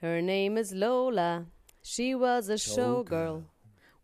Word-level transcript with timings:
Her 0.00 0.22
name 0.22 0.56
is 0.56 0.72
Lola. 0.72 1.46
She 1.82 2.14
was 2.14 2.48
a 2.48 2.54
showgirl. 2.54 3.44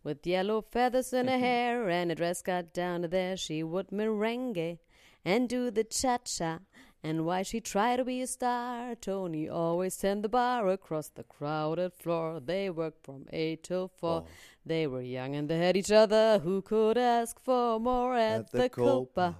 With 0.03 0.27
yellow 0.27 0.61
feathers 0.61 1.11
in 1.11 1.27
her 1.27 1.39
hair 1.39 1.89
and 1.89 2.11
a 2.11 2.15
dress 2.15 2.43
cut 2.43 2.71
down 2.71 3.01
to 3.01 3.07
there. 3.07 3.35
She 3.35 3.63
would 3.63 3.89
merengue 3.89 4.77
and 5.25 5.49
do 5.49 5.71
the 5.71 5.83
cha 5.83 6.19
cha. 6.19 6.59
And 7.03 7.25
why 7.25 7.41
she 7.41 7.61
tried 7.61 7.97
to 7.97 8.05
be 8.05 8.21
a 8.21 8.27
star, 8.27 8.93
Tony 8.95 9.49
always 9.49 9.97
turned 9.97 10.23
the 10.23 10.29
bar 10.29 10.69
across 10.69 11.09
the 11.09 11.23
crowded 11.23 11.93
floor. 11.93 12.39
They 12.39 12.69
worked 12.69 13.03
from 13.03 13.25
eight 13.33 13.63
till 13.63 13.87
four. 13.87 14.23
Oh. 14.25 14.27
They 14.65 14.85
were 14.85 15.01
young 15.01 15.35
and 15.35 15.49
they 15.49 15.57
had 15.57 15.75
each 15.75 15.91
other. 15.91 16.39
Who 16.43 16.61
could 16.61 16.97
ask 16.97 17.39
for 17.39 17.79
more 17.79 18.15
at, 18.15 18.41
at 18.41 18.51
the, 18.51 18.57
the 18.59 18.69
Copa, 18.69 19.35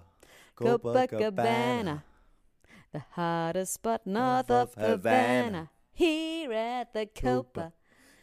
Copa, 0.55 1.07
Cabana, 1.07 2.03
the 2.91 3.03
hottest 3.11 3.73
spot 3.73 4.07
north 4.07 4.49
of 4.49 4.73
Havana. 4.73 4.87
Havana 4.87 5.69
here 5.97 6.53
at 6.53 6.93
the 6.93 7.07
Copa. 7.07 7.73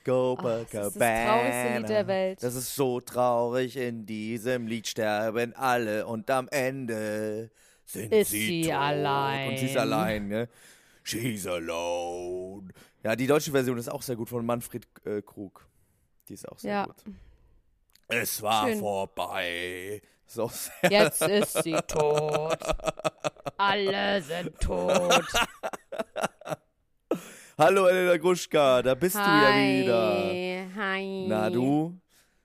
Copacabana. 0.05 0.65
Oh, 0.65 0.69
das 0.71 0.87
ist 0.87 0.97
das 0.97 0.99
traurigste 0.99 1.79
Lied 1.79 1.89
der 1.89 2.07
Welt. 2.07 2.43
Das 2.43 2.55
ist 2.55 2.75
so 2.75 3.01
traurig. 3.01 3.77
In 3.77 4.07
diesem 4.07 4.67
Lied 4.67 4.87
sterben 4.87 5.55
alle 5.55 6.07
und 6.07 6.31
am 6.31 6.49
Ende 6.49 7.51
sind 7.85 8.13
ist 8.13 8.31
sie, 8.31 8.65
sie 8.65 8.73
allein. 8.73 9.51
Und 9.51 9.59
sie 9.59 9.67
ist 9.67 9.77
allein, 9.77 10.29
ne? 10.29 10.49
She's 11.03 11.47
alone. 11.47 12.69
Ja, 13.03 13.17
die 13.17 13.27
deutsche 13.27 13.51
Version 13.51 13.77
ist 13.79 13.89
auch 13.89 14.03
sehr 14.03 14.17
gut 14.17 14.29
von 14.29 14.45
Manfred 14.45 14.87
äh, 15.05 15.21
Krug. 15.23 15.67
Die 16.29 16.35
ist 16.35 16.49
auch 16.49 16.59
sehr 16.59 16.73
ja. 16.73 16.85
gut. 16.87 16.97
Es 18.09 18.41
war 18.43 18.69
Schön. 18.69 18.79
vorbei. 18.79 20.03
So 20.27 20.51
Jetzt 20.89 21.23
ist 21.23 21.63
sie 21.63 21.73
tot. 21.87 22.59
Alle 23.57 24.23
sind 24.23 24.59
tot. 24.61 25.25
Hallo 27.57 27.87
Elena 27.87 28.17
Gruschka, 28.17 28.83
da 28.83 28.95
bist 28.95 29.17
Hi. 29.17 29.23
du 29.23 29.31
ja 29.31 29.83
wieder. 29.83 30.75
Hi. 30.77 31.27
Na 31.29 31.51
du? 31.51 31.97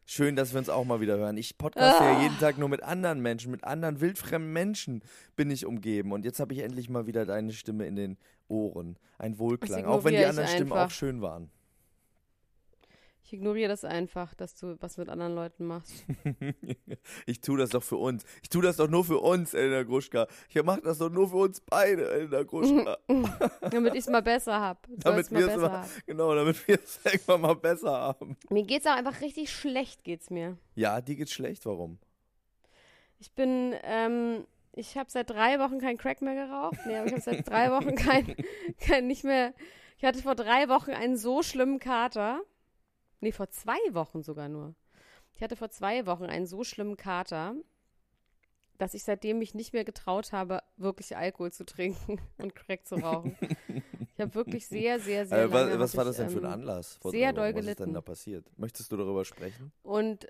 Schön, 0.06 0.36
dass 0.36 0.54
wir 0.54 0.60
uns 0.60 0.70
auch 0.70 0.86
mal 0.86 1.02
wieder 1.02 1.18
hören. 1.18 1.38
Ich 1.38 1.58
podcaste 1.58 2.02
Ah. 2.04 2.14
ja 2.14 2.22
jeden 2.24 2.38
Tag 2.40 2.58
nur 2.58 2.70
mit 2.70 2.84
anderen 2.84 3.20
Menschen, 3.22 3.52
mit 3.52 3.64
anderen 3.64 4.02
wildfremden 4.02 4.52
Menschen 4.52 5.02
bin 5.36 5.52
ich 5.52 5.66
umgeben. 5.66 6.12
Und 6.12 6.26
jetzt 6.26 6.40
habe 6.40 6.54
ich 6.54 6.60
endlich 6.60 6.90
mal 6.90 7.06
wieder 7.08 7.26
deine 7.26 7.54
Stimme 7.54 7.86
in 7.86 7.96
den 7.96 8.18
Ohren. 8.48 8.98
Ein 9.20 9.38
Wohlklang. 9.38 9.86
Auch 9.86 10.04
wenn 10.04 10.14
die 10.16 10.26
anderen 10.26 10.48
Stimmen 10.48 10.74
einfach. 10.74 10.88
auch 10.88 10.92
schön 10.92 11.22
waren. 11.22 11.50
Ich 13.30 13.34
ignoriere 13.34 13.70
das 13.70 13.86
einfach, 13.86 14.34
dass 14.34 14.56
du 14.56 14.76
was 14.80 14.98
mit 14.98 15.08
anderen 15.08 15.36
Leuten 15.36 15.68
machst. 15.68 16.04
ich 17.28 17.42
tue 17.42 17.60
das 17.60 17.70
doch 17.70 17.84
für 17.84 17.98
uns. 17.98 18.26
Ich 18.42 18.50
tue 18.50 18.64
das 18.64 18.78
doch 18.78 18.90
nur 18.90 19.06
für 19.06 19.20
uns, 19.20 19.54
Elena 19.54 19.84
Gruschka. 19.84 20.26
Ich 20.50 20.64
mache 20.64 20.82
das 20.82 20.98
doch 20.98 21.12
nur 21.12 21.30
für 21.30 21.36
uns 21.36 21.62
beide, 21.62 22.10
Elena 22.10 22.42
Gruschka. 22.42 22.98
Damit 23.70 23.94
ich 23.94 24.00
es 24.00 24.10
mal 24.10 24.24
besser 24.24 24.60
habe. 24.60 24.80
damit 24.88 25.30
wir 25.30 25.48
es 25.48 25.58
mal, 25.58 25.86
genau, 26.08 26.34
damit 26.34 26.68
wir 26.68 26.80
es 26.84 27.00
irgendwann 27.06 27.42
mal 27.42 27.54
besser 27.54 27.92
haben. 27.92 28.36
Mir 28.50 28.64
geht's 28.64 28.88
auch 28.88 28.96
einfach 28.96 29.22
richtig 29.22 29.52
schlecht, 29.52 30.04
geht's 30.04 30.32
mir. 30.32 30.58
Ja, 30.74 31.00
dir 31.00 31.16
geht's 31.16 31.32
schlecht. 31.32 31.68
Warum? 31.68 32.00
Ich 33.20 33.32
bin, 33.34 33.76
ähm, 33.84 34.48
ich 34.74 34.98
habe 34.98 35.12
seit 35.12 35.30
drei 35.30 35.60
Wochen 35.60 35.78
kein 35.78 35.98
Crack 35.98 36.24
mehr 36.24 36.34
geraucht. 36.34 36.80
Nee, 36.88 36.96
aber 36.96 37.06
ich 37.06 37.12
habe 37.12 37.22
seit 37.22 37.48
drei 37.48 37.70
Wochen 37.70 37.94
kein, 37.94 38.36
kein, 38.80 39.06
nicht 39.06 39.24
mehr. 39.24 39.54
Ich 40.00 40.04
hatte 40.04 40.20
vor 40.24 40.34
drei 40.34 40.68
Wochen 40.68 40.90
einen 40.90 41.16
so 41.16 41.44
schlimmen 41.44 41.78
Kater. 41.78 42.42
Nee, 43.22 43.32
vor 43.32 43.50
zwei 43.50 43.78
Wochen 43.92 44.24
sogar 44.24 44.48
nur. 44.50 44.76
Ich 45.34 45.42
hatte 45.44 45.56
vor 45.56 45.70
zwei 45.70 46.06
Wochen 46.06 46.26
einen 46.26 46.46
so 46.48 46.64
schlimmen 46.64 46.98
Kater, 46.98 47.56
dass 48.78 48.94
ich 48.94 49.04
seitdem 49.04 49.40
mich 49.40 49.54
nicht 49.54 49.74
mehr 49.74 49.84
getraut 49.84 50.32
habe, 50.32 50.62
wirklich 50.78 51.16
Alkohol 51.18 51.52
zu 51.52 51.66
trinken 51.66 52.20
und 52.38 52.56
Crack 52.56 52.88
zu 52.88 52.96
rauchen. 52.96 53.38
Ich 54.14 54.20
habe 54.22 54.34
wirklich 54.36 54.68
sehr, 54.68 55.00
sehr, 55.00 55.26
sehr 55.26 55.44
Äh, 55.44 55.52
was 55.52 55.80
was 55.80 55.98
war 55.98 56.04
ich, 56.04 56.10
das 56.10 56.18
denn 56.18 56.30
für 56.30 56.40
ein 56.40 56.46
ähm, 56.46 56.52
Anlass? 56.52 56.96
vor 56.96 57.12
sehr 57.12 57.34
doll 57.34 57.54
Was 57.54 57.66
ist 57.66 57.68
denn 57.68 57.76
gelitten. 57.76 57.94
da 57.94 58.02
passiert? 58.02 58.46
Möchtest 58.58 58.92
du 58.92 58.98
darüber 58.98 59.24
sprechen? 59.26 59.72
Und 59.84 60.26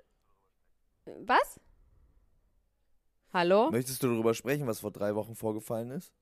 äh, 1.06 1.12
was? 1.24 1.60
Hallo? 3.32 3.70
Möchtest 3.70 4.02
du 4.02 4.08
darüber 4.08 4.34
sprechen, 4.34 4.66
was 4.66 4.80
vor 4.80 4.90
drei 4.90 5.14
Wochen 5.14 5.34
vorgefallen 5.36 5.90
ist? 5.92 6.12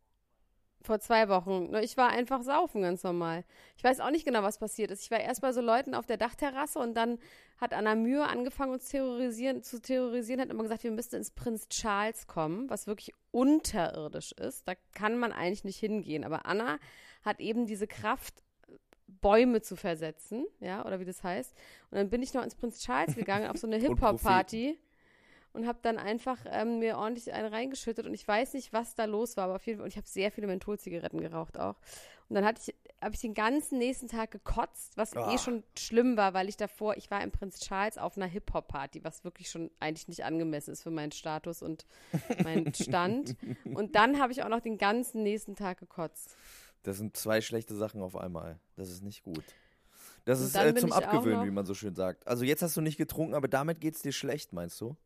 Vor 0.80 1.00
zwei 1.00 1.28
Wochen. 1.28 1.70
Ne, 1.70 1.82
Ich 1.82 1.96
war 1.96 2.10
einfach 2.10 2.42
saufen, 2.42 2.82
ganz 2.82 3.02
normal. 3.02 3.44
Ich 3.76 3.84
weiß 3.84 4.00
auch 4.00 4.10
nicht 4.10 4.24
genau, 4.24 4.42
was 4.42 4.58
passiert 4.58 4.90
ist. 4.90 5.02
Ich 5.02 5.10
war 5.10 5.20
erst 5.20 5.40
bei 5.40 5.52
so 5.52 5.60
Leuten 5.60 5.94
auf 5.94 6.06
der 6.06 6.16
Dachterrasse 6.16 6.78
und 6.78 6.94
dann 6.94 7.18
hat 7.60 7.74
Anna 7.74 7.94
Mühe 7.96 8.24
angefangen, 8.24 8.72
uns 8.72 8.88
terrorisieren, 8.88 9.62
zu 9.62 9.82
terrorisieren, 9.82 10.40
hat 10.40 10.50
immer 10.50 10.62
gesagt, 10.62 10.84
wir 10.84 10.92
müssten 10.92 11.16
ins 11.16 11.32
Prinz 11.32 11.68
Charles 11.68 12.26
kommen, 12.28 12.70
was 12.70 12.86
wirklich 12.86 13.12
unterirdisch 13.32 14.32
ist. 14.32 14.68
Da 14.68 14.74
kann 14.92 15.18
man 15.18 15.32
eigentlich 15.32 15.64
nicht 15.64 15.78
hingehen. 15.78 16.24
Aber 16.24 16.46
Anna 16.46 16.78
hat 17.24 17.40
eben 17.40 17.66
diese 17.66 17.86
Kraft, 17.86 18.42
Bäume 19.20 19.62
zu 19.62 19.74
versetzen, 19.74 20.46
ja, 20.60 20.84
oder 20.84 21.00
wie 21.00 21.04
das 21.04 21.24
heißt. 21.24 21.54
Und 21.90 21.96
dann 21.96 22.10
bin 22.10 22.22
ich 22.22 22.34
noch 22.34 22.44
ins 22.44 22.54
Prinz 22.54 22.80
Charles 22.80 23.16
gegangen 23.16 23.48
auf 23.48 23.56
so 23.56 23.66
eine 23.66 23.76
Hip-Hop-Party 23.80 24.78
und 25.52 25.66
habe 25.66 25.78
dann 25.82 25.98
einfach 25.98 26.38
ähm, 26.46 26.78
mir 26.78 26.96
ordentlich 26.98 27.32
eine 27.32 27.50
reingeschüttet 27.52 28.06
und 28.06 28.14
ich 28.14 28.26
weiß 28.26 28.54
nicht, 28.54 28.72
was 28.72 28.94
da 28.94 29.04
los 29.06 29.36
war, 29.36 29.44
aber 29.44 29.56
auf 29.56 29.66
jeden 29.66 29.78
Fall, 29.78 29.84
und 29.84 29.90
ich 29.90 29.96
habe 29.96 30.06
sehr 30.06 30.30
viele 30.30 30.46
Mentholzigaretten 30.46 31.20
geraucht 31.20 31.58
auch. 31.58 31.76
Und 32.28 32.34
dann 32.34 32.44
hatte 32.44 32.60
ich, 32.66 32.74
habe 33.00 33.14
ich 33.14 33.20
den 33.22 33.32
ganzen 33.32 33.78
nächsten 33.78 34.06
Tag 34.06 34.30
gekotzt, 34.30 34.96
was 34.96 35.16
Ah. 35.16 35.32
eh 35.32 35.38
schon 35.38 35.62
schlimm 35.78 36.16
war, 36.18 36.34
weil 36.34 36.48
ich 36.48 36.58
davor, 36.58 36.96
ich 36.98 37.10
war 37.10 37.22
im 37.22 37.30
Prinz 37.30 37.60
Charles 37.60 37.96
auf 37.96 38.16
einer 38.18 38.26
Hip-Hop-Party, 38.26 39.02
was 39.02 39.24
wirklich 39.24 39.48
schon 39.50 39.70
eigentlich 39.80 40.08
nicht 40.08 40.24
angemessen 40.24 40.72
ist 40.72 40.82
für 40.82 40.90
meinen 40.90 41.12
Status 41.12 41.62
und 41.62 41.86
meinen 42.44 42.74
Stand. 42.74 43.36
Und 43.64 43.94
dann 43.94 44.20
habe 44.20 44.32
ich 44.32 44.42
auch 44.42 44.48
noch 44.50 44.60
den 44.60 44.76
ganzen 44.76 45.22
nächsten 45.22 45.56
Tag 45.56 45.78
gekotzt. 45.78 46.36
Das 46.82 46.98
sind 46.98 47.16
zwei 47.16 47.40
schlechte 47.40 47.74
Sachen 47.74 48.02
auf 48.02 48.14
einmal. 48.14 48.58
Das 48.76 48.90
ist 48.90 49.02
nicht 49.02 49.22
gut. 49.22 49.44
Das 50.26 50.40
Und 50.40 50.46
ist 50.48 50.54
äh, 50.56 50.74
zum 50.74 50.92
Abgewöhnen, 50.92 51.46
wie 51.46 51.50
man 51.50 51.64
so 51.64 51.72
schön 51.72 51.94
sagt. 51.94 52.26
Also 52.26 52.44
jetzt 52.44 52.60
hast 52.62 52.76
du 52.76 52.82
nicht 52.82 52.98
getrunken, 52.98 53.34
aber 53.34 53.48
damit 53.48 53.80
geht's 53.80 54.02
dir 54.02 54.12
schlecht, 54.12 54.52
meinst 54.52 54.78
du? 54.82 54.96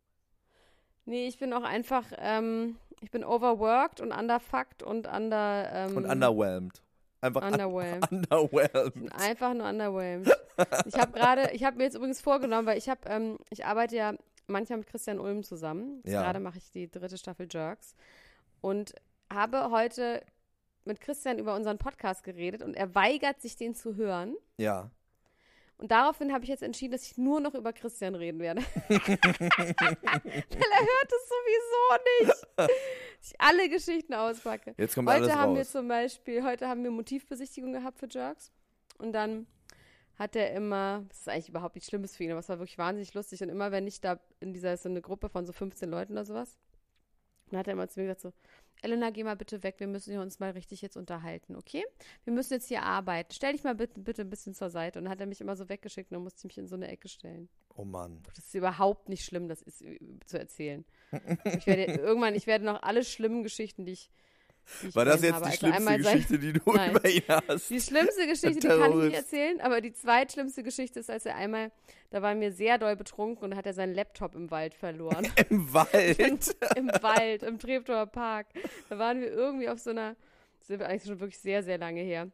Nee, 1.05 1.27
ich 1.27 1.39
bin 1.39 1.53
auch 1.53 1.65
einfach, 1.65 2.07
ähm, 2.19 2.77
ich 3.01 3.11
bin 3.11 3.25
overworked 3.25 4.01
und 4.01 4.13
underfucked 4.13 4.83
und 4.83 5.07
under, 5.07 5.69
ähm, 5.73 5.97
Und 5.97 6.07
underwhelmed. 6.07 6.83
Einfach 7.21 7.43
un 7.43 7.53
underwhelmed. 7.53 8.11
underwhelmed. 8.11 9.13
Einfach 9.15 9.55
nur 9.55 9.69
underwhelmed. 9.69 10.37
Ich 10.87 10.95
habe 10.97 11.13
gerade, 11.13 11.51
ich 11.53 11.65
habe 11.65 11.77
mir 11.77 11.85
jetzt 11.85 11.95
übrigens 11.95 12.21
vorgenommen, 12.21 12.67
weil 12.67 12.79
ich 12.79 12.89
habe, 12.89 13.01
ähm, 13.07 13.39
ich 13.51 13.65
arbeite 13.65 13.97
ja 13.97 14.15
manchmal 14.47 14.79
mit 14.79 14.89
Christian 14.89 15.19
Ulm 15.19 15.43
zusammen. 15.43 16.03
Ja. 16.05 16.23
Gerade 16.23 16.41
mache 16.41 16.59
ich 16.59 16.71
die 16.71 16.91
dritte 16.91 17.17
Staffel 17.17 17.49
Jerks 17.51 17.95
und 18.61 18.95
habe 19.33 19.71
heute 19.71 20.23
mit 20.85 21.01
Christian 21.01 21.39
über 21.39 21.55
unseren 21.55 21.79
Podcast 21.79 22.25
geredet 22.25 22.63
und 22.63 22.75
er 22.75 22.95
weigert 22.95 23.41
sich, 23.41 23.57
den 23.57 23.75
zu 23.75 23.97
hören. 23.97 24.37
Ja. 24.59 24.91
Und 25.83 25.91
daraufhin 25.91 26.33
habe 26.33 26.45
ich 26.45 26.49
jetzt 26.49 26.63
entschieden, 26.63 26.93
dass 26.93 27.03
ich 27.03 27.19
nur 27.19 27.41
noch 27.41 27.55
über 27.55 27.73
Christian 27.73 28.15
reden 28.15 28.39
werde. 28.39 28.61
Weil 28.89 29.01
er 29.01 29.11
hört 30.81 31.11
es 31.11 31.29
sowieso 31.29 31.99
nicht. 32.21 32.47
Ich 33.21 33.41
alle 33.41 33.69
Geschichten 33.69 34.15
auspacke. 34.15 34.77
Jetzt 34.79 34.95
kommt 34.95 35.09
Heute 35.09 35.25
alles 35.25 35.35
haben 35.35 35.55
wir 35.55 35.63
raus. 35.63 35.73
zum 35.73 35.89
Beispiel, 35.89 36.45
heute 36.45 36.69
haben 36.69 36.85
wir 36.85 36.93
Motivbesichtigung 36.93 37.73
gehabt 37.73 37.99
für 37.99 38.07
Jerks. 38.09 38.53
Und 38.99 39.13
dann 39.13 39.49
hat 40.21 40.37
er 40.37 40.53
immer, 40.53 41.05
das 41.09 41.23
ist 41.23 41.29
eigentlich 41.29 41.49
überhaupt 41.49 41.75
nichts 41.75 41.91
Schlimmes 41.91 42.17
für 42.17 42.23
ihn, 42.23 42.31
aber 42.31 42.39
es 42.39 42.49
war 42.49 42.61
wirklich 42.61 42.79
wahnsinnig 42.79 43.13
lustig. 43.15 43.43
Und 43.43 43.49
immer, 43.49 43.73
wenn 43.73 43.89
ich 43.89 44.01
da 44.01 44.21
in 44.39 44.53
dieser, 44.53 44.77
so 44.77 44.89
eine 44.89 45.03
Gruppe 45.03 45.31
von 45.31 45.47
so 45.47 45.53
15 45.53 45.91
Leuten 45.91 46.13
oder 46.13 46.25
sowas, 46.25 46.57
dann 47.51 47.59
hat 47.59 47.67
er 47.67 47.73
immer 47.73 47.89
zu 47.89 47.99
mir 47.99 48.07
gesagt 48.07 48.21
so, 48.21 48.33
Elena, 48.83 49.11
geh 49.11 49.25
mal 49.25 49.37
bitte 49.37 49.63
weg, 49.63 49.77
wir 49.79 49.87
müssen 49.87 50.17
uns 50.19 50.41
mal 50.41 50.51
richtig 50.51 50.83
jetzt 50.83 50.97
unterhalten, 50.97 51.57
okay? 51.57 51.85
Wir 52.25 52.33
müssen 52.33 52.55
jetzt 52.55 52.69
hier 52.69 52.83
arbeiten. 52.83 53.33
Stell 53.33 53.53
dich 53.53 53.65
mal 53.65 53.75
bitte, 53.75 54.01
bitte 54.01 54.23
ein 54.23 54.31
bisschen 54.31 54.55
zur 54.55 54.71
Seite. 54.71 54.99
Und 54.99 55.05
dann 55.05 55.13
hat 55.13 55.21
er 55.21 55.27
mich 55.27 55.41
immer 55.41 55.57
so 55.57 55.69
weggeschickt 55.69 56.11
und 56.11 56.17
dann 56.17 56.25
musste 56.25 56.39
ich 56.41 56.45
mich 56.45 56.59
in 56.59 56.69
so 56.69 56.75
eine 56.75 56.89
Ecke 56.89 57.09
stellen. 57.09 57.49
Oh 57.75 57.85
Mann. 57.85 58.23
Das 58.35 58.47
ist 58.47 58.55
überhaupt 58.55 59.09
nicht 59.09 59.25
schlimm, 59.25 59.49
das 59.49 59.63
ist 59.63 59.83
äh, 59.83 59.99
zu 60.27 60.39
erzählen. 60.39 60.85
Ich 61.57 61.67
werde 61.67 61.85
irgendwann, 61.85 62.35
ich 62.35 62.47
werde 62.47 62.65
noch 62.65 62.83
alle 62.83 63.05
schlimmen 63.05 63.43
Geschichten, 63.43 63.87
die 63.87 63.93
ich 63.93 64.11
die 64.11 64.11
ich 64.13 64.32
War 64.95 65.05
das 65.05 65.23
jetzt 65.23 65.35
habe. 65.35 65.45
die 65.45 65.51
Also 65.51 65.67
schlimmste 65.67 65.99
Geschichte, 65.99 66.39
die 66.39 66.53
du 66.53 66.61
Nein. 66.73 66.91
über 66.97 67.09
ihn 67.09 67.23
hast? 67.29 67.71
Die 67.71 67.81
schlimmste 67.81 68.27
Geschichte, 68.27 68.61
die 68.61 68.67
kann 68.69 68.91
ich 68.91 68.97
nicht 68.97 69.17
erzählen, 69.17 69.61
aber 69.61 69.81
die 69.81 69.93
zweitschlimmste 69.93 70.63
Geschichte 70.63 71.01
ist, 71.01 71.11
als 71.11 71.27
er 71.27 71.37
einmal, 71.37 71.71
da 72.11 72.23
waren 72.23 72.41
wir 72.41 72.53
sehr 72.53 72.79
doll 72.79 72.97
betrunken 72.97 73.45
und 73.45 73.57
hat 73.57 73.67
er 73.67 73.75
seinen 73.75 73.95
Laptop 73.95 74.35
im 74.35 74.51
Wald 74.51 74.75
verloren. 74.75 75.27
Im 75.51 75.73
Wald. 75.73 76.57
Im 76.77 76.89
Wald, 76.89 77.43
im 77.43 77.59
Treptower 77.59 78.07
Park. 78.07 78.47
Da 78.89 78.99
waren 78.99 79.21
wir 79.21 79.31
irgendwie 79.31 79.69
auf 79.69 79.79
so 79.79 79.91
einer, 79.91 80.17
das 80.59 80.69
sind 80.69 80.81
wir 80.81 80.89
eigentlich 80.89 81.05
schon 81.05 81.21
wirklich 81.21 81.39
sehr, 81.39 81.63
sehr 81.63 81.79
lange 81.79 82.01
her. 82.01 82.31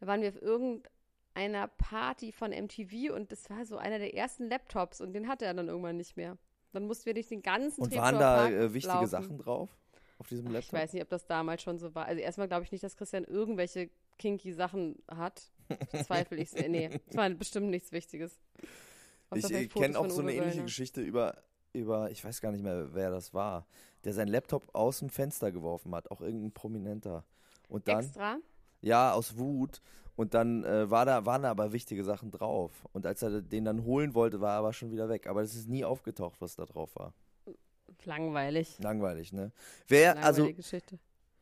Da 0.00 0.06
waren 0.06 0.22
wir 0.22 0.28
auf 0.28 0.40
irgendeiner 0.40 1.68
Party 1.68 2.32
von 2.32 2.50
MTV 2.50 3.12
und 3.14 3.32
das 3.32 3.50
war 3.50 3.64
so 3.64 3.76
einer 3.76 3.98
der 3.98 4.14
ersten 4.14 4.48
Laptops 4.48 5.00
und 5.00 5.12
den 5.12 5.28
hatte 5.28 5.44
er 5.44 5.54
dann 5.54 5.68
irgendwann 5.68 5.96
nicht 5.96 6.16
mehr. 6.16 6.36
Dann 6.72 6.86
mussten 6.86 7.06
wir 7.06 7.14
durch 7.14 7.28
den 7.28 7.42
ganzen 7.42 7.82
Und 7.82 7.90
Treptower 7.90 8.12
waren 8.12 8.18
da 8.20 8.36
Park 8.36 8.52
äh, 8.52 8.74
wichtige 8.74 8.94
laufen. 8.94 9.06
Sachen 9.08 9.38
drauf? 9.38 9.70
Auf 10.18 10.28
diesem 10.28 10.46
Ich 10.46 10.52
Laptop? 10.52 10.72
weiß 10.72 10.92
nicht, 10.92 11.02
ob 11.02 11.08
das 11.08 11.26
damals 11.26 11.62
schon 11.62 11.78
so 11.78 11.94
war. 11.94 12.06
Also 12.06 12.20
erstmal 12.20 12.48
glaube 12.48 12.64
ich 12.64 12.72
nicht, 12.72 12.82
dass 12.84 12.96
Christian 12.96 13.24
irgendwelche 13.24 13.90
kinky 14.18 14.52
Sachen 14.52 14.96
hat. 15.08 15.50
Zweifel 16.06 16.38
ich. 16.40 16.52
Nee, 16.52 16.90
es 17.06 17.16
war 17.16 17.28
bestimmt 17.30 17.68
nichts 17.70 17.92
Wichtiges. 17.92 18.38
Außer 19.30 19.60
Ich 19.60 19.70
kenne 19.70 19.98
auch 19.98 20.08
so 20.10 20.22
eine 20.22 20.34
ähnliche. 20.34 20.62
Geschichte 20.62 21.02
über, 21.02 21.36
über, 21.72 22.10
ich 22.10 22.24
weiß 22.24 22.40
gar 22.40 22.50
nicht 22.52 22.64
mehr, 22.64 22.94
wer 22.94 23.10
das 23.10 23.34
war, 23.34 23.66
der 24.04 24.12
seinen 24.14 24.28
Laptop 24.28 24.74
aus 24.74 25.00
dem 25.00 25.10
Fenster 25.10 25.52
geworfen 25.52 25.94
hat, 25.94 26.10
auch 26.10 26.20
irgendein 26.20 26.52
Prominenter. 26.52 27.24
Und 27.68 27.86
dann, 27.88 28.04
Extra? 28.04 28.38
ja, 28.80 29.12
aus 29.12 29.36
Wut. 29.38 29.80
Und 30.16 30.34
dann 30.34 30.64
äh, 30.64 30.90
war 30.90 31.04
da, 31.04 31.26
waren 31.26 31.42
da 31.42 31.50
aber 31.50 31.72
wichtige 31.72 32.02
Sachen 32.02 32.32
drauf. 32.32 32.72
Und 32.92 33.06
als 33.06 33.22
er 33.22 33.40
den 33.40 33.64
dann 33.64 33.84
holen 33.84 34.14
wollte, 34.14 34.40
war 34.40 34.54
er 34.54 34.58
aber 34.58 34.72
schon 34.72 34.90
wieder 34.90 35.08
weg. 35.08 35.28
Aber 35.28 35.42
es 35.42 35.54
ist 35.54 35.68
nie 35.68 35.84
aufgetaucht, 35.84 36.40
was 36.40 36.56
da 36.56 36.64
drauf 36.64 36.96
war. 36.96 37.12
Langweilig. 38.04 38.78
Langweilig, 38.78 39.32
ne? 39.32 39.52
Wer, 39.86 40.14
Langweilige 40.14 40.26
also, 40.26 40.52
Geschichte. 40.54 40.98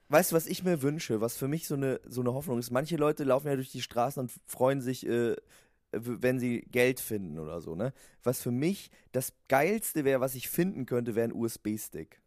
weißt 0.08 0.32
du, 0.32 0.37
was 0.37 0.47
ich 0.47 0.64
mir 0.64 0.82
wünsche, 0.82 1.20
was 1.20 1.37
für 1.37 1.49
mich 1.49 1.67
so 1.67 1.75
eine, 1.75 2.00
so 2.06 2.20
eine 2.20 2.35
Hoffnung 2.35 2.58
ist? 2.58 2.70
Manche 2.70 2.97
Leute 2.97 3.25
laufen 3.25 3.49
ja 3.49 3.55
durch 3.55 3.70
die 3.70 3.82
Straßen 3.82 4.20
und 4.20 4.32
freuen 4.47 4.81
sich, 4.81 5.06
äh, 5.06 5.37
wenn 5.93 6.38
sie 6.38 6.62
Geld 6.70 7.00
finden 7.00 7.38
oder 7.38 7.61
so, 7.61 7.75
ne? 7.75 7.93
Was 8.23 8.43
für 8.43 8.50
mich 8.50 8.91
das 9.12 9.32
Geilste 9.49 10.05
wäre, 10.05 10.20
was 10.20 10.35
ich 10.35 10.49
finden 10.49 10.87
könnte, 10.87 11.14
wäre 11.14 11.29
ein 11.29 11.32
USB-Stick. 11.32 12.20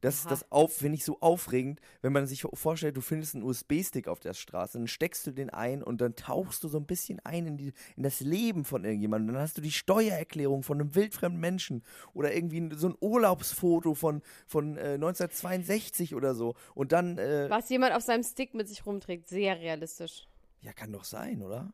Das, 0.00 0.22
Aha. 0.22 0.30
das 0.30 0.52
auf, 0.52 0.76
finde 0.76 0.96
ich 0.96 1.04
so 1.04 1.20
aufregend, 1.20 1.80
wenn 2.02 2.12
man 2.12 2.26
sich 2.26 2.42
vorstellt, 2.54 2.96
du 2.96 3.00
findest 3.00 3.34
einen 3.34 3.44
USB-Stick 3.44 4.06
auf 4.06 4.20
der 4.20 4.34
Straße, 4.34 4.78
dann 4.78 4.86
steckst 4.86 5.26
du 5.26 5.32
den 5.32 5.50
ein 5.50 5.82
und 5.82 6.00
dann 6.00 6.14
tauchst 6.14 6.62
du 6.62 6.68
so 6.68 6.78
ein 6.78 6.86
bisschen 6.86 7.20
ein 7.24 7.46
in, 7.46 7.56
die, 7.56 7.72
in 7.96 8.02
das 8.02 8.20
Leben 8.20 8.64
von 8.64 8.84
irgendjemandem. 8.84 9.34
Dann 9.34 9.42
hast 9.42 9.58
du 9.58 9.60
die 9.60 9.72
Steuererklärung 9.72 10.62
von 10.62 10.80
einem 10.80 10.94
wildfremden 10.94 11.40
Menschen 11.40 11.82
oder 12.14 12.32
irgendwie 12.32 12.74
so 12.76 12.88
ein 12.88 12.96
Urlaubsfoto 13.00 13.94
von, 13.94 14.22
von 14.46 14.76
äh, 14.76 14.94
1962 14.94 16.14
oder 16.14 16.34
so. 16.34 16.54
Und 16.74 16.92
dann, 16.92 17.18
äh, 17.18 17.50
Was 17.50 17.68
jemand 17.68 17.94
auf 17.94 18.02
seinem 18.02 18.22
Stick 18.22 18.54
mit 18.54 18.68
sich 18.68 18.86
rumträgt, 18.86 19.28
sehr 19.28 19.58
realistisch. 19.58 20.28
ja, 20.60 20.72
kann 20.72 20.92
doch 20.92 21.04
sein, 21.04 21.42
oder? 21.42 21.72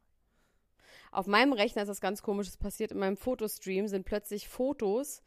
Auf 1.13 1.27
meinem 1.29 1.53
Rechner 1.53 1.83
ist 1.83 1.89
was 1.89 2.01
ganz 2.01 2.23
komisches 2.23 2.57
passiert. 2.57 2.91
In 2.91 2.99
meinem 2.99 3.17
Fotostream 3.17 3.87
sind 3.87 4.05
plötzlich 4.05 4.49
Fotos, 4.49 5.23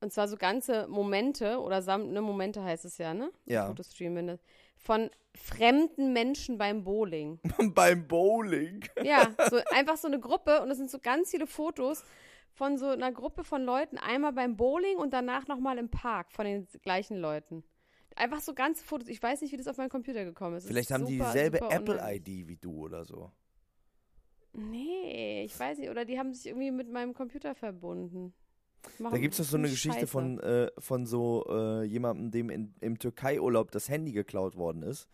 und 0.00 0.12
zwar 0.12 0.28
so 0.28 0.36
ganze 0.36 0.86
Momente, 0.88 1.58
oder 1.60 1.80
ne, 1.98 2.20
Momente 2.20 2.62
heißt 2.62 2.84
es 2.84 2.98
ja, 2.98 3.14
ne? 3.14 3.30
Ja. 3.44 3.66
Fotostream, 3.66 4.16
wenn 4.16 4.38
von 4.76 5.10
fremden 5.34 6.12
Menschen 6.12 6.58
beim 6.58 6.84
Bowling. 6.84 7.38
Beim 7.74 8.08
Bowling. 8.08 8.82
Ja, 9.02 9.28
so 9.50 9.58
einfach 9.72 9.96
so 9.96 10.08
eine 10.08 10.18
Gruppe 10.18 10.62
und 10.62 10.70
es 10.70 10.78
sind 10.78 10.90
so 10.90 10.98
ganz 10.98 11.30
viele 11.30 11.46
Fotos 11.46 12.02
von 12.52 12.78
so 12.78 12.88
einer 12.88 13.12
Gruppe 13.12 13.44
von 13.44 13.62
Leuten, 13.62 13.98
einmal 13.98 14.32
beim 14.32 14.56
Bowling 14.56 14.96
und 14.96 15.12
danach 15.12 15.46
nochmal 15.46 15.78
im 15.78 15.88
Park 15.88 16.32
von 16.32 16.46
den 16.46 16.66
gleichen 16.82 17.16
Leuten. 17.18 17.62
Einfach 18.16 18.40
so 18.40 18.54
ganze 18.54 18.84
Fotos. 18.84 19.08
Ich 19.08 19.22
weiß 19.22 19.40
nicht, 19.42 19.52
wie 19.52 19.56
das 19.56 19.68
auf 19.68 19.76
meinen 19.76 19.88
Computer 19.88 20.24
gekommen 20.24 20.56
ist. 20.56 20.66
Vielleicht 20.66 20.90
ist 20.90 20.94
haben 20.94 21.06
die 21.06 21.18
super, 21.18 21.32
dieselbe 21.32 21.58
super 21.58 21.68
unheimlich. 21.68 21.96
Apple-ID 21.96 22.48
wie 22.48 22.56
du 22.56 22.72
oder 22.84 23.04
so. 23.04 23.30
Nee, 24.52 25.44
ich 25.44 25.58
weiß 25.58 25.78
nicht. 25.78 25.90
Oder 25.90 26.04
die 26.04 26.18
haben 26.18 26.34
sich 26.34 26.46
irgendwie 26.46 26.70
mit 26.72 26.90
meinem 26.90 27.14
Computer 27.14 27.54
verbunden. 27.54 28.34
Da 28.98 29.18
gibt 29.18 29.34
es 29.34 29.38
doch 29.38 29.44
so 29.44 29.56
eine 29.56 29.68
Geschichte 29.68 30.06
von, 30.06 30.38
äh, 30.40 30.70
von 30.78 31.06
so 31.06 31.46
äh, 31.48 31.84
jemandem, 31.84 32.30
dem 32.30 32.50
in, 32.50 32.74
im 32.80 32.98
Türkei-Urlaub 32.98 33.70
das 33.70 33.88
Handy 33.88 34.12
geklaut 34.12 34.56
worden 34.56 34.82
ist. 34.82 35.08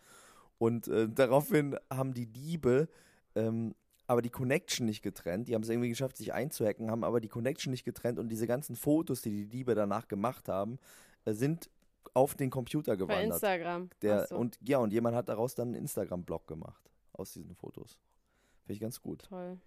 Und 0.57 0.87
äh, 0.87 1.07
daraufhin 1.09 1.77
haben 1.89 2.13
die 2.13 2.25
Diebe 2.25 2.87
ähm, 3.35 3.75
aber 4.07 4.21
die 4.21 4.29
Connection 4.29 4.85
nicht 4.85 5.01
getrennt. 5.03 5.47
Die 5.47 5.53
haben 5.53 5.63
es 5.63 5.69
irgendwie 5.69 5.89
geschafft, 5.89 6.17
sich 6.17 6.33
einzuhacken, 6.33 6.89
haben 6.89 7.03
aber 7.03 7.19
die 7.19 7.27
Connection 7.27 7.71
nicht 7.71 7.83
getrennt 7.83 8.19
und 8.19 8.29
diese 8.29 8.47
ganzen 8.47 8.75
Fotos, 8.75 9.21
die 9.21 9.31
die 9.31 9.47
Diebe 9.47 9.75
danach 9.75 10.07
gemacht 10.07 10.47
haben, 10.47 10.79
äh, 11.25 11.33
sind 11.33 11.69
auf 12.13 12.33
den 12.33 12.49
Computer 12.49 12.93
Bei 12.93 12.97
gewandert. 12.97 13.33
Instagram. 13.33 13.89
Der, 14.01 14.27
so, 14.27 14.37
Und 14.37 14.57
ja, 14.61 14.77
und 14.79 14.93
jemand 14.93 15.15
hat 15.15 15.27
daraus 15.29 15.55
dann 15.55 15.69
einen 15.69 15.75
Instagram-Blog 15.75 16.47
gemacht 16.47 16.89
aus 17.11 17.33
diesen 17.33 17.53
Fotos. 17.53 17.99
Finde 18.61 18.73
ich 18.73 18.79
ganz 18.79 19.01
gut. 19.01 19.23
toll. 19.27 19.59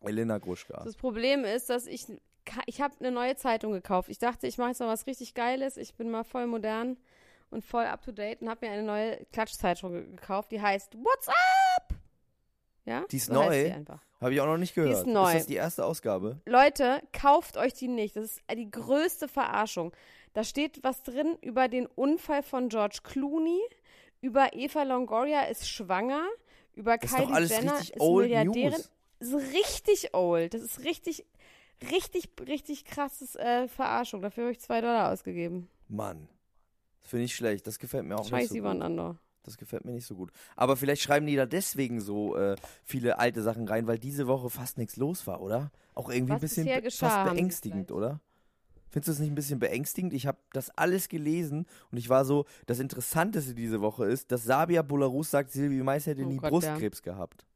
Elena 0.00 0.38
Gruschka. 0.38 0.84
Das 0.84 0.96
Problem 0.96 1.44
ist, 1.44 1.70
dass 1.70 1.86
ich 1.86 2.04
ich 2.66 2.80
habe 2.80 2.94
eine 3.00 3.10
neue 3.10 3.36
Zeitung 3.36 3.72
gekauft. 3.72 4.08
Ich 4.08 4.18
dachte, 4.18 4.46
ich 4.46 4.58
mache 4.58 4.68
jetzt 4.70 4.80
mal 4.80 4.88
was 4.88 5.06
richtig 5.06 5.34
Geiles. 5.34 5.76
Ich 5.76 5.94
bin 5.94 6.10
mal 6.10 6.24
voll 6.24 6.46
modern 6.46 6.96
und 7.50 7.64
voll 7.64 7.84
up 7.84 8.02
to 8.02 8.12
date 8.12 8.40
und 8.42 8.48
habe 8.48 8.66
mir 8.66 8.72
eine 8.72 8.82
neue 8.82 9.24
Klatschzeitung 9.32 9.92
ge- 9.92 10.06
gekauft. 10.10 10.50
Die 10.52 10.60
heißt 10.60 10.94
What's 10.96 11.28
Up? 11.28 11.94
Ja, 12.84 13.04
Die 13.10 13.16
ist 13.16 13.26
so 13.26 13.32
neu? 13.34 13.72
Habe 14.20 14.32
ich 14.34 14.40
auch 14.40 14.46
noch 14.46 14.56
nicht 14.58 14.74
gehört. 14.74 14.92
ist 14.94 15.06
neu. 15.06 15.28
Ist 15.28 15.34
das 15.40 15.46
die 15.46 15.56
erste 15.56 15.84
Ausgabe? 15.84 16.40
Leute, 16.46 17.02
kauft 17.12 17.56
euch 17.56 17.74
die 17.74 17.88
nicht. 17.88 18.16
Das 18.16 18.24
ist 18.24 18.42
die 18.54 18.70
größte 18.70 19.28
Verarschung. 19.28 19.92
Da 20.32 20.44
steht 20.44 20.82
was 20.84 21.02
drin 21.02 21.36
über 21.42 21.68
den 21.68 21.86
Unfall 21.86 22.42
von 22.42 22.68
George 22.68 22.98
Clooney, 23.02 23.60
über 24.20 24.54
Eva 24.54 24.82
Longoria 24.84 25.42
ist 25.46 25.68
schwanger, 25.68 26.24
über 26.74 26.96
Das 26.98 27.10
ist 27.10 27.16
Kylie 27.16 27.28
doch 27.28 27.34
alles 27.34 27.50
Jenner 27.50 27.72
richtig 27.74 27.94
ist 27.96 28.00
old 28.00 28.24
Milliardärin. 28.28 28.70
News. 28.70 28.90
Das 29.18 29.28
ist 29.28 29.52
richtig 29.54 30.14
old. 30.14 30.54
Das 30.54 30.60
ist 30.62 30.84
richtig, 30.84 31.24
richtig, 31.90 32.30
richtig 32.46 32.84
krasses 32.84 33.36
äh, 33.36 33.68
Verarschung. 33.68 34.22
Dafür 34.22 34.44
habe 34.44 34.52
ich 34.52 34.60
zwei 34.60 34.80
Dollar 34.80 35.12
ausgegeben. 35.12 35.68
Mann. 35.88 36.28
Das 37.02 37.10
finde 37.10 37.24
ich 37.24 37.34
schlecht. 37.36 37.66
Das 37.66 37.78
gefällt 37.78 38.04
mir 38.04 38.16
auch 38.16 38.28
Scheiß 38.28 38.42
nicht 38.42 38.48
so 38.50 38.56
Ivan 38.56 38.78
gut. 38.78 38.84
Andor. 38.84 39.18
Das 39.44 39.56
gefällt 39.56 39.84
mir 39.84 39.92
nicht 39.92 40.06
so 40.06 40.16
gut. 40.16 40.32
Aber 40.56 40.76
vielleicht 40.76 41.02
schreiben 41.02 41.26
die 41.26 41.36
da 41.36 41.46
deswegen 41.46 42.00
so 42.00 42.36
äh, 42.36 42.56
viele 42.82 43.20
alte 43.20 43.42
Sachen 43.42 43.68
rein, 43.68 43.86
weil 43.86 43.98
diese 43.98 44.26
Woche 44.26 44.50
fast 44.50 44.76
nichts 44.76 44.96
los 44.96 45.26
war, 45.28 45.40
oder? 45.40 45.70
Auch 45.94 46.10
irgendwie 46.10 46.32
Was 46.32 46.38
ein 46.38 46.40
bisschen 46.40 46.82
geschah, 46.82 47.08
fast 47.08 47.32
beängstigend, 47.32 47.92
oder? 47.92 48.20
Findest 48.90 49.08
du 49.08 49.12
es 49.12 49.18
nicht 49.20 49.30
ein 49.30 49.34
bisschen 49.36 49.60
beängstigend? 49.60 50.14
Ich 50.14 50.26
habe 50.26 50.38
das 50.52 50.70
alles 50.70 51.08
gelesen 51.08 51.66
und 51.92 51.98
ich 51.98 52.08
war 52.08 52.24
so, 52.24 52.44
das 52.66 52.80
Interessanteste 52.80 53.54
diese 53.54 53.80
Woche 53.80 54.06
ist, 54.06 54.32
dass 54.32 54.42
Sabia 54.42 54.82
Bularus 54.82 55.30
sagt, 55.30 55.52
Silvi 55.52 55.82
Mais 55.82 56.06
hätte 56.06 56.22
Oh 56.22 56.28
nie 56.28 56.38
Gott, 56.38 56.50
Brustkrebs 56.50 57.02
gehabt. 57.02 57.46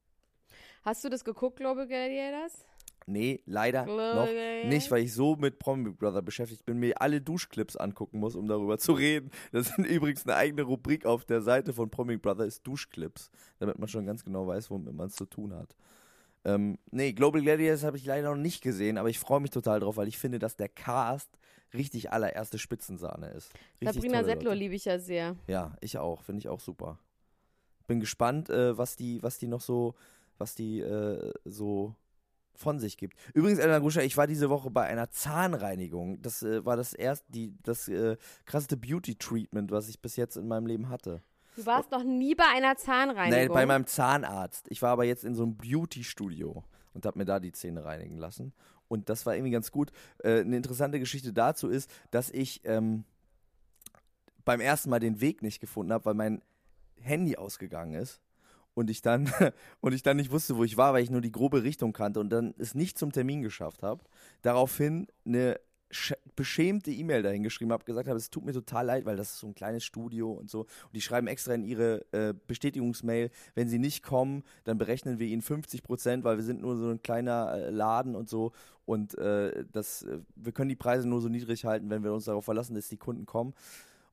Hast 0.82 1.02
du 1.02 1.08
das 1.08 1.24
geguckt, 1.24 1.56
Global 1.56 1.86
Gladiators? 1.86 2.64
Nee, 3.06 3.42
leider 3.46 3.86
noch 3.86 4.26
Glorious. 4.26 4.66
nicht, 4.66 4.90
weil 4.90 5.04
ich 5.04 5.14
so 5.14 5.36
mit 5.36 5.58
Promi 5.58 5.90
Brother 5.90 6.22
beschäftigt 6.22 6.64
bin, 6.66 6.78
mir 6.78 7.00
alle 7.00 7.20
Duschclips 7.20 7.76
angucken 7.76 8.20
muss, 8.20 8.36
um 8.36 8.46
darüber 8.46 8.78
zu 8.78 8.92
reden. 8.92 9.30
Das 9.52 9.70
ist 9.70 9.78
übrigens 9.78 10.24
eine 10.26 10.36
eigene 10.36 10.62
Rubrik 10.62 11.06
auf 11.06 11.24
der 11.24 11.42
Seite 11.42 11.72
von 11.72 11.90
Promi 11.90 12.16
Brother, 12.16 12.44
ist 12.44 12.66
Duschclips, 12.66 13.30
damit 13.58 13.78
man 13.78 13.88
schon 13.88 14.06
ganz 14.06 14.24
genau 14.24 14.46
weiß, 14.46 14.70
womit 14.70 14.94
man 14.94 15.08
es 15.08 15.16
zu 15.16 15.26
tun 15.26 15.54
hat. 15.54 15.74
Ähm, 16.44 16.78
nee, 16.90 17.12
Global 17.12 17.42
Gladiators 17.42 17.84
habe 17.84 17.96
ich 17.96 18.04
leider 18.06 18.30
noch 18.30 18.40
nicht 18.40 18.62
gesehen, 18.62 18.96
aber 18.96 19.10
ich 19.10 19.18
freue 19.18 19.40
mich 19.40 19.50
total 19.50 19.80
drauf, 19.80 19.96
weil 19.96 20.08
ich 20.08 20.18
finde, 20.18 20.38
dass 20.38 20.56
der 20.56 20.68
Cast 20.68 21.28
richtig 21.74 22.12
allererste 22.12 22.58
Spitzensahne 22.58 23.28
ist. 23.28 23.52
Richtig 23.80 24.02
Sabrina 24.02 24.24
Settler 24.24 24.54
liebe 24.54 24.74
ich 24.74 24.86
ja 24.86 24.98
sehr. 24.98 25.36
Ja, 25.46 25.76
ich 25.80 25.98
auch, 25.98 26.22
finde 26.22 26.40
ich 26.40 26.48
auch 26.48 26.60
super. 26.60 26.98
Bin 27.86 28.00
gespannt, 28.00 28.50
äh, 28.50 28.76
was 28.76 28.96
die, 28.96 29.22
was 29.22 29.38
die 29.38 29.48
noch 29.48 29.60
so, 29.60 29.94
was 30.38 30.54
die 30.54 30.80
äh, 30.80 31.32
so 31.44 31.94
von 32.54 32.78
sich 32.78 32.96
gibt. 32.96 33.16
Übrigens, 33.34 33.58
Elena 33.58 33.78
Gruscher, 33.78 34.04
ich 34.04 34.16
war 34.16 34.26
diese 34.26 34.50
Woche 34.50 34.70
bei 34.70 34.84
einer 34.84 35.10
Zahnreinigung. 35.10 36.20
Das 36.22 36.42
äh, 36.42 36.64
war 36.64 36.76
das 36.76 36.92
erste, 36.92 37.30
die, 37.32 37.54
das 37.62 37.88
äh, 37.88 38.16
krasseste 38.44 38.76
Beauty-Treatment, 38.76 39.70
was 39.70 39.88
ich 39.88 40.00
bis 40.00 40.16
jetzt 40.16 40.36
in 40.36 40.48
meinem 40.48 40.66
Leben 40.66 40.88
hatte. 40.88 41.22
Du 41.56 41.66
warst 41.66 41.90
noch 41.90 42.04
nie 42.04 42.34
bei 42.34 42.44
einer 42.54 42.76
Zahnreinigung. 42.76 43.40
Nee, 43.40 43.48
bei 43.48 43.66
meinem 43.66 43.86
Zahnarzt. 43.86 44.66
Ich 44.70 44.82
war 44.82 44.90
aber 44.90 45.04
jetzt 45.04 45.24
in 45.24 45.34
so 45.34 45.42
einem 45.42 45.56
Beauty-Studio 45.56 46.64
und 46.94 47.06
habe 47.06 47.18
mir 47.18 47.24
da 47.24 47.40
die 47.40 47.52
Zähne 47.52 47.84
reinigen 47.84 48.18
lassen. 48.18 48.52
Und 48.88 49.08
das 49.08 49.24
war 49.24 49.34
irgendwie 49.34 49.52
ganz 49.52 49.70
gut. 49.70 49.92
Äh, 50.18 50.40
eine 50.40 50.56
interessante 50.56 50.98
Geschichte 50.98 51.32
dazu 51.32 51.68
ist, 51.68 51.90
dass 52.10 52.30
ich 52.30 52.62
ähm, 52.64 53.04
beim 54.44 54.60
ersten 54.60 54.90
Mal 54.90 55.00
den 55.00 55.20
Weg 55.20 55.42
nicht 55.42 55.60
gefunden 55.60 55.92
habe, 55.92 56.06
weil 56.06 56.14
mein 56.14 56.42
Handy 57.00 57.36
ausgegangen 57.36 57.94
ist. 57.94 58.20
Und 58.80 58.88
ich 58.88 59.02
dann 59.02 59.30
und 59.82 59.92
ich 59.92 60.02
dann 60.02 60.16
nicht 60.16 60.30
wusste, 60.30 60.56
wo 60.56 60.64
ich 60.64 60.78
war, 60.78 60.94
weil 60.94 61.02
ich 61.02 61.10
nur 61.10 61.20
die 61.20 61.30
grobe 61.30 61.64
Richtung 61.64 61.92
kannte 61.92 62.18
und 62.18 62.30
dann 62.30 62.54
es 62.56 62.74
nicht 62.74 62.96
zum 62.98 63.12
Termin 63.12 63.42
geschafft 63.42 63.82
habe. 63.82 64.02
Daraufhin 64.40 65.06
eine 65.26 65.60
beschämte 66.34 66.90
E-Mail 66.90 67.22
dahin 67.22 67.42
geschrieben 67.42 67.72
habe, 67.72 67.84
gesagt 67.84 68.08
habe, 68.08 68.16
es 68.16 68.30
tut 68.30 68.46
mir 68.46 68.54
total 68.54 68.86
leid, 68.86 69.04
weil 69.04 69.16
das 69.16 69.32
ist 69.32 69.40
so 69.40 69.48
ein 69.48 69.54
kleines 69.54 69.84
Studio 69.84 70.32
und 70.32 70.48
so. 70.48 70.60
Und 70.60 70.94
die 70.94 71.02
schreiben 71.02 71.26
extra 71.26 71.52
in 71.52 71.62
ihre 71.62 72.06
äh, 72.12 72.32
Bestätigungsmail, 72.46 73.30
wenn 73.54 73.68
sie 73.68 73.78
nicht 73.78 74.02
kommen, 74.02 74.44
dann 74.64 74.78
berechnen 74.78 75.18
wir 75.18 75.26
ihnen 75.26 75.42
50 75.42 75.82
Prozent, 75.82 76.24
weil 76.24 76.38
wir 76.38 76.44
sind 76.44 76.62
nur 76.62 76.78
so 76.78 76.88
ein 76.88 77.02
kleiner 77.02 77.52
äh, 77.52 77.70
Laden 77.70 78.16
und 78.16 78.30
so. 78.30 78.52
Und 78.86 79.18
äh, 79.18 79.66
das, 79.72 80.04
äh, 80.04 80.20
wir 80.36 80.52
können 80.52 80.70
die 80.70 80.76
Preise 80.76 81.06
nur 81.06 81.20
so 81.20 81.28
niedrig 81.28 81.66
halten, 81.66 81.90
wenn 81.90 82.02
wir 82.02 82.14
uns 82.14 82.24
darauf 82.24 82.46
verlassen, 82.46 82.74
dass 82.76 82.88
die 82.88 82.96
Kunden 82.96 83.26
kommen. 83.26 83.52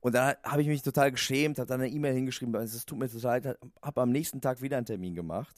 Und 0.00 0.14
dann 0.14 0.36
habe 0.44 0.62
ich 0.62 0.68
mich 0.68 0.82
total 0.82 1.10
geschämt, 1.10 1.58
habe 1.58 1.66
dann 1.66 1.80
eine 1.80 1.90
E-Mail 1.90 2.14
hingeschrieben, 2.14 2.54
es 2.56 2.86
tut 2.86 2.98
mir 2.98 3.08
total 3.08 3.42
leid, 3.42 3.58
habe 3.82 4.00
am 4.00 4.10
nächsten 4.10 4.40
Tag 4.40 4.62
wieder 4.62 4.76
einen 4.76 4.86
Termin 4.86 5.14
gemacht, 5.14 5.56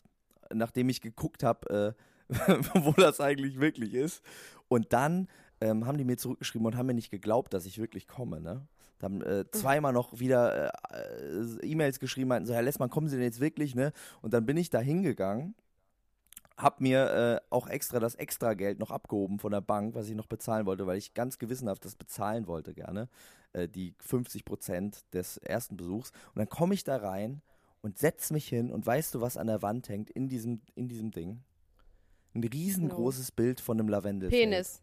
nachdem 0.53 0.89
ich 0.89 1.01
geguckt 1.01 1.43
habe, 1.43 1.95
äh, 2.29 2.35
wo 2.75 2.93
das 2.93 3.21
eigentlich 3.21 3.61
wirklich 3.61 3.95
ist. 3.95 4.23
Und 4.69 4.93
dann 4.93 5.29
ähm, 5.61 5.87
haben 5.87 5.99
die 5.99 6.05
mir 6.05 6.17
zurückgeschrieben 6.17 6.67
und 6.67 6.77
haben 6.77 6.87
mir 6.87 6.95
nicht 6.95 7.11
geglaubt, 7.11 7.53
dass 7.53 7.67
ich 7.67 7.79
wirklich 7.79 8.09
komme. 8.09 8.41
Ne? 8.41 8.67
Da 8.99 9.05
haben 9.05 9.23
äh, 9.23 9.45
zweimal 9.51 9.93
noch 9.93 10.21
wieder 10.21 10.73
äh, 10.93 11.67
E-Mails 11.67 12.01
geschrieben, 12.01 12.29
meinten 12.29 12.47
so, 12.47 12.55
Herr 12.55 12.63
Lessmann, 12.63 12.89
kommen 12.91 13.09
Sie 13.09 13.17
denn 13.17 13.25
jetzt 13.25 13.41
wirklich? 13.41 13.75
Ne? 13.75 13.93
Und 14.23 14.33
dann 14.33 14.47
bin 14.47 14.57
ich 14.57 14.71
da 14.71 14.79
hingegangen 14.79 15.55
hab 16.63 16.81
mir 16.81 17.11
äh, 17.11 17.47
auch 17.51 17.69
extra 17.69 17.99
das 17.99 18.15
Extrageld 18.15 18.79
noch 18.79 18.91
abgehoben 18.91 19.39
von 19.39 19.53
der 19.53 19.61
Bank, 19.61 19.95
was 19.95 20.09
ich 20.09 20.15
noch 20.15 20.27
bezahlen 20.27 20.67
wollte, 20.67 20.87
weil 20.87 20.99
ich 20.99 21.15
ganz 21.15 21.39
gewissenhaft 21.39 21.85
das 21.85 21.97
bezahlen 21.97 22.47
wollte 22.47 22.75
gerne, 22.75 23.09
äh, 23.53 23.69
die 23.69 23.95
50 24.01 24.45
Prozent 24.45 25.05
des 25.13 25.39
ersten 25.39 25.77
Besuchs. 25.77 26.11
Und 26.35 26.39
dann 26.39 26.49
komme 26.49 26.75
ich 26.75 26.85
da 26.85 26.97
rein 26.97 27.43
und 27.83 27.99
setz 27.99 28.31
mich 28.31 28.49
hin 28.49 28.71
und 28.71 28.87
weißt 28.87 29.15
du, 29.15 29.21
was 29.21 29.37
an 29.37 29.47
der 29.47 29.63
Wand 29.63 29.89
hängt 29.89 30.11
in 30.11 30.29
diesem, 30.29 30.61
in 30.75 30.89
diesem 30.89 31.11
Ding? 31.11 31.43
Ein 32.35 32.45
riesengroßes 32.45 33.31
no. 33.31 33.35
Bild 33.37 33.61
von 33.61 33.79
einem 33.79 33.89
Lavendelfeld. 33.89 34.43
Penis. 34.43 34.83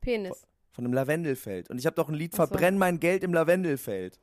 Penis. 0.00 0.38
Von, 0.38 0.48
von 0.70 0.84
einem 0.84 0.94
Lavendelfeld. 0.94 1.70
Und 1.70 1.78
ich 1.78 1.86
habe 1.86 1.96
doch 1.96 2.08
ein 2.08 2.14
Lied, 2.14 2.32
so. 2.32 2.46
verbrenn 2.46 2.78
mein 2.78 3.00
Geld 3.00 3.24
im 3.24 3.34
Lavendelfeld. 3.34 4.18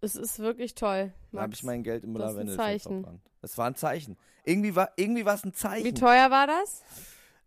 Es 0.00 0.14
ist 0.14 0.38
wirklich 0.38 0.74
toll. 0.74 1.12
Da 1.32 1.42
habe 1.42 1.54
ich 1.54 1.62
mein 1.64 1.82
Geld 1.82 2.04
im 2.04 2.14
Lavendelfeld 2.16 2.82
verbrannt. 2.82 3.20
Das 3.40 3.58
war 3.58 3.66
ein 3.66 3.74
Zeichen. 3.74 4.16
Irgendwie 4.44 4.74
war 4.74 4.90
irgendwie 4.96 5.24
es 5.24 5.44
ein 5.44 5.52
Zeichen. 5.52 5.84
Wie 5.84 5.94
teuer 5.94 6.30
war 6.30 6.46
das? 6.46 6.82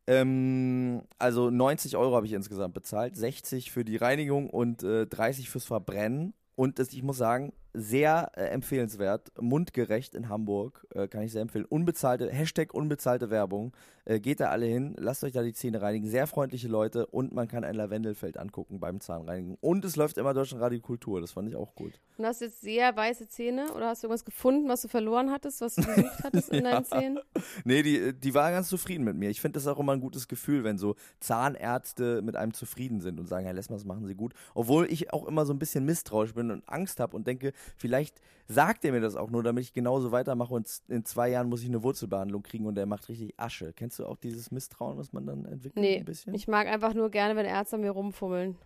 Ähm, 0.07 1.03
also 1.17 1.49
90 1.49 1.95
Euro 1.95 2.15
habe 2.15 2.25
ich 2.25 2.33
insgesamt 2.33 2.73
bezahlt, 2.73 3.15
60 3.15 3.71
für 3.71 3.85
die 3.85 3.97
Reinigung 3.97 4.49
und 4.49 4.83
äh, 4.83 5.05
30 5.07 5.49
fürs 5.49 5.65
Verbrennen. 5.65 6.33
Und 6.55 6.79
das, 6.79 6.91
ich 6.91 7.03
muss 7.03 7.17
sagen, 7.17 7.53
sehr 7.73 8.31
äh, 8.35 8.45
empfehlenswert, 8.45 9.31
mundgerecht 9.39 10.15
in 10.15 10.29
Hamburg, 10.29 10.85
äh, 10.93 11.07
kann 11.07 11.23
ich 11.23 11.31
sehr 11.31 11.41
empfehlen. 11.41 11.65
Unbezahlte, 11.65 12.29
Hashtag 12.29 12.73
unbezahlte 12.73 13.29
Werbung. 13.29 13.73
Äh, 14.05 14.19
geht 14.19 14.39
da 14.39 14.49
alle 14.49 14.65
hin, 14.65 14.95
lasst 14.97 15.23
euch 15.23 15.31
da 15.31 15.43
die 15.43 15.53
Zähne 15.53 15.81
reinigen. 15.81 16.07
Sehr 16.07 16.25
freundliche 16.27 16.67
Leute 16.67 17.05
und 17.05 17.33
man 17.33 17.47
kann 17.47 17.63
ein 17.63 17.75
Lavendelfeld 17.75 18.37
angucken 18.37 18.79
beim 18.79 18.99
Zahnreinigen. 18.99 19.57
Und 19.61 19.85
es 19.85 19.95
läuft 19.95 20.17
immer 20.17 20.33
Deutschland 20.33 20.81
Kultur, 20.81 21.21
das 21.21 21.31
fand 21.31 21.47
ich 21.49 21.55
auch 21.55 21.75
gut. 21.75 21.99
Und 22.17 22.25
hast 22.25 22.41
du 22.41 22.45
jetzt 22.45 22.61
sehr 22.61 22.95
weiße 22.95 23.27
Zähne 23.27 23.71
oder 23.73 23.87
hast 23.87 24.03
du 24.03 24.07
irgendwas 24.07 24.25
gefunden, 24.25 24.67
was 24.69 24.81
du 24.81 24.87
verloren 24.87 25.31
hattest, 25.31 25.61
was 25.61 25.75
du 25.75 25.83
gesucht 25.83 26.19
hattest 26.23 26.49
in 26.49 26.63
ja. 26.63 26.71
deinen 26.71 26.85
Zähnen? 26.85 27.19
Nee, 27.63 27.83
die, 27.83 28.13
die 28.13 28.33
war 28.33 28.51
ganz 28.51 28.69
zufrieden 28.69 29.03
mit 29.03 29.15
mir. 29.15 29.29
Ich 29.29 29.41
finde 29.41 29.57
das 29.57 29.67
auch 29.67 29.79
immer 29.79 29.93
ein 29.93 30.01
gutes 30.01 30.27
Gefühl, 30.27 30.63
wenn 30.63 30.77
so 30.77 30.95
Zahnärzte 31.19 32.21
mit 32.21 32.35
einem 32.35 32.53
zufrieden 32.53 33.01
sind 33.01 33.19
und 33.19 33.27
sagen, 33.27 33.45
Herr 33.45 33.53
Lessmann, 33.53 33.77
das 33.77 33.85
machen 33.85 34.05
Sie 34.05 34.15
gut. 34.15 34.33
Obwohl 34.53 34.91
ich 34.91 35.13
auch 35.13 35.27
immer 35.27 35.45
so 35.45 35.53
ein 35.53 35.59
bisschen 35.59 35.85
misstrauisch 35.85 36.33
bin 36.33 36.51
und 36.51 36.67
Angst 36.67 36.99
habe 36.99 37.15
und 37.15 37.27
denke, 37.27 37.53
Vielleicht 37.77 38.21
sagt 38.47 38.83
er 38.85 38.91
mir 38.91 39.01
das 39.01 39.15
auch 39.15 39.29
nur, 39.29 39.43
damit 39.43 39.63
ich 39.63 39.73
genauso 39.73 40.11
weitermache 40.11 40.53
und 40.53 40.69
in 40.87 41.05
zwei 41.05 41.29
Jahren 41.29 41.49
muss 41.49 41.61
ich 41.61 41.69
eine 41.69 41.83
Wurzelbehandlung 41.83 42.43
kriegen 42.43 42.65
und 42.65 42.77
er 42.77 42.85
macht 42.85 43.07
richtig 43.09 43.33
Asche. 43.37 43.73
Kennst 43.73 43.99
du 43.99 44.05
auch 44.05 44.17
dieses 44.17 44.51
Misstrauen, 44.51 44.97
was 44.97 45.13
man 45.13 45.25
dann 45.25 45.45
entwickelt? 45.45 45.81
Nee, 45.81 45.99
ein 45.99 46.05
bisschen? 46.05 46.33
ich 46.33 46.47
mag 46.47 46.67
einfach 46.67 46.93
nur 46.93 47.09
gerne, 47.09 47.35
wenn 47.35 47.45
Ärzte 47.45 47.77
an 47.77 47.81
mir 47.81 47.91
rumfummeln. 47.91 48.57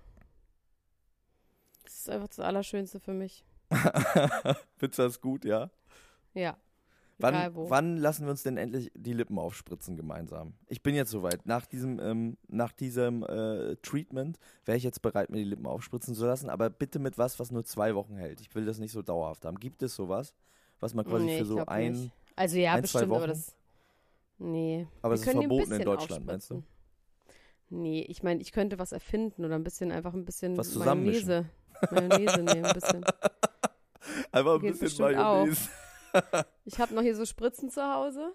Das 1.84 2.00
ist 2.00 2.10
einfach 2.10 2.28
das 2.28 2.40
Allerschönste 2.40 3.00
für 3.00 3.14
mich. 3.14 3.46
Findest 4.78 5.00
du 5.00 5.04
das 5.04 5.22
gut, 5.22 5.46
ja? 5.46 5.70
Ja. 6.34 6.58
Wann, 7.17 7.51
wann, 7.53 7.98
lassen 7.98 8.25
wir 8.25 8.31
uns 8.31 8.43
denn 8.43 8.57
endlich 8.57 8.91
die 8.93 9.13
Lippen 9.13 9.39
aufspritzen 9.39 9.95
gemeinsam? 9.95 10.53
Ich 10.67 10.84
bin 10.84 10.95
jetzt 10.95 11.12
soweit. 11.12 11.45
Nach 11.45 11.65
diesem, 11.65 12.00
ähm, 12.00 12.38
nach 12.48 12.74
diesem 12.74 13.24
äh, 13.24 13.77
Treatment 13.77 14.38
wäre 14.65 14.77
ich 14.77 14.84
jetzt 14.84 15.01
bereit, 15.01 15.29
mir 15.29 15.38
die 15.38 15.45
Lippen 15.45 15.65
aufspritzen 15.65 16.13
zu 16.13 16.25
lassen, 16.25 16.50
aber 16.50 16.69
bitte 16.69 17.00
mit 17.00 17.17
was, 17.17 17.39
was 17.39 17.51
nur 17.51 17.63
zwei 17.63 17.95
Wochen 17.95 18.17
hält. 18.17 18.41
Ich 18.41 18.53
will 18.53 18.65
das 18.65 18.79
nicht 18.79 18.91
so 18.91 19.01
dauerhaft 19.01 19.45
haben. 19.45 19.60
Gibt 19.60 19.81
es 19.81 19.95
sowas, 19.95 20.36
was 20.81 20.93
man 20.93 21.05
quasi 21.05 21.25
nee, 21.25 21.39
für 21.39 21.45
so 21.45 21.65
ein, 21.65 21.93
nicht. 21.93 22.12
also 22.36 22.57
ja, 22.57 22.74
ein, 22.74 22.81
bestimmt, 22.81 23.10
Wochen? 23.10 23.17
aber 23.17 23.27
das. 23.27 23.55
Nee. 24.38 24.86
Aber 25.01 25.13
es 25.13 25.22
ist 25.22 25.31
verboten 25.31 25.72
in 25.72 25.84
Deutschland, 25.84 26.25
meinst 26.25 26.50
du? 26.50 26.63
Nee, 27.69 28.01
ich 28.10 28.24
meine, 28.24 28.41
ich 28.41 28.51
könnte 28.51 28.77
was 28.77 28.91
erfinden 28.91 29.45
oder 29.45 29.55
ein 29.55 29.63
bisschen 29.63 29.91
einfach 29.91 30.13
ein 30.13 30.25
bisschen 30.25 30.57
was 30.57 30.75
Mayonnaise. 30.75 31.45
Mayonnaise 31.91 32.41
nehmen, 32.43 32.65
ein 32.65 32.74
bisschen. 32.74 33.05
Einfach 34.31 34.55
ein 34.55 34.62
Geht 34.62 34.79
bisschen 34.79 35.05
Mayonnaise. 35.05 35.69
Auch. 35.69 35.85
Ich 36.65 36.79
habe 36.79 36.93
noch 36.93 37.01
hier 37.01 37.15
so 37.15 37.25
Spritzen 37.25 37.69
zu 37.69 37.81
Hause. 37.81 38.34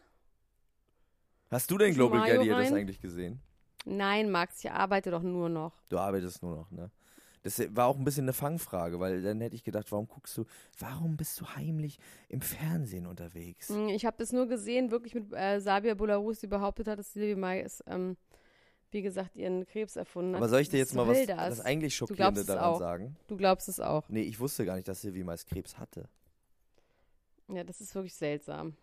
Hast 1.50 1.70
du 1.70 1.78
denn 1.78 1.94
Global 1.94 2.24
Gladiators 2.24 2.72
eigentlich 2.72 3.00
gesehen? 3.00 3.40
Nein, 3.84 4.30
Max, 4.30 4.62
ich 4.62 4.70
arbeite 4.70 5.10
doch 5.10 5.22
nur 5.22 5.48
noch. 5.48 5.72
Du 5.88 5.98
arbeitest 5.98 6.42
nur 6.42 6.54
noch, 6.54 6.70
ne? 6.70 6.90
Das 7.42 7.58
war 7.74 7.86
auch 7.86 7.96
ein 7.96 8.04
bisschen 8.04 8.24
eine 8.24 8.34
Fangfrage, 8.34 9.00
weil 9.00 9.22
dann 9.22 9.40
hätte 9.40 9.56
ich 9.56 9.64
gedacht, 9.64 9.90
warum 9.92 10.06
guckst 10.06 10.36
du, 10.36 10.44
warum 10.78 11.16
bist 11.16 11.40
du 11.40 11.46
heimlich 11.46 11.98
im 12.28 12.42
Fernsehen 12.42 13.06
unterwegs? 13.06 13.70
Hm, 13.70 13.88
ich 13.88 14.04
habe 14.04 14.16
das 14.18 14.32
nur 14.32 14.46
gesehen, 14.46 14.90
wirklich 14.90 15.14
mit 15.14 15.32
äh, 15.32 15.58
Sabia 15.58 15.94
Bularus, 15.94 16.40
die 16.40 16.46
behauptet 16.46 16.86
hat, 16.86 16.98
dass 16.98 17.14
Silvi 17.14 17.36
Mai 17.36 17.62
ist, 17.62 17.82
ähm, 17.86 18.18
wie 18.90 19.00
gesagt, 19.00 19.36
ihren 19.36 19.64
Krebs 19.66 19.96
erfunden 19.96 20.34
hat. 20.34 20.42
Aber 20.42 20.50
soll 20.50 20.60
ich 20.60 20.68
dir 20.68 20.76
jetzt 20.78 20.94
mal 20.94 21.08
was, 21.08 21.24
das? 21.26 21.56
das 21.56 21.60
eigentlich 21.60 21.94
Schockierende 21.94 22.44
daran 22.44 22.64
auch. 22.64 22.78
sagen? 22.78 23.16
Du 23.26 23.38
glaubst 23.38 23.68
es 23.68 23.80
auch. 23.80 24.06
Nee, 24.10 24.22
ich 24.22 24.38
wusste 24.38 24.66
gar 24.66 24.74
nicht, 24.74 24.88
dass 24.88 25.00
Silvi 25.00 25.24
Mais 25.24 25.46
Krebs 25.46 25.78
hatte. 25.78 26.10
Ja, 27.54 27.64
das 27.64 27.80
ist 27.80 27.94
wirklich 27.94 28.14
seltsam. 28.14 28.74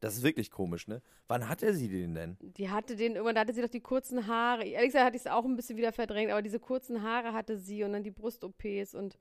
Das 0.00 0.16
ist 0.16 0.22
wirklich 0.22 0.50
komisch, 0.50 0.86
ne? 0.86 1.00
Wann 1.28 1.48
hatte 1.48 1.72
sie 1.72 1.88
den 1.88 2.14
denn? 2.14 2.36
Die 2.40 2.68
hatte 2.68 2.94
den, 2.94 3.12
irgendwann 3.12 3.36
da 3.36 3.40
hatte 3.40 3.54
sie 3.54 3.62
doch 3.62 3.70
die 3.70 3.80
kurzen 3.80 4.26
Haare. 4.26 4.64
Ehrlich 4.64 4.88
gesagt 4.88 5.06
hatte 5.06 5.16
ich 5.16 5.22
es 5.22 5.26
auch 5.26 5.44
ein 5.44 5.56
bisschen 5.56 5.78
wieder 5.78 5.92
verdrängt, 5.92 6.30
aber 6.30 6.42
diese 6.42 6.60
kurzen 6.60 7.02
Haare 7.02 7.32
hatte 7.32 7.56
sie 7.56 7.84
und 7.84 7.92
dann 7.94 8.02
die 8.02 8.10
Brust-OPs 8.10 8.94
und. 8.94 9.18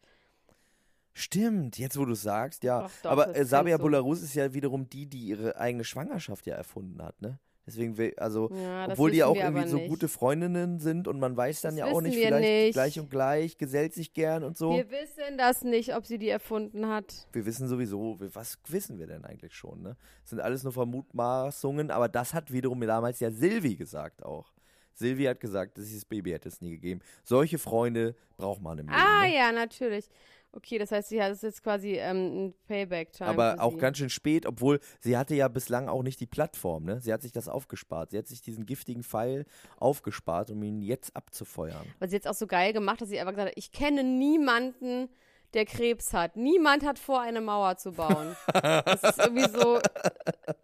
Stimmt, 1.13 1.77
jetzt 1.77 1.97
wo 1.97 2.05
du 2.05 2.15
sagst, 2.15 2.63
ja. 2.63 2.81
Doch, 2.81 2.91
doch, 3.03 3.11
aber 3.11 3.35
äh, 3.35 3.45
Sabia 3.45 3.77
so. 3.77 3.83
Bularus 3.83 4.21
ist 4.23 4.33
ja 4.33 4.53
wiederum 4.53 4.89
die, 4.89 5.05
die 5.05 5.27
ihre 5.27 5.57
eigene 5.57 5.83
Schwangerschaft 5.83 6.45
ja 6.47 6.55
erfunden 6.55 7.01
hat, 7.01 7.21
ne? 7.21 7.39
Deswegen, 7.65 7.95
also, 8.17 8.49
ja, 8.53 8.89
obwohl 8.89 9.11
die 9.11 9.23
auch 9.23 9.35
irgendwie 9.35 9.67
so 9.67 9.79
gute 9.79 10.09
Freundinnen 10.09 10.79
sind 10.79 11.07
und 11.07 11.19
man 11.19 11.37
weiß 11.37 11.61
dann 11.61 11.77
das 11.77 11.87
ja 11.87 11.93
auch 11.93 12.01
nicht, 12.01 12.15
vielleicht 12.15 12.41
nicht. 12.41 12.73
gleich 12.73 12.99
und 12.99 13.09
gleich, 13.09 13.57
gesellt 13.57 13.93
sich 13.93 14.13
gern 14.13 14.43
und 14.43 14.57
so. 14.57 14.71
Wir 14.71 14.91
wissen 14.91 15.37
das 15.37 15.63
nicht, 15.63 15.95
ob 15.95 16.05
sie 16.05 16.17
die 16.17 16.27
erfunden 16.27 16.87
hat. 16.87 17.27
Wir 17.31 17.45
wissen 17.45 17.69
sowieso, 17.69 18.17
was 18.19 18.59
wissen 18.67 18.99
wir 18.99 19.07
denn 19.07 19.23
eigentlich 19.23 19.55
schon, 19.55 19.81
ne? 19.81 19.95
Das 20.21 20.31
sind 20.31 20.41
alles 20.41 20.63
nur 20.63 20.73
Vermutmaßungen, 20.73 21.89
aber 21.89 22.09
das 22.09 22.33
hat 22.33 22.51
wiederum 22.51 22.81
damals 22.81 23.21
ja 23.21 23.31
Silvi 23.31 23.75
gesagt 23.75 24.23
auch. 24.23 24.51
Silvi 24.93 25.23
hat 25.23 25.39
gesagt, 25.39 25.77
dieses 25.77 26.05
Baby 26.05 26.31
hätte 26.31 26.49
es 26.49 26.61
nie 26.61 26.71
gegeben. 26.71 27.01
Solche 27.23 27.57
Freunde 27.57 28.15
braucht 28.37 28.61
man 28.61 28.77
im 28.77 28.87
Leben. 28.87 28.99
Ah 28.99 29.23
ne? 29.23 29.35
ja, 29.35 29.51
natürlich. 29.51 30.07
Okay, 30.55 30.77
das 30.77 30.91
heißt, 30.91 31.09
sie 31.09 31.21
hat 31.21 31.31
es 31.31 31.41
jetzt 31.41 31.63
quasi 31.63 31.95
ähm, 31.95 32.45
ein 32.45 32.53
Payback-Time. 32.67 33.27
Aber 33.27 33.55
auch 33.59 33.75
ganz 33.79 33.97
schön 33.97 34.11
spät, 34.11 34.45
obwohl 34.45 34.79
sie 34.99 35.17
hatte 35.17 35.33
ja 35.33 35.47
bislang 35.47 35.89
auch 35.89 36.03
nicht 36.03 36.19
die 36.19 36.27
Plattform, 36.27 36.83
ne? 36.83 37.01
Sie 37.01 37.11
hat 37.11 37.23
sich 37.23 37.31
das 37.31 37.49
aufgespart. 37.49 38.11
Sie 38.11 38.19
hat 38.19 38.27
sich 38.27 38.43
diesen 38.43 38.67
giftigen 38.67 39.03
Pfeil 39.03 39.45
aufgespart, 39.77 40.51
um 40.51 40.61
ihn 40.61 40.83
jetzt 40.83 41.15
abzufeuern. 41.15 41.87
Was 41.97 42.11
sie 42.11 42.17
jetzt 42.17 42.27
auch 42.27 42.35
so 42.35 42.45
geil 42.45 42.71
gemacht 42.71 43.01
hat, 43.01 43.07
sie 43.07 43.19
einfach 43.19 43.33
gesagt 43.33 43.49
hat, 43.49 43.57
ich 43.57 43.71
kenne 43.71 44.03
niemanden, 44.03 45.09
der 45.55 45.65
Krebs 45.65 46.13
hat. 46.13 46.35
Niemand 46.35 46.85
hat 46.85 46.99
vor, 46.99 47.21
eine 47.21 47.41
Mauer 47.41 47.77
zu 47.77 47.93
bauen. 47.93 48.35
das 48.53 49.01
ist 49.01 49.17
irgendwie 49.17 49.49
so. 49.49 49.79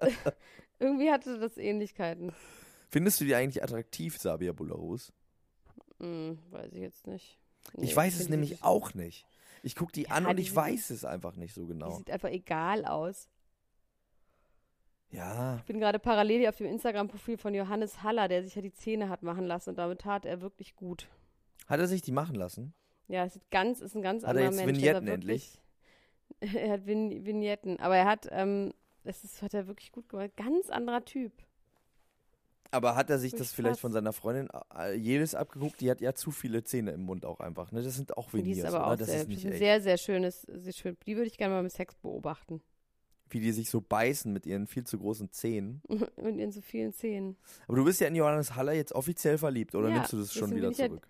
irgendwie 0.79 1.12
hatte 1.12 1.39
das 1.39 1.58
Ähnlichkeiten. 1.58 2.31
Findest 2.89 3.22
du 3.22 3.25
die 3.25 3.34
eigentlich 3.34 3.63
attraktiv, 3.63 4.19
Sabia 4.19 4.51
Bularus? 4.51 5.12
Hm, 6.00 6.38
weiß 6.51 6.74
ich 6.74 6.81
jetzt 6.81 7.08
nicht. 7.08 7.39
Nee, 7.74 7.86
ich 7.86 7.96
weiß 7.96 8.19
es 8.19 8.29
nämlich 8.29 8.63
auch 8.63 8.93
nicht. 8.93 9.25
Ich 9.63 9.75
gucke 9.75 9.92
die 9.92 10.04
ja, 10.04 10.10
an 10.12 10.25
und 10.25 10.39
ich 10.39 10.56
weiß 10.56 10.89
es 10.92 11.06
einfach 11.06 11.36
nicht 11.36 11.54
so 11.54 11.66
genau. 11.66 11.89
Die 11.89 11.98
sieht 11.98 12.12
einfach 12.12 12.30
egal 12.30 12.86
aus. 12.86 13.30
Ja. 15.12 15.58
Ich 15.58 15.63
bin 15.63 15.80
gerade 15.80 16.00
parallel 16.00 16.39
hier 16.39 16.50
auf 16.50 16.58
dem 16.58 16.68
Instagram-Profil 16.68 17.38
von 17.38 17.54
Johannes 17.54 18.04
Haller, 18.04 18.28
der 18.28 18.44
sich 18.44 18.56
ja 18.56 18.62
die 18.62 18.74
Zähne 18.74 19.10
hat 19.10 19.24
machen 19.24 19.46
lassen 19.46 19.72
und 19.72 19.78
damit 19.78 20.01
tat 20.01 20.25
er 20.25 20.42
wirklich 20.42 20.75
gut. 20.75 21.08
Hat 21.68 21.80
er 21.80 21.88
sich 21.88 22.01
die 22.01 22.12
machen 22.12 22.36
lassen? 22.36 22.74
Ja, 23.08 23.25
es 23.25 23.36
ist, 23.36 23.50
ganz, 23.50 23.82
ist 23.82 23.96
ein 23.96 24.04
ganz 24.04 24.24
hat 24.24 24.30
anderer 24.30 24.46
er 24.46 24.51
jetzt 24.51 24.66
Mensch. 24.66 24.78
Vignetten 24.78 25.08
endlich? 25.08 25.62
er 26.39 26.74
hat 26.74 26.86
Vignetten, 26.86 27.80
aber 27.80 27.98
er 27.98 28.06
hat, 28.06 28.28
ähm, 28.32 28.72
das 29.04 29.24
ist, 29.24 29.42
hat 29.42 29.56
er 29.56 29.68
wirklich 29.68 29.92
gut 29.92 30.08
gemacht. 30.10 30.32
Ganz 30.36 30.70
anderer 30.70 31.04
Typ. 31.04 31.34
Aber 32.72 32.96
hat 32.96 33.10
er 33.10 33.18
sich 33.18 33.34
das 33.34 33.52
vielleicht 33.52 33.80
von 33.80 33.92
seiner 33.92 34.14
Freundin 34.14 34.48
äh, 34.78 34.94
jedes 34.96 35.34
abgeguckt? 35.34 35.82
Die 35.82 35.90
hat 35.90 36.02
ja 36.02 36.14
zu 36.14 36.30
viele 36.32 36.64
Zähne 36.64 36.92
im 36.92 37.02
Mund 37.02 37.26
auch 37.26 37.40
einfach. 37.40 37.72
Ne? 37.72 37.82
Das 37.82 37.96
sind 37.96 38.16
auch 38.16 38.32
Veneers, 38.32 38.46
Die 38.56 38.60
ist 38.62 38.66
aber 38.66 38.78
oder? 38.78 38.88
auch 38.88 38.96
das 38.96 39.08
sehr, 39.08 39.22
ist 39.22 39.28
nicht 39.28 39.46
ein 39.46 39.58
sehr, 39.58 39.82
sehr 39.82 39.98
schönes, 39.98 40.42
sehr 40.44 40.74
schön. 40.74 40.98
Die 41.06 41.16
würde 41.16 41.28
ich 41.28 41.38
gerne 41.38 41.56
mal 41.56 41.64
mit 41.64 41.72
Sex 41.72 41.96
beobachten. 41.96 42.62
Wie 43.32 43.40
die 43.40 43.52
sich 43.52 43.70
so 43.70 43.82
beißen 43.82 44.32
mit 44.32 44.46
ihren 44.46 44.68
viel 44.68 44.84
zu 44.84 45.00
großen 45.00 45.32
Zähnen. 45.32 45.82
mit 46.22 46.38
ihren 46.38 46.52
so 46.52 46.62
vielen 46.62 46.94
Zähnen. 46.94 47.38
Aber 47.68 47.78
du 47.78 47.86
bist 47.86 48.02
ja 48.02 48.08
in 48.08 48.16
Johannes 48.16 48.56
Haller 48.56 48.74
jetzt 48.74 48.92
offiziell 48.94 49.38
verliebt, 49.38 49.74
oder 49.76 49.90
ja, 49.90 49.96
nimmst 49.96 50.14
du 50.14 50.18
das 50.18 50.34
schon 50.34 50.56
wieder 50.56 50.72
zurück? 50.72 50.92
Halt, 50.92 51.02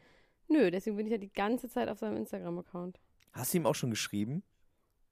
Nö, 0.49 0.71
deswegen 0.71 0.95
bin 0.97 1.05
ich 1.05 1.11
ja 1.11 1.17
die 1.17 1.31
ganze 1.31 1.69
Zeit 1.69 1.89
auf 1.89 1.99
seinem 1.99 2.17
Instagram-Account. 2.17 2.99
Hast 3.33 3.53
du 3.53 3.57
ihm 3.57 3.65
auch 3.65 3.75
schon 3.75 3.89
geschrieben? 3.91 4.43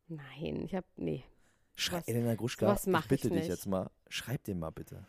Nein, 0.08 0.63
ich 0.63 0.74
hab, 0.75 0.86
nee. 0.96 1.24
Schrei, 1.75 1.98
Was- 1.98 2.08
Elena 2.08 2.36
Gruschka, 2.36 2.68
sowas 2.68 2.88
mach 2.88 3.04
ich 3.04 3.10
bitte 3.10 3.27
ich 3.27 3.34
dich 3.34 3.48
jetzt 3.48 3.68
mal, 3.68 3.89
schreib 4.10 4.44
den 4.46 4.60
mal 4.60 4.72
bitte. 4.72 5.06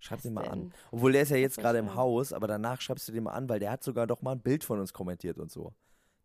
Schreib 0.00 0.22
den 0.22 0.32
mal 0.34 0.48
an. 0.48 0.72
Obwohl 0.92 1.12
der 1.12 1.22
ist 1.22 1.30
ja 1.30 1.36
jetzt 1.36 1.58
gerade 1.58 1.78
im? 1.78 1.94
Haus, 1.94 2.32
aber 2.32 2.46
danach 2.46 2.80
schreibst 2.80 3.08
du 3.08 3.12
den 3.12 3.24
mal 3.24 3.32
an, 3.32 3.48
weil 3.48 3.58
der 3.58 3.72
hat 3.72 3.82
sogar 3.82 4.06
doch 4.06 4.22
mal 4.22 4.32
ein 4.32 4.40
Bild 4.40 4.62
von 4.62 4.78
uns 4.78 4.92
kommentiert 4.92 5.38
und 5.38 5.50
so. 5.50 5.72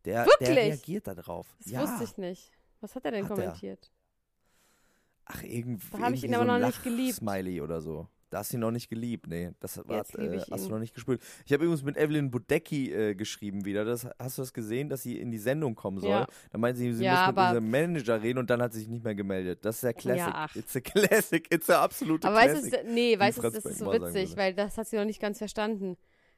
Der, 0.05 0.25
der 0.25 0.25
Wirklich? 0.25 0.57
reagiert 0.57 1.07
da 1.07 1.15
drauf. 1.15 1.55
Das 1.59 1.71
ja. 1.71 1.81
wusste 1.81 2.03
ich 2.03 2.17
nicht. 2.17 2.51
Was 2.81 2.95
hat 2.95 3.05
er 3.05 3.11
denn 3.11 3.23
Hat 3.23 3.31
er. 3.31 3.35
kommentiert? 3.35 3.91
Ach, 5.25 5.41
irgendwie. 5.43 5.87
Da 5.91 5.99
hab 5.99 6.13
ich 6.13 6.23
ihn 6.23 6.35
aber 6.35 6.45
so 6.45 6.51
noch 6.51 6.67
nicht 6.67 6.83
geliebt. 6.83 7.15
Smiley 7.15 7.61
oder 7.61 7.81
so. 7.81 8.07
Da 8.33 8.39
hast 8.39 8.51
du 8.51 8.57
ihn 8.57 8.61
noch 8.61 8.71
nicht 8.71 8.89
geliebt, 8.89 9.27
nee. 9.27 9.51
Das 9.59 9.77
war, 9.87 9.97
äh, 10.17 10.39
hast 10.49 10.65
du 10.65 10.69
noch 10.71 10.79
nicht 10.79 10.95
gespürt. 10.95 11.21
Ich 11.45 11.53
habe 11.53 11.65
übrigens 11.65 11.83
mit 11.83 11.97
Evelyn 11.97 12.31
Budecki 12.31 12.91
äh, 12.91 13.13
geschrieben 13.13 13.63
wieder. 13.63 13.85
Das, 13.85 14.07
hast 14.17 14.39
du 14.39 14.41
das 14.41 14.51
gesehen, 14.53 14.89
dass 14.89 15.03
sie 15.03 15.19
in 15.19 15.29
die 15.29 15.37
Sendung 15.37 15.75
kommen 15.75 15.99
soll? 15.99 16.09
Ja. 16.09 16.27
Da 16.51 16.57
meinte 16.57 16.79
sie, 16.79 16.91
sie 16.93 17.03
Ja, 17.03 17.11
muss 17.11 17.27
mit 17.27 17.37
aber- 17.37 17.47
unserem 17.49 17.69
Manager 17.69 18.23
reden 18.23 18.39
und 18.39 18.49
dann 18.49 18.59
hat 18.59 18.73
sie 18.73 18.79
sich 18.79 18.87
nicht 18.89 19.03
mehr 19.03 19.13
gemeldet. 19.13 19.63
Das 19.63 19.75
ist 19.75 19.83
der 19.83 19.93
Classic. 19.93 20.33
Ja. 20.33 20.47
It's 20.55 20.75
a 20.75 20.79
Classic. 20.79 21.53
It's 21.53 21.69
a 21.69 21.83
absolute 21.83 22.27
Aber 22.27 22.41
Classic. 22.41 22.71
du, 22.71 22.91
nee, 22.91 23.19
weißt 23.19 23.37
du, 23.37 23.41
das 23.43 23.53
ist 23.65 23.77
so 23.77 23.93
witzig, 23.93 24.35
weil 24.35 24.55
das 24.55 24.79
hat 24.79 24.87
sie 24.87 24.95
noch 24.97 25.05
nicht 25.05 25.21
ganz 25.21 25.37
verstanden. 25.37 25.95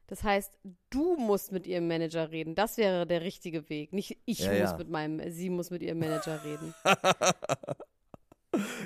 Das 0.07 0.21
heißt, 0.23 0.59
du 0.89 1.15
musst 1.15 1.51
mit 1.53 1.65
ihrem 1.65 1.87
Manager 1.87 2.29
reden. 2.29 2.55
Das 2.55 2.77
wäre 2.77 3.07
der 3.07 3.21
richtige 3.21 3.69
Weg. 3.69 3.93
Nicht 3.93 4.17
ich 4.25 4.39
Ja, 4.39 4.51
muss 4.51 4.59
ja. 4.71 4.77
mit 4.77 4.89
meinem, 4.89 5.31
sie 5.31 5.49
muss 5.49 5.71
mit 5.71 5.81
ihrem 5.81 5.99
Manager 5.99 6.43
reden. 6.43 6.73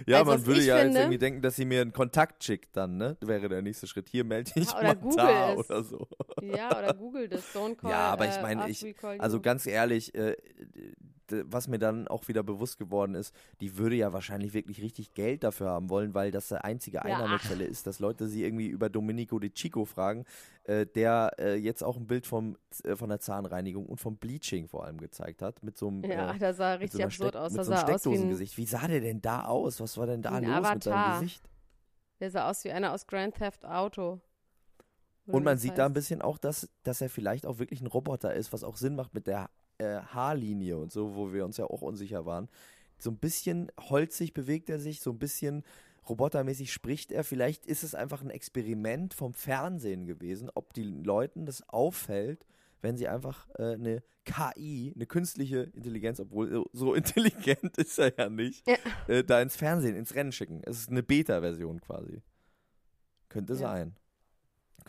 Ja, 0.07 0.19
Also, 0.19 0.31
man 0.31 0.45
würde 0.45 0.61
ich 0.61 0.67
ja 0.67 0.77
jetzt 0.77 0.85
finde- 0.85 0.99
irgendwie 1.01 1.17
denken, 1.17 1.41
dass 1.41 1.55
sie 1.55 1.65
mir 1.65 1.81
einen 1.81 1.93
Kontakt 1.93 2.43
schickt 2.43 2.75
dann, 2.75 2.97
ne? 2.97 3.17
Wäre 3.21 3.49
der 3.49 3.61
nächste 3.61 3.87
Schritt. 3.87 4.09
Hier 4.09 4.23
melde 4.23 4.51
mal 4.59 4.75
oder 4.79 4.95
Google 4.95 5.17
da 5.17 5.51
es. 5.53 5.57
oder 5.57 5.83
so. 5.83 6.07
ja, 6.41 6.77
oder 6.77 6.93
google 6.93 7.27
das. 7.29 7.43
Don't 7.53 7.75
call 7.75 7.91
Ja, 7.91 7.97
aber 8.11 8.27
ich 8.27 8.35
äh, 8.37 8.41
meine, 8.41 8.61
us, 8.63 8.81
ich-. 8.83 8.95
Also 9.19 9.39
ganz 9.41 9.65
ehrlich, 9.65 10.13
äh, 10.15 10.35
was 11.45 11.67
mir 11.67 11.79
dann 11.79 12.07
auch 12.07 12.27
wieder 12.27 12.43
bewusst 12.43 12.77
geworden 12.77 13.15
ist, 13.15 13.33
die 13.61 13.77
würde 13.77 13.95
ja 13.95 14.13
wahrscheinlich 14.13 14.53
wirklich 14.53 14.81
richtig 14.81 15.13
Geld 15.13 15.43
dafür 15.43 15.69
haben 15.69 15.89
wollen, 15.89 16.13
weil 16.13 16.31
das 16.31 16.47
der 16.49 16.65
einzige 16.65 16.97
Ja, 16.97 17.03
Einnahmequelle 17.03 17.65
ist, 17.65 17.87
dass 17.87 17.99
Leute 17.99 18.27
sie 18.27 18.43
irgendwie 18.43 18.67
über 18.67 18.89
Domenico 18.89 19.39
De 19.39 19.49
Chico 19.51 19.85
fragen, 19.85 20.25
äh, 20.63 20.85
der 20.85 21.31
äh, 21.39 21.55
jetzt 21.55 21.83
auch 21.83 21.97
ein 21.97 22.07
Bild 22.07 22.27
vom, 22.27 22.57
äh, 22.83 22.95
von 22.95 23.09
der 23.09 23.19
Zahnreinigung 23.19 23.85
und 23.85 23.99
vom 23.99 24.17
Bleaching 24.17 24.67
vor 24.67 24.85
allem 24.85 24.97
gezeigt 24.99 25.41
hat, 25.41 25.63
mit 25.63 25.77
so 25.77 25.87
einem 25.87 26.03
Ja, 26.03 26.33
äh, 26.35 26.39
das 26.39 26.57
sah 26.57 26.73
so 26.73 26.79
richtig 26.79 26.99
einer 27.01 27.05
absurd 27.07 27.29
Steck- 27.33 27.41
aus. 27.41 27.51
Mit 27.51 27.59
Das 27.59 27.67
so 27.67 27.73
einem 27.73 27.81
aus 27.83 27.87
wie 27.87 27.93
ein, 27.93 27.99
Steckdosengesicht. 27.99 28.57
Wie 28.57 28.65
sah 28.65 28.87
der 28.87 29.01
denn 29.01 29.21
da 29.21 29.45
aus? 29.45 29.79
Was 29.79 29.97
war 29.97 30.07
denn 30.07 30.21
da 30.21 30.31
los 30.31 30.41
mit 30.41 30.83
seinem 30.83 30.93
Avatar. 30.95 31.19
Gesicht? 31.19 31.49
der 32.19 32.31
sah 32.31 32.49
aus 32.49 32.63
wie 32.65 32.71
einer 32.71 32.91
aus 32.93 33.07
Grand 33.07 33.35
Theft 33.35 33.65
Auto. 33.65 34.19
Und 35.25 35.43
man 35.43 35.57
sieht 35.59 35.77
da 35.77 35.83
ein 35.85 35.89
heißt. 35.89 35.93
bisschen 35.93 36.21
auch, 36.21 36.37
dass, 36.37 36.67
dass 36.83 37.01
er 37.01 37.09
vielleicht 37.09 37.45
auch 37.45 37.59
wirklich 37.59 37.81
ein 37.81 37.87
Roboter 37.87 38.33
ist, 38.33 38.51
was 38.51 38.63
auch 38.63 38.77
Sinn 38.77 38.95
macht 38.95 39.13
mit 39.13 39.27
der 39.27 39.49
äh, 39.79 39.99
Haarlinie 39.99 40.77
und 40.77 40.91
so, 40.91 41.15
wo 41.15 41.33
wir 41.33 41.43
uns 41.45 41.57
ja 41.57 41.65
auch 41.65 41.81
unsicher 41.81 42.25
waren. 42.25 42.47
So 42.97 43.09
ein 43.11 43.17
bisschen 43.17 43.71
holzig 43.79 44.33
bewegt 44.33 44.69
er 44.69 44.79
sich, 44.79 44.99
so 45.01 45.11
ein 45.11 45.19
bisschen 45.19 45.63
robotermäßig 46.07 46.71
spricht 46.73 47.11
er. 47.11 47.23
Vielleicht 47.23 47.65
ist 47.65 47.83
es 47.83 47.95
einfach 47.95 48.21
ein 48.21 48.29
Experiment 48.29 49.13
vom 49.13 49.33
Fernsehen 49.33 50.05
gewesen, 50.05 50.49
ob 50.53 50.73
die 50.73 50.83
Leuten 50.83 51.45
das 51.45 51.67
auffällt, 51.69 52.45
wenn 52.81 52.97
sie 52.97 53.07
einfach 53.07 53.47
äh, 53.57 53.73
eine 53.73 54.03
KI, 54.25 54.91
eine 54.95 55.05
künstliche 55.05 55.63
Intelligenz, 55.73 56.19
obwohl 56.19 56.49
so- 56.51 56.69
so 56.73 56.93
intelligent 56.95 57.77
ist 57.77 57.97
er 57.99 58.13
ja 58.17 58.29
nicht, 58.29 58.67
Ja. 58.67 58.75
äh, 59.07 59.23
da 59.23 59.41
ins 59.41 59.55
Fernsehen, 59.55 59.95
ins 59.95 60.13
Rennen 60.15 60.31
schicken. 60.31 60.61
Es 60.65 60.79
ist 60.79 60.89
eine 60.89 61.03
Beta-Version 61.03 61.79
quasi. 61.81 62.21
Könnte 63.29 63.53
Ja. 63.53 63.59
sein. 63.59 63.95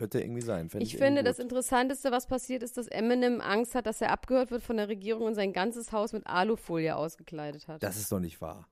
Könnte 0.01 0.19
irgendwie 0.19 0.41
sein. 0.41 0.71
Fänd 0.71 0.83
Ich 0.83 0.95
irgendwie 0.95 1.05
finde, 1.05 1.23
das 1.23 1.39
Interessanteste, 1.39 2.11
was 2.11 2.27
passiert, 2.27 2.63
ist, 2.63 2.79
dass 2.79 2.87
Eminem 2.87 3.43
Angst 3.43 3.75
hat, 3.75 3.85
dass 3.85 4.01
er 4.01 4.11
abgehört 4.11 4.51
wird 4.51 4.63
von 4.63 4.79
der 4.79 4.89
Regierung 4.89 5.25
und 5.25 5.35
sein 5.35 5.53
ganzes 5.53 5.93
Haus 5.93 6.15
mit 6.15 6.27
Alufolie 6.27 6.97
ausgekleidet 6.97 7.69
hat. 7.69 7.83
Das 7.83 7.99
ist 7.99 8.11
doch 8.11 8.19
nicht 8.19 8.41
wahr. 8.41 8.67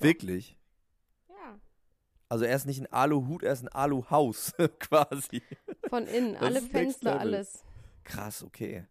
Wirklich? 0.00 0.58
ja. 1.28 1.60
Also 2.28 2.46
er 2.46 2.56
ist 2.56 2.66
nicht 2.66 2.80
ein 2.80 2.92
Aluhut, 2.92 3.44
er 3.44 3.52
ist 3.52 3.62
ein 3.62 3.68
Aluhaus 3.68 4.52
quasi. 4.80 5.40
Von 5.88 6.08
innen, 6.08 6.32
Das 6.32 6.42
alle 6.42 6.62
Fenster, 6.62 7.20
alles. 7.20 7.62
Krass, 8.02 8.42
okay. 8.42 8.88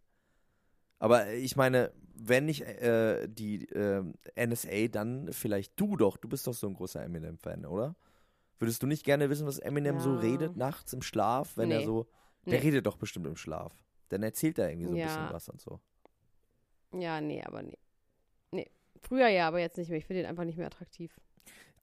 Aber 0.98 1.30
ich 1.30 1.56
meine, 1.56 1.92
wenn 2.14 2.46
nicht 2.46 2.62
äh, 2.62 3.28
die 3.28 3.66
äh, 3.66 4.02
NSA, 4.34 4.88
dann 4.90 5.30
vielleicht 5.30 5.78
du 5.78 5.98
doch. 5.98 6.16
Du 6.16 6.26
bist 6.26 6.46
doch 6.46 6.54
so 6.54 6.68
ein 6.68 6.72
großer 6.74 7.04
Eminem-Fan, 7.04 7.66
oder? 7.66 7.96
Würdest 8.60 8.82
du 8.82 8.86
nicht 8.86 9.04
gerne 9.04 9.28
wissen, 9.30 9.46
was 9.46 9.58
Eminem 9.58 9.98
so 9.98 10.14
Ja. 10.14 10.20
redet 10.20 10.56
nachts 10.56 10.92
im 10.92 11.02
Schlaf, 11.02 11.56
wenn 11.56 11.70
er 11.72 11.78
Nee. 11.80 11.84
so. 11.86 12.06
Der 12.46 12.60
Nee. 12.60 12.66
redet 12.66 12.86
doch 12.86 12.96
bestimmt 12.98 13.26
im 13.26 13.36
Schlaf. 13.36 13.72
Dann 14.10 14.22
erzählt 14.22 14.58
er 14.58 14.68
irgendwie 14.70 14.86
so 14.86 14.92
ein 14.94 14.98
Ja. 14.98 15.06
bisschen 15.06 15.32
was 15.32 15.48
und 15.48 15.60
so. 15.60 15.80
Ja, 16.92 17.20
nee, 17.20 17.42
aber 17.42 17.62
nee. 17.62 17.78
Nee. 18.52 18.70
Früher 19.02 19.28
ja, 19.28 19.48
aber 19.48 19.60
jetzt 19.60 19.78
nicht 19.78 19.88
mehr. 19.88 19.98
Ich 19.98 20.06
finde 20.06 20.20
ihn 20.22 20.26
einfach 20.26 20.44
nicht 20.44 20.58
mehr 20.58 20.66
attraktiv. 20.66 21.18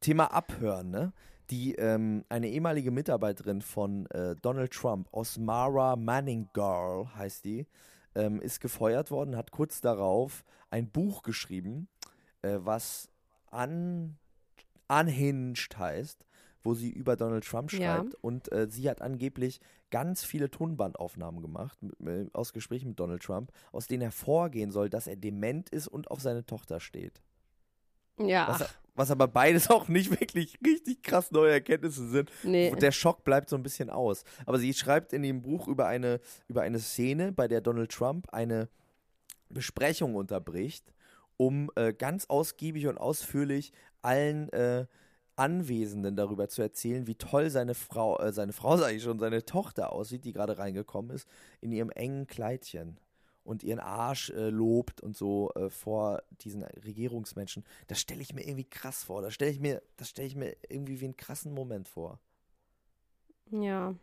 Thema 0.01 0.25
Abhören, 0.31 0.91
ne? 0.91 1.13
Die, 1.49 1.73
ähm, 1.75 2.25
eine 2.29 2.49
ehemalige 2.49 2.91
Mitarbeiterin 2.91 3.61
von 3.61 4.05
äh, 4.11 4.35
Donald 4.35 4.71
Trump, 4.73 5.07
Osmara 5.13 5.95
Manning 5.95 6.49
Girl 6.53 7.07
heißt 7.15 7.45
die, 7.45 7.65
ähm, 8.15 8.41
ist 8.41 8.59
gefeuert 8.59 9.09
worden, 9.11 9.35
hat 9.37 9.51
kurz 9.51 9.79
darauf 9.81 10.43
ein 10.69 10.91
Buch 10.91 11.23
geschrieben, 11.23 11.87
äh, 12.41 12.57
was 12.59 13.09
un, 13.51 14.17
Unhinged 14.89 15.77
heißt, 15.77 16.25
wo 16.67 16.73
sie 16.73 16.91
über 16.91 17.15
Donald 17.15 17.45
Trump 17.45 17.71
Ja. 17.71 17.77
schreibt. 17.79 18.15
Und 18.15 18.51
äh, 18.51 18.67
sie 18.69 18.89
hat 18.89 19.01
angeblich 19.01 19.61
ganz 19.89 20.25
viele 20.25 20.51
Tonbandaufnahmen 20.51 21.41
gemacht 21.41 21.77
mit, 21.81 22.27
äh, 22.27 22.29
aus 22.33 22.51
Gesprächen 22.51 22.89
mit 22.89 22.99
Donald 22.99 23.23
Trump, 23.23 23.53
aus 23.71 23.87
denen 23.87 24.01
hervorgehen 24.01 24.69
soll, 24.69 24.89
dass 24.89 25.07
er 25.07 25.15
dement 25.15 25.69
ist 25.69 25.87
und 25.87 26.11
auf 26.11 26.19
seine 26.19 26.45
Tochter 26.45 26.81
steht. 26.81 27.21
Ja, 28.19 28.47
Was, 28.49 28.75
was 28.95 29.11
aber 29.11 29.29
beides 29.29 29.69
auch 29.69 29.87
nicht 29.87 30.19
wirklich 30.19 30.57
richtig 30.65 31.03
krass 31.03 31.31
neue 31.31 31.53
Erkenntnisse 31.53 32.09
sind. 32.09 32.29
nee. 32.43 32.75
Der 32.75 32.91
Schock 32.91 33.23
bleibt 33.23 33.47
so 33.47 33.55
ein 33.55 33.63
bisschen 33.63 33.89
aus. 33.89 34.25
Aber 34.45 34.59
sie 34.59 34.73
schreibt 34.73 35.13
in 35.13 35.21
dem 35.23 35.41
Buch 35.41 35.69
über 35.69 35.87
eine, 35.87 36.19
über 36.49 36.63
eine 36.63 36.79
Szene, 36.79 37.31
bei 37.31 37.47
der 37.47 37.61
Donald 37.61 37.93
Trump 37.93 38.27
eine 38.33 38.67
Besprechung 39.47 40.15
unterbricht, 40.15 40.91
um 41.37 41.71
äh, 41.75 41.93
ganz 41.93 42.25
ausgiebig 42.25 42.87
und 42.87 42.97
ausführlich 42.97 43.71
allen 44.01 44.49
äh, 44.51 44.85
Anwesenden 45.37 46.15
darüber 46.15 46.49
zu 46.49 46.61
erzählen, 46.61 47.07
wie 47.07 47.15
toll 47.15 47.49
seine 47.49 47.75
Frau, 47.75 48.19
äh, 48.19 48.33
seine 48.33 48.53
Frau 48.53 48.77
sage 48.77 48.95
ich 48.95 49.03
schon, 49.03 49.19
seine 49.19 49.45
Tochter 49.45 49.91
aussieht, 49.93 50.25
die 50.25 50.33
gerade 50.33 50.57
reingekommen 50.57 51.11
ist, 51.11 51.27
in 51.61 51.71
ihrem 51.71 51.89
engen 51.91 52.27
Kleidchen 52.27 52.97
und 53.43 53.63
ihren 53.63 53.79
Arsch 53.79 54.29
äh, 54.31 54.49
lobt 54.49 54.99
und 55.01 55.15
so 55.15 55.51
äh, 55.55 55.69
vor 55.69 56.21
diesen 56.41 56.63
Regierungsmenschen. 56.63 57.63
Das 57.87 57.99
stelle 57.99 58.21
ich 58.21 58.33
mir 58.33 58.45
irgendwie 58.45 58.65
krass 58.65 59.03
vor. 59.03 59.21
Das 59.21 59.33
stelle 59.33 59.51
ich 59.51 59.59
mir, 59.59 59.81
das 59.95 60.09
stelle 60.09 60.27
ich 60.27 60.35
mir 60.35 60.55
irgendwie 60.67 60.99
wie 60.99 61.05
einen 61.05 61.17
krassen 61.17 61.53
Moment 61.53 61.87
vor. 61.87 62.19
ja. 63.51 63.95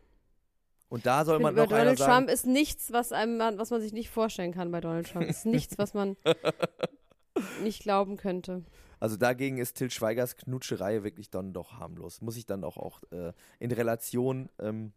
Und 0.87 1.05
da 1.07 1.25
soll 1.25 1.37
Ich 1.37 1.43
man 1.43 1.55
noch 1.55 1.63
einer 1.63 1.79
Donald 1.79 1.97
sagen, 1.97 2.11
Trump 2.11 2.29
ist 2.29 2.45
nichts, 2.45 2.93
was 2.93 3.11
einem, 3.11 3.39
was 3.57 3.71
man 3.71 3.81
sich 3.81 3.91
nicht 3.91 4.09
vorstellen 4.09 4.53
kann 4.53 4.71
bei 4.71 4.81
Donald 4.81 5.11
Trump. 5.11 5.25
Ist 5.25 5.45
nichts, 5.45 5.77
was 5.79 5.95
man 5.95 6.15
nicht 7.63 7.81
glauben 7.81 8.17
könnte. 8.17 8.63
Also 8.99 9.17
dagegen 9.17 9.57
ist 9.57 9.75
Till 9.75 9.91
Schweigers 9.91 10.35
Knutscherei 10.37 11.03
wirklich 11.03 11.29
dann 11.29 11.53
doch 11.53 11.73
harmlos. 11.73 12.21
Muss 12.21 12.37
ich 12.37 12.45
dann 12.45 12.63
auch, 12.63 12.77
auch 12.77 13.01
äh, 13.11 13.33
in 13.59 13.71
Relation, 13.71 14.49
ähm, 14.59 14.93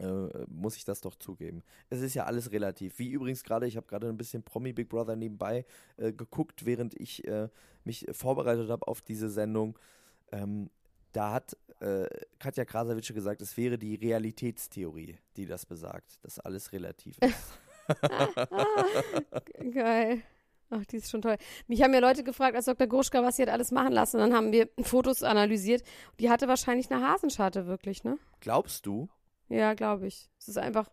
äh, 0.00 0.44
muss 0.48 0.76
ich 0.76 0.84
das 0.84 1.00
doch 1.00 1.14
zugeben. 1.14 1.62
Es 1.90 2.00
ist 2.00 2.14
ja 2.14 2.24
alles 2.24 2.52
relativ. 2.52 2.98
Wie 2.98 3.10
übrigens 3.10 3.44
gerade, 3.44 3.66
ich 3.66 3.76
habe 3.76 3.86
gerade 3.86 4.08
ein 4.08 4.16
bisschen 4.16 4.42
Promi 4.42 4.72
Big 4.72 4.88
Brother 4.88 5.16
nebenbei 5.16 5.64
äh, 5.96 6.12
geguckt, 6.12 6.64
während 6.64 6.98
ich 6.98 7.26
äh, 7.26 7.48
mich 7.84 8.06
vorbereitet 8.12 8.70
habe 8.70 8.86
auf 8.88 9.02
diese 9.02 9.28
Sendung. 9.28 9.78
Ähm, 10.32 10.70
da 11.12 11.32
hat 11.32 11.56
äh, 11.80 12.06
Katja 12.38 12.64
Krasavitsche 12.64 13.14
gesagt, 13.14 13.42
es 13.42 13.56
wäre 13.56 13.78
die 13.78 13.96
Realitätstheorie, 13.96 15.18
die 15.36 15.46
das 15.46 15.66
besagt, 15.66 16.18
dass 16.22 16.38
alles 16.38 16.72
relativ 16.72 17.16
ist. 17.18 17.58
Geil. 19.74 20.22
Ach, 20.70 20.84
die 20.86 20.96
ist 20.96 21.10
schon 21.10 21.22
toll. 21.22 21.36
Mich 21.66 21.82
haben 21.82 21.92
ja 21.92 21.98
Leute 21.98 22.22
gefragt, 22.22 22.54
als 22.54 22.66
Dr. 22.66 22.86
Gruschka, 22.86 23.22
was 23.22 23.36
sie 23.36 23.42
hat 23.42 23.48
alles 23.48 23.72
machen 23.72 23.92
lassen. 23.92 24.16
Und 24.16 24.22
dann 24.22 24.34
haben 24.34 24.52
wir 24.52 24.68
Fotos 24.82 25.22
analysiert. 25.24 25.82
Die 26.20 26.30
hatte 26.30 26.46
wahrscheinlich 26.46 26.90
eine 26.90 27.06
Hasenscharte, 27.06 27.66
wirklich, 27.66 28.04
ne? 28.04 28.18
Glaubst 28.40 28.86
du? 28.86 29.08
Ja, 29.48 29.74
glaube 29.74 30.06
ich. 30.06 30.30
Es 30.38 30.48
ist 30.48 30.58
einfach, 30.58 30.88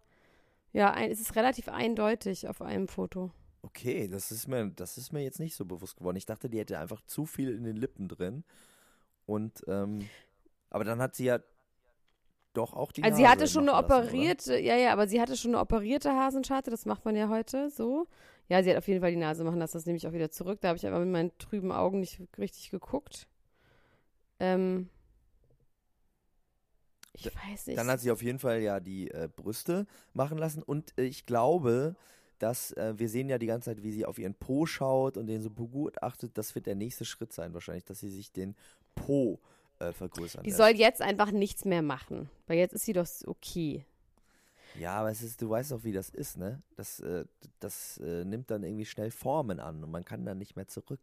ja, 0.74 0.92
ein, 0.92 1.12
es 1.12 1.22
ist 1.22 1.36
relativ 1.36 1.70
eindeutig 1.70 2.48
auf 2.48 2.62
einem 2.62 2.88
Foto. 2.88 3.32
Okay, 3.62 4.08
das 4.08 4.32
ist 4.32 4.48
mir, 4.48 4.72
das 4.72 4.98
ist 4.98 5.14
mir 5.14 5.22
jetzt 5.22 5.40
nicht 5.40 5.56
so 5.56 5.66
bewusst 5.66 5.98
geworden. 5.98 6.18
Ich 6.18 6.26
dachte, 6.26 6.50
die 6.50 6.58
hätte 6.58 6.80
einfach 6.80 7.02
zu 7.02 7.26
viel 7.26 7.54
in 7.54 7.64
den 7.64 7.76
Lippen 7.76 8.08
drin. 8.08 8.44
Und 9.28 9.64
ähm, 9.68 10.08
aber 10.70 10.84
dann 10.84 11.02
hat 11.02 11.16
sie 11.16 11.26
ja 11.26 11.40
doch 12.54 12.74
auch 12.74 12.92
die 12.92 13.04
Also 13.04 13.18
sie 13.18 13.24
Nase 13.24 13.32
hatte 13.32 13.48
schon 13.48 13.70
eine 13.70 13.72
lassen, 13.72 13.86
operierte, 13.86 14.58
ja, 14.58 14.76
ja, 14.76 14.92
aber 14.92 15.08
sie 15.08 15.22
hatte 15.22 15.38
schon 15.38 15.52
eine 15.52 15.62
operierte 15.62 16.12
Hasenscharte, 16.12 16.72
das 16.72 16.86
macht 16.86 17.06
man 17.06 17.16
ja 17.16 17.30
heute 17.30 17.70
so. 17.70 18.08
Ja, 18.50 18.64
sie 18.64 18.70
hat 18.70 18.78
auf 18.78 18.88
jeden 18.88 19.02
Fall 19.02 19.12
die 19.12 19.18
Nase 19.18 19.44
machen 19.44 19.60
lassen, 19.60 19.78
das 19.78 19.86
nehme 19.86 19.98
ich 19.98 20.08
auch 20.08 20.14
wieder 20.14 20.32
zurück. 20.32 20.60
Da 20.62 20.70
habe 20.70 20.78
ich 20.78 20.88
aber 20.88 21.00
mit 21.00 21.10
meinen 21.10 21.38
trüben 21.38 21.72
Augen 21.72 22.00
nicht 22.00 22.22
richtig 22.38 22.72
geguckt. 22.72 23.28
Ähm, 24.40 24.90
Ich 27.14 27.26
weiß 27.26 27.68
nicht. 27.68 27.78
Dann 27.78 27.88
hat 27.88 28.00
sie 28.00 28.12
auf 28.12 28.22
jeden 28.22 28.40
Fall 28.40 28.62
ja 28.62 28.80
die 28.80 29.10
äh, 29.12 29.28
Brüste 29.36 29.86
machen 30.14 30.38
lassen 30.38 30.64
und 30.64 30.94
äh, 30.98 31.04
ich 31.04 31.26
glaube, 31.26 31.96
dass 32.40 32.72
äh, 32.74 32.94
wir 32.98 33.10
sehen 33.10 33.30
ja 33.30 33.38
die 33.38 33.48
ganze 33.48 33.72
Zeit, 33.72 33.84
wie 33.84 33.92
sie 33.92 34.06
auf 34.06 34.20
ihren 34.20 34.36
Po 34.36 34.66
schaut 34.66 35.18
und 35.18 35.28
den 35.28 35.42
so 35.42 35.50
begutachtet. 35.50 36.38
Das 36.38 36.54
wird 36.54 36.68
der 36.68 36.76
nächste 36.76 37.06
Schritt 37.06 37.34
sein 37.34 37.54
wahrscheinlich, 37.54 37.86
dass 37.86 38.00
sie 38.00 38.10
sich 38.10 38.32
den 38.32 38.56
Po 38.94 39.40
äh, 39.80 39.92
vergrößern 39.92 40.44
die 40.44 40.50
lässt. 40.50 40.58
soll 40.58 40.70
jetzt 40.70 41.02
einfach 41.02 41.32
nichts 41.32 41.66
mehr 41.66 41.82
machen. 41.82 42.30
Weil 42.46 42.60
jetzt 42.60 42.74
ist 42.74 42.86
sie 42.86 42.94
doch 42.94 43.08
okay. 43.26 43.84
Ja, 44.80 44.96
aber 44.96 45.12
es 45.12 45.22
ist, 45.22 45.42
du 45.42 45.50
weißt 45.50 45.74
auch, 45.74 45.84
wie 45.84 45.92
das 45.92 46.10
ist, 46.10 46.38
ne? 46.38 46.62
Das, 46.76 47.00
äh, 47.00 47.26
das 47.60 47.98
äh, 47.98 48.24
nimmt 48.24 48.52
dann 48.52 48.64
irgendwie 48.64 48.86
schnell 48.86 49.12
Formen 49.12 49.60
an 49.60 49.84
und 49.84 49.92
man 49.92 50.06
kann 50.06 50.26
dann 50.26 50.38
nicht 50.38 50.56
mehr 50.56 50.68
zurück 50.68 51.00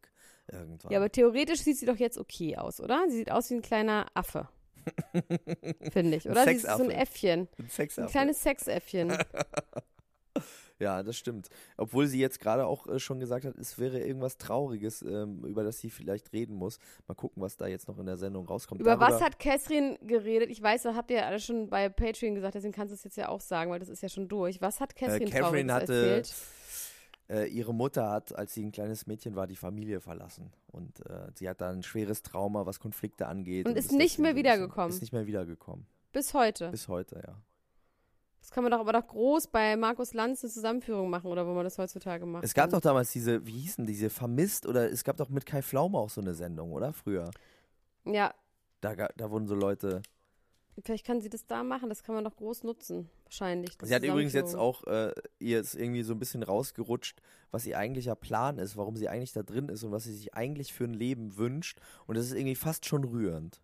irgendwann. 0.51 0.93
Ja, 0.93 0.99
aber 0.99 1.11
theoretisch 1.11 1.61
sieht 1.61 1.79
sie 1.79 1.87
doch 1.87 1.97
jetzt 1.97 2.19
okay 2.19 2.57
aus, 2.57 2.81
oder? 2.81 3.05
Sie 3.09 3.17
sieht 3.17 3.31
aus 3.31 3.51
wie 3.51 3.55
ein 3.55 3.63
kleiner 3.63 4.07
Affe. 4.15 4.49
Finde 5.93 6.17
ich, 6.17 6.29
oder? 6.29 6.45
Sie 6.45 6.53
ist 6.53 6.67
so 6.67 6.85
ein. 6.85 6.91
Äffchen. 6.91 7.49
Ein. 7.59 7.89
Ein 7.97 8.07
kleines 8.09 8.43
Sexäffchen. 8.43 9.17
Ja, 10.81 11.03
das 11.03 11.17
stimmt. 11.17 11.49
Obwohl 11.77 12.07
sie 12.07 12.19
jetzt 12.19 12.41
gerade 12.41 12.67
auch 12.67 12.87
äh, 12.89 12.99
schon 12.99 13.21
gesagt 13.21 13.45
hat, 13.45 13.57
es 13.57 13.79
wäre 13.79 14.01
irgendwas 14.01 14.37
Trauriges, 14.39 15.03
ähm, 15.03 15.45
über 15.45 15.63
das 15.63 15.79
sie 15.79 15.91
vielleicht 15.91 16.33
reden 16.33 16.57
muss. 16.57 16.79
Mal 17.07 17.15
gucken, 17.15 17.43
was 17.43 17.57
da 17.57 17.67
jetzt 17.67 17.87
noch 17.87 17.99
in 17.99 18.07
der 18.07 18.17
Sendung 18.17 18.47
rauskommt. 18.47 18.81
Über 18.81 18.99
was 18.99 19.11
Darüber- 19.11 19.25
hat 19.27 19.39
Catherine 19.39 19.97
geredet? 20.03 20.51
Ich 20.51 20.61
weiß, 20.61 20.83
das 20.83 20.97
habt 20.97 21.11
ihr 21.11 21.19
ja 21.19 21.27
alle 21.27 21.39
schon 21.39 21.69
bei 21.69 21.89
Patreon 21.89 22.35
gesagt, 22.35 22.57
deswegen 22.57 22.73
kannst 22.73 22.91
du 22.91 22.97
es 22.97 23.05
jetzt 23.05 23.17
ja 23.17 23.29
auch 23.29 23.41
sagen, 23.41 23.71
weil 23.71 23.79
das 23.79 23.89
ist 23.89 24.03
ja 24.03 24.09
schon 24.09 24.29
durch. 24.29 24.61
Was 24.61 24.81
hat 24.81 24.97
Catherine, 24.97 25.27
äh, 25.27 25.31
Catherine 25.31 25.69
Trauriges 25.69 25.73
hatte, 25.73 26.11
erzählt? 26.17 26.35
äh, 27.29 27.49
ihre 27.49 27.73
Mutter 27.73 28.11
hat, 28.11 28.35
als 28.35 28.55
sie 28.55 28.65
ein 28.65 28.73
kleines 28.73 29.07
Mädchen 29.07 29.37
war, 29.37 29.47
die 29.47 29.57
Familie 29.57 30.01
verlassen. 30.01 30.53
Und 30.73 31.01
äh, 31.07 31.31
sie 31.35 31.49
hat 31.49 31.61
da 31.61 31.71
ein 31.71 31.83
schweres 31.83 32.23
Trauma, 32.23 32.67
was 32.67 32.81
Konflikte 32.81 33.27
angeht. 33.27 33.67
Und 33.69 33.77
ist 33.77 33.93
nicht 33.93 34.13
deswegen 34.15 34.23
mehr 34.23 34.37
wiedergekommen? 34.37 34.91
Ist 34.91 35.01
nicht 35.01 35.13
mehr 35.13 35.27
wiedergekommen. 35.27 35.87
Bis 36.13 36.35
heute. 36.35 36.71
Bis 36.71 36.89
heute, 36.89 37.23
ja. 37.27 37.37
Das 38.45 38.51
kann 38.51 38.63
man 38.63 38.71
doch 38.73 38.81
aber 38.81 38.93
doch 38.93 39.07
groß 39.07 39.47
bei 39.47 39.75
Markus 39.75 40.13
Lanz 40.13 40.45
eine 40.45 40.53
Zusammenführung 40.53 41.09
machen, 41.09 41.29
oder 41.29 41.47
wo 41.47 41.55
man 41.55 41.65
das 41.65 41.79
heutzutage 41.79 42.27
macht. 42.27 42.45
Es 42.45 42.53
gab 42.53 42.69
doch 42.69 42.81
damals 42.81 43.11
diese, 43.11 43.47
wie 43.47 43.53
hießen 43.53 43.87
diese, 43.87 44.11
Vermisst 44.11 44.67
oder 44.67 44.93
es 44.93 45.03
gab 45.03 45.17
doch 45.17 45.31
mit 45.31 45.47
Kai 45.47 45.63
Pflaume 45.63 45.97
auch 45.97 46.11
so 46.11 46.21
eine 46.21 46.35
Sendung, 46.35 46.73
oder? 46.73 46.93
Früher. 46.93 47.31
Ja, 48.05 48.35
Da, 48.83 48.95
da 48.95 49.31
wurden 49.31 49.47
so 49.47 49.55
Leute. 49.55 50.03
vielleicht 50.85 51.07
kann 51.07 51.23
sie 51.23 51.31
das 51.31 51.47
da 51.47 51.65
machen, 51.65 51.89
das 51.89 52.03
kann 52.03 52.15
man 52.15 52.23
doch 52.23 52.37
groß 52.37 52.65
nutzen. 52.65 53.09
Wahrscheinlich. 53.25 53.79
Sie 53.83 53.95
hat 53.95 54.03
übrigens 54.03 54.35
jetzt 54.35 54.55
auch, 54.55 54.85
äh, 54.85 55.15
ihr 55.39 55.61
ist 55.61 55.75
irgendwie 55.75 56.03
so 56.03 56.13
ein 56.13 56.19
bisschen 56.19 56.43
rausgerutscht, 56.43 57.23
was 57.51 57.65
ihr 57.65 57.79
eigentlicher 57.79 58.15
Plan 58.15 58.59
ist, 58.59 58.77
warum 58.77 58.95
sie 58.97 59.09
eigentlich 59.09 59.33
da 59.33 59.43
drin 59.43 59.71
ist 59.71 59.85
und 59.85 59.91
was 59.91 60.05
sie 60.05 60.13
sich 60.13 60.35
eigentlich 60.35 60.75
für 60.75 60.85
ein 60.85 60.93
Leben 60.93 61.39
wünscht. 61.39 61.81
Und 62.07 62.19
das 62.19 62.27
ist 62.27 62.35
irgendwie 62.35 62.57
fast 62.57 62.85
schon 62.85 63.05
rührend. 63.05 63.63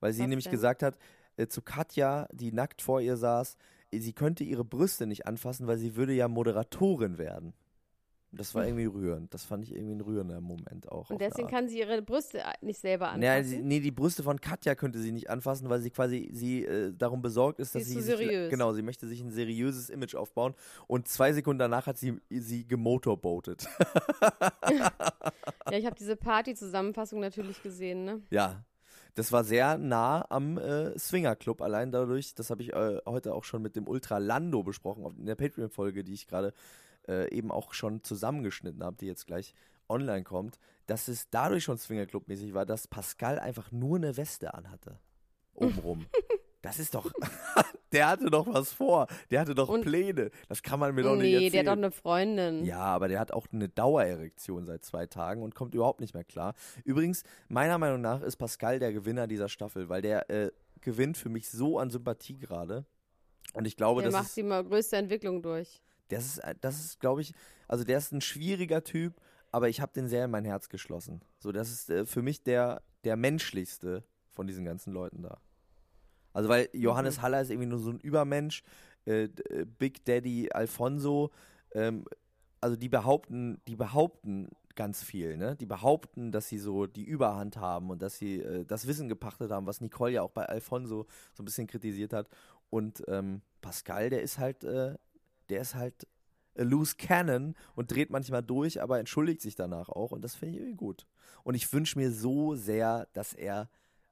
Weil 0.00 0.14
sie 0.14 0.22
Was 0.22 0.28
nämlich 0.28 0.44
denn? 0.44 0.52
gesagt 0.52 0.82
hat, 0.82 0.96
äh, 1.36 1.46
zu 1.46 1.60
Katja, 1.60 2.26
die 2.32 2.52
nackt 2.52 2.80
vor 2.80 3.02
ihr 3.02 3.18
saß, 3.18 3.58
sie 4.00 4.12
könnte 4.12 4.44
ihre 4.44 4.64
Brüste 4.64 5.06
nicht 5.06 5.26
anfassen, 5.26 5.66
weil 5.66 5.78
sie 5.78 5.96
würde 5.96 6.12
ja 6.12 6.28
Moderatorin 6.28 7.18
werden. 7.18 7.52
Das 8.36 8.52
war 8.52 8.66
irgendwie 8.66 8.86
rührend. 8.86 9.32
Das 9.32 9.44
fand 9.44 9.62
ich 9.62 9.72
irgendwie 9.72 9.94
ein 9.94 10.00
rührender 10.00 10.40
Moment 10.40 10.90
auch. 10.90 11.08
Und 11.08 11.20
deswegen 11.20 11.46
kann 11.46 11.68
sie 11.68 11.78
ihre 11.78 12.02
Brüste 12.02 12.42
nicht 12.62 12.80
selber 12.80 13.16
Naja, 13.16 13.34
anfassen. 13.34 13.58
sie, 13.58 13.62
nee, 13.62 13.78
die 13.78 13.92
Brüste 13.92 14.24
von 14.24 14.40
Katja 14.40 14.74
könnte 14.74 14.98
sie 14.98 15.12
nicht 15.12 15.30
anfassen, 15.30 15.68
weil 15.70 15.80
sie 15.80 15.90
quasi 15.90 16.30
sie 16.32 16.64
äh, 16.64 16.92
darum 16.98 17.22
besorgt 17.22 17.60
ist, 17.60 17.74
Sie 17.74 17.78
dass 17.78 17.86
ist 17.86 17.94
sie 17.94 18.00
zu 18.00 18.02
sich, 18.06 18.16
seriös. 18.16 18.50
genau, 18.50 18.72
sie 18.72 18.82
möchte 18.82 19.06
sich 19.06 19.20
ein 19.20 19.30
seriöses 19.30 19.88
Image 19.88 20.16
aufbauen 20.16 20.54
und 20.88 21.06
zwei 21.06 21.32
Sekunden 21.32 21.60
danach 21.60 21.86
hat 21.86 21.96
sie 21.96 22.20
sie 22.28 22.66
gemotorboatet. 22.66 23.68
ja, 25.70 25.78
ich 25.78 25.86
habe 25.86 25.94
diese 25.96 26.16
Party-Zusammenfassung 26.16 27.20
natürlich 27.20 27.62
gesehen, 27.62 28.04
ne? 28.04 28.20
ja. 28.30 28.64
Das 29.14 29.30
war 29.30 29.44
sehr 29.44 29.78
nah 29.78 30.26
am 30.28 30.58
äh, 30.58 30.98
Swinger 30.98 31.36
Club, 31.36 31.62
allein 31.62 31.92
dadurch, 31.92 32.34
das 32.34 32.50
habe 32.50 32.62
ich 32.62 32.72
äh, 32.72 33.00
heute 33.06 33.34
auch 33.34 33.44
schon 33.44 33.62
mit 33.62 33.76
dem 33.76 33.86
Ultra 33.86 34.18
Lando 34.18 34.62
besprochen, 34.64 35.06
in 35.18 35.26
der 35.26 35.36
Patreon-Folge, 35.36 36.02
die 36.02 36.14
ich 36.14 36.26
gerade 36.26 36.52
äh, 37.06 37.32
eben 37.32 37.52
auch 37.52 37.74
schon 37.74 38.02
zusammengeschnitten 38.02 38.82
habe, 38.82 38.96
die 38.96 39.06
jetzt 39.06 39.26
gleich 39.26 39.54
online 39.88 40.24
kommt, 40.24 40.58
dass 40.86 41.08
es 41.08 41.28
dadurch 41.30 41.64
schon 41.64 41.78
Swinger 41.78 42.06
Club-mäßig 42.06 42.54
war, 42.54 42.66
dass 42.66 42.88
Pascal 42.88 43.38
einfach 43.38 43.70
nur 43.70 43.96
eine 43.96 44.16
Weste 44.16 44.54
anhatte. 44.54 44.98
Obenrum. 45.54 46.06
das 46.64 46.78
ist 46.78 46.94
doch. 46.94 47.10
der 47.92 48.08
hatte 48.08 48.30
doch 48.30 48.46
was 48.46 48.72
vor. 48.72 49.06
Der 49.30 49.40
hatte 49.40 49.54
doch 49.54 49.68
Und- 49.68 49.82
Pläne. 49.82 50.30
Das 50.48 50.62
kann 50.62 50.80
man 50.80 50.94
mir 50.94 51.02
doch 51.02 51.14
nicht 51.14 51.22
Nee, 51.22 51.34
erzählen. 51.46 51.52
der 51.52 51.60
hat 51.60 51.66
doch 51.78 51.82
eine 51.84 51.90
Freundin. 51.90 52.64
Ja, 52.64 52.80
aber 52.80 53.08
der 53.08 53.20
hat 53.20 53.32
auch 53.32 53.46
eine 53.52 53.68
Dauererektion 53.68 54.64
seit 54.66 54.84
zwei 54.84 55.06
Tagen 55.06 55.42
und 55.42 55.54
kommt 55.54 55.74
überhaupt 55.74 56.00
nicht 56.00 56.14
mehr 56.14 56.24
klar. 56.24 56.54
Übrigens, 56.84 57.22
meiner 57.48 57.78
Meinung 57.78 58.00
nach 58.00 58.22
ist 58.22 58.36
Pascal 58.36 58.78
der 58.78 58.92
Gewinner 58.92 59.26
dieser 59.26 59.48
Staffel, 59.48 59.88
weil 59.88 60.02
der 60.02 60.28
äh, 60.30 60.50
gewinnt 60.80 61.16
für 61.16 61.28
mich 61.28 61.48
so 61.48 61.78
an 61.78 61.90
Sympathie 61.90 62.38
gerade. 62.38 62.84
Und 63.52 63.66
ich 63.66 63.76
glaube, 63.76 64.02
der 64.02 64.10
das 64.10 64.18
macht 64.20 64.28
ist, 64.28 64.36
die 64.36 64.42
mal 64.42 64.64
größte 64.64 64.96
Entwicklung 64.96 65.42
durch. 65.42 65.82
das 66.08 66.24
ist, 66.24 66.38
äh, 66.38 66.54
das 66.60 66.80
ist, 66.84 66.98
glaube 67.00 67.20
ich, 67.20 67.32
also 67.68 67.84
der 67.84 67.98
ist 67.98 68.10
ein 68.12 68.20
schwieriger 68.20 68.82
Typ, 68.82 69.14
aber 69.52 69.68
ich 69.68 69.80
habe 69.80 69.92
den 69.92 70.08
sehr 70.08 70.24
in 70.24 70.30
mein 70.30 70.44
Herz 70.44 70.68
geschlossen. 70.68 71.20
So, 71.38 71.52
das 71.52 71.70
ist 71.70 71.90
äh, 71.90 72.06
für 72.06 72.22
mich 72.22 72.42
der, 72.42 72.82
der 73.04 73.16
menschlichste 73.16 74.02
von 74.30 74.46
diesen 74.46 74.64
ganzen 74.64 74.92
Leuten 74.92 75.22
da. 75.22 75.38
Also, 76.34 76.50
weil 76.50 76.68
Johannes 76.72 77.22
Haller 77.22 77.40
ist 77.40 77.50
irgendwie 77.50 77.68
nur 77.68 77.78
so 77.78 77.90
ein 77.90 78.00
Übermensch, 78.00 78.62
äh, 79.06 79.24
äh, 79.24 79.64
Big 79.64 80.04
Daddy 80.04 80.50
Alfonso, 80.52 81.30
ähm, 81.72 82.04
also 82.60 82.76
die 82.76 82.88
behaupten, 82.88 83.60
die 83.66 83.76
behaupten 83.76 84.50
ganz 84.74 85.02
viel, 85.02 85.36
ne? 85.36 85.54
Die 85.56 85.66
behaupten, 85.66 86.32
dass 86.32 86.48
sie 86.48 86.58
so 86.58 86.86
die 86.86 87.04
Überhand 87.04 87.56
haben 87.56 87.90
und 87.90 88.02
dass 88.02 88.18
sie 88.18 88.40
äh, 88.40 88.64
das 88.64 88.86
Wissen 88.86 89.08
gepachtet 89.08 89.50
haben, 89.50 89.66
was 89.66 89.80
Nicole 89.80 90.12
ja 90.12 90.22
auch 90.22 90.30
bei 90.30 90.46
Alfonso 90.46 91.06
so 91.32 91.42
ein 91.42 91.44
bisschen 91.44 91.66
kritisiert 91.68 92.12
hat. 92.12 92.28
Und 92.70 93.04
ähm, 93.06 93.42
Pascal, 93.60 94.10
der 94.10 94.22
ist 94.22 94.38
halt, 94.38 94.64
äh, 94.64 94.96
der 95.48 95.60
ist 95.60 95.74
halt 95.74 96.06
a 96.56 96.62
loose 96.62 96.96
cannon 96.96 97.54
und 97.76 97.92
dreht 97.92 98.10
manchmal 98.10 98.42
durch, 98.42 98.82
aber 98.82 98.98
entschuldigt 98.98 99.40
sich 99.40 99.54
danach 99.54 99.88
auch 99.88 100.12
und 100.12 100.22
das 100.22 100.34
finde 100.34 100.54
ich 100.54 100.60
irgendwie 100.60 100.76
gut. 100.76 101.06
Und 101.44 101.54
ich 101.54 101.72
wünsche 101.72 101.98
mir 101.98 102.10
so 102.10 102.54
sehr, 102.54 103.06
dass 103.12 103.34
er 103.34 103.68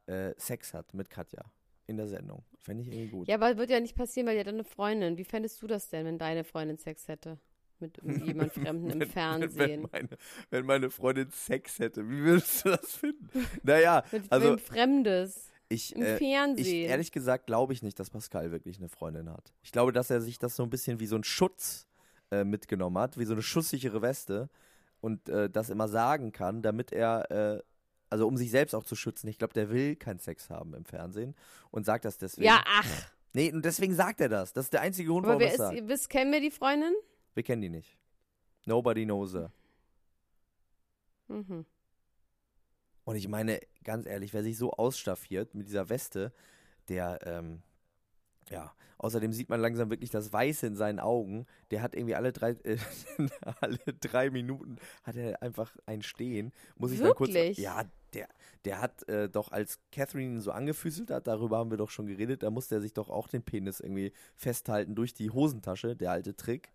äh, 0.06 0.34
Sex 0.36 0.74
hat 0.74 0.94
mit 0.94 1.10
Katja 1.10 1.44
in 1.92 1.96
der 1.98 2.08
Sendung. 2.08 2.44
Fände 2.58 2.82
ich 2.82 2.88
irgendwie 2.88 3.08
gut. 3.10 3.28
Ja, 3.28 3.36
aber 3.36 3.56
wird 3.56 3.70
ja 3.70 3.80
nicht 3.80 3.94
passieren, 3.94 4.26
weil 4.26 4.34
die 4.34 4.40
hat 4.40 4.48
eine 4.48 4.64
Freundin. 4.64 5.16
Wie 5.18 5.24
fändest 5.24 5.60
du 5.62 5.66
das 5.66 5.88
denn, 5.88 6.04
wenn 6.06 6.18
deine 6.18 6.44
Freundin 6.44 6.78
Sex 6.78 7.08
hätte? 7.08 7.38
Mit 7.78 7.98
jemand 8.24 8.52
Fremden 8.54 8.90
im 8.90 9.00
Wenn, 9.00 9.08
Fernsehen. 9.08 9.58
wenn, 9.58 9.82
meine, 9.92 10.08
wenn 10.50 10.66
meine 10.66 10.90
Freundin 10.90 11.30
Sex 11.30 11.78
hätte, 11.80 12.08
wie 12.08 12.22
würdest 12.22 12.64
du 12.64 12.70
das 12.70 12.96
finden? 12.96 13.28
Naja, 13.62 14.04
Mit 14.12 14.30
also 14.30 14.50
wem 14.50 14.58
Fremdes. 14.58 15.50
ich, 15.68 15.94
Im 15.96 16.02
äh, 16.02 16.12
ich 16.14 16.18
Fernsehen. 16.18 16.88
ehrlich 16.88 17.10
gesagt 17.12 17.46
glaube 17.46 17.72
ich 17.72 17.82
nicht, 17.82 17.98
dass 17.98 18.10
Pascal 18.10 18.52
wirklich 18.52 18.78
eine 18.78 18.88
Freundin 18.88 19.28
hat. 19.30 19.52
Ich 19.62 19.72
glaube, 19.72 19.92
dass 19.92 20.10
er 20.10 20.20
sich 20.20 20.38
das 20.38 20.54
so 20.56 20.62
ein 20.62 20.70
bisschen 20.70 21.00
wie 21.00 21.06
so 21.06 21.16
ein 21.16 21.24
Schutz 21.24 21.88
äh, 22.30 22.44
mitgenommen 22.44 22.98
hat, 22.98 23.18
wie 23.18 23.24
so 23.24 23.32
eine 23.32 23.42
schusssichere 23.42 24.00
Weste 24.00 24.48
und 25.00 25.28
äh, 25.28 25.50
das 25.50 25.68
immer 25.68 25.88
sagen 25.88 26.30
kann, 26.30 26.62
damit 26.62 26.92
er, 26.92 27.30
äh, 27.32 27.62
also 28.12 28.28
um 28.28 28.36
sich 28.36 28.50
selbst 28.50 28.74
auch 28.74 28.84
zu 28.84 28.94
schützen. 28.94 29.26
Ich 29.28 29.38
glaube, 29.38 29.54
der 29.54 29.70
will 29.70 29.96
keinen 29.96 30.18
Sex 30.18 30.50
haben 30.50 30.74
im 30.74 30.84
Fernsehen 30.84 31.34
und 31.70 31.86
sagt 31.86 32.04
das 32.04 32.18
deswegen. 32.18 32.46
ja, 32.46 32.62
ach. 32.66 33.10
Nee, 33.32 33.50
und 33.50 33.64
deswegen 33.64 33.94
sagt 33.94 34.20
er 34.20 34.28
das. 34.28 34.52
Das 34.52 34.66
ist 34.66 34.74
der 34.74 34.82
einzige 34.82 35.08
Grund, 35.08 35.26
warum 35.26 35.40
er 35.40 35.48
es 35.48 35.56
sagt. 35.56 35.88
wisst, 35.88 36.10
kennen 36.10 36.30
wir 36.30 36.42
die 36.42 36.50
Freundin? 36.50 36.92
Wir 37.32 37.42
kennen 37.42 37.62
die 37.62 37.70
nicht. 37.70 37.96
Nobody 38.66 39.06
knows 39.06 39.32
her. 39.32 39.50
Mhm. 41.28 41.64
Und 43.04 43.16
ich 43.16 43.28
meine, 43.28 43.60
ganz 43.82 44.04
ehrlich, 44.04 44.34
wer 44.34 44.42
sich 44.42 44.58
so 44.58 44.72
ausstaffiert 44.72 45.54
mit 45.54 45.66
dieser 45.66 45.88
Weste, 45.88 46.34
der, 46.88 47.18
ähm, 47.24 47.62
ja, 48.50 48.72
außerdem 48.98 49.32
sieht 49.32 49.48
man 49.48 49.60
langsam 49.60 49.90
wirklich 49.90 50.10
das 50.10 50.32
Weiße 50.32 50.66
in 50.66 50.76
seinen 50.76 51.00
Augen. 51.00 51.46
Der 51.70 51.82
hat 51.82 51.94
irgendwie 51.94 52.14
alle 52.14 52.32
drei, 52.32 52.50
äh, 52.64 52.78
alle 53.60 53.78
drei 54.00 54.30
Minuten 54.30 54.76
hat 55.02 55.16
er 55.16 55.42
einfach 55.42 55.76
ein 55.86 56.02
Stehen. 56.02 56.52
Muss 56.76 56.92
ich 56.92 57.00
dann 57.00 57.14
kurz. 57.14 57.32
Wirklich? 57.32 57.58
Ja, 57.58 57.84
der, 58.14 58.28
der 58.64 58.80
hat 58.80 59.08
äh, 59.08 59.28
doch, 59.28 59.52
als 59.52 59.80
Catherine 59.90 60.34
ihn 60.34 60.40
so 60.40 60.52
angefüßelt 60.52 61.10
hat, 61.10 61.26
darüber 61.26 61.58
haben 61.58 61.70
wir 61.70 61.78
doch 61.78 61.90
schon 61.90 62.06
geredet, 62.06 62.42
da 62.42 62.50
musste 62.50 62.76
er 62.76 62.80
sich 62.80 62.92
doch 62.92 63.10
auch 63.10 63.28
den 63.28 63.42
Penis 63.42 63.80
irgendwie 63.80 64.12
festhalten 64.36 64.94
durch 64.94 65.14
die 65.14 65.30
Hosentasche, 65.30 65.96
der 65.96 66.12
alte 66.12 66.36
Trick. 66.36 66.72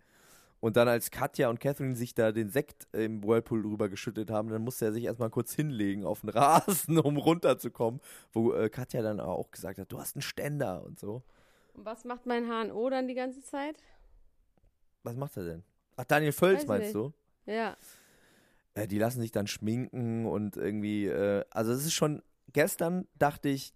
Und 0.60 0.76
dann 0.76 0.88
als 0.88 1.12
Katja 1.12 1.50
und 1.50 1.60
Catherine 1.60 1.96
sich 1.96 2.16
da 2.16 2.32
den 2.32 2.50
Sekt 2.50 2.88
im 2.92 3.24
Whirlpool 3.24 3.62
drüber 3.62 3.90
geschüttet 3.90 4.32
haben, 4.32 4.50
dann 4.50 4.64
musste 4.64 4.86
er 4.86 4.94
sich 4.94 5.04
erstmal 5.04 5.30
kurz 5.30 5.54
hinlegen 5.54 6.04
auf 6.04 6.22
den 6.22 6.30
Rasen, 6.32 6.98
um 6.98 7.18
runterzukommen. 7.18 8.02
Wo 8.32 8.54
äh, 8.54 8.70
Katja 8.70 9.02
dann 9.02 9.20
auch 9.20 9.52
gesagt 9.52 9.78
hat, 9.78 9.92
du 9.92 10.00
hast 10.00 10.16
einen 10.16 10.24
Ständer 10.24 10.84
und 10.84 11.00
so. 11.00 11.24
Und 11.78 11.86
was 11.86 12.04
macht 12.06 12.26
mein 12.26 12.48
HNO 12.48 12.90
dann 12.90 13.08
die 13.08 13.14
ganze 13.14 13.42
Zeit? 13.42 13.78
Was 15.04 15.16
macht 15.16 15.38
er 15.38 15.44
denn? 15.46 15.64
Ach, 15.96 16.06
Daniel 16.06 16.32
Völz 16.32 16.62
Weiß 16.62 16.68
meinst 16.68 16.88
nicht. 16.88 16.96
du? 16.96 17.14
Ja. 17.46 17.78
Äh, 18.74 18.88
die 18.88 18.98
lassen 19.00 19.22
sich 19.22 19.32
dann 19.32 19.48
schminken 19.48 20.26
und 20.26 20.58
irgendwie, 20.58 21.06
äh, 21.08 21.46
also 21.52 21.72
es 21.72 21.86
ist 21.86 21.94
schon, 21.94 22.24
gestern 22.54 23.08
dachte 23.16 23.50
ich, 23.50 23.74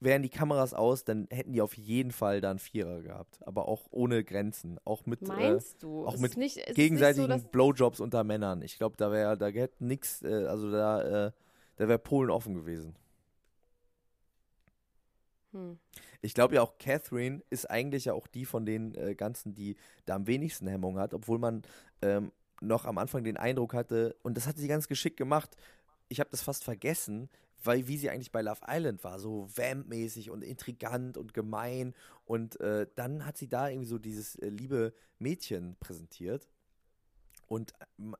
wären 0.00 0.22
die 0.22 0.28
Kameras 0.28 0.74
aus, 0.74 1.04
dann 1.04 1.26
hätten 1.30 1.52
die 1.52 1.62
auf 1.62 1.76
jeden 1.76 2.12
Fall 2.12 2.40
dann 2.40 2.58
Vierer 2.58 3.02
gehabt. 3.02 3.40
Aber 3.46 3.68
auch 3.68 3.86
ohne 3.90 4.24
Grenzen. 4.24 4.78
Auch 4.84 5.06
mit, 5.06 5.22
äh, 5.22 5.24
Meinst 5.26 5.82
du? 5.82 6.06
auch 6.06 6.14
Ist 6.14 6.20
mit 6.20 6.36
nicht, 6.36 6.58
gegenseitigen 6.74 7.40
so, 7.40 7.48
Blowjobs 7.48 8.00
unter 8.00 8.24
Männern. 8.24 8.62
Ich 8.62 8.78
glaube, 8.78 8.96
da 8.96 9.10
wäre, 9.12 9.38
da 9.38 9.46
hätte 9.48 9.84
nix, 9.84 10.22
äh, 10.22 10.46
also 10.46 10.70
da, 10.70 11.28
äh, 11.28 11.32
da 11.76 11.88
wäre 11.88 11.98
Polen 11.98 12.30
offen 12.30 12.54
gewesen. 12.54 12.96
hm. 15.52 15.78
Ich 16.20 16.34
glaube 16.34 16.56
ja 16.56 16.62
auch, 16.62 16.78
Catherine 16.78 17.42
ist 17.50 17.70
eigentlich 17.70 18.06
ja 18.06 18.12
auch 18.12 18.26
die 18.26 18.44
von 18.44 18.66
den 18.66 18.94
äh, 18.94 19.14
ganzen, 19.14 19.54
die 19.54 19.76
da 20.04 20.16
am 20.16 20.26
wenigsten 20.26 20.66
Hemmung 20.66 20.98
hat, 20.98 21.14
obwohl 21.14 21.38
man 21.38 21.62
ähm, 22.02 22.32
noch 22.60 22.84
am 22.84 22.98
Anfang 22.98 23.22
den 23.22 23.36
Eindruck 23.36 23.74
hatte, 23.74 24.16
und 24.22 24.36
das 24.36 24.46
hat 24.46 24.56
sie 24.56 24.68
ganz 24.68 24.88
geschickt 24.88 25.16
gemacht, 25.16 25.56
ich 26.08 26.20
habe 26.20 26.30
das 26.30 26.42
fast 26.42 26.64
vergessen, 26.64 27.28
weil 27.62 27.88
wie 27.88 27.96
sie 27.96 28.10
eigentlich 28.10 28.32
bei 28.32 28.42
Love 28.42 28.60
Island 28.66 29.02
war, 29.04 29.18
so 29.18 29.48
vampmäßig 29.54 30.30
und 30.30 30.42
intrigant 30.42 31.16
und 31.16 31.34
gemein. 31.34 31.94
Und 32.24 32.60
äh, 32.60 32.86
dann 32.94 33.26
hat 33.26 33.36
sie 33.36 33.48
da 33.48 33.68
irgendwie 33.68 33.88
so 33.88 33.98
dieses 33.98 34.36
äh, 34.36 34.48
liebe 34.48 34.92
Mädchen 35.18 35.76
präsentiert. 35.80 36.48
Und 37.46 37.72
ähm, 37.98 38.14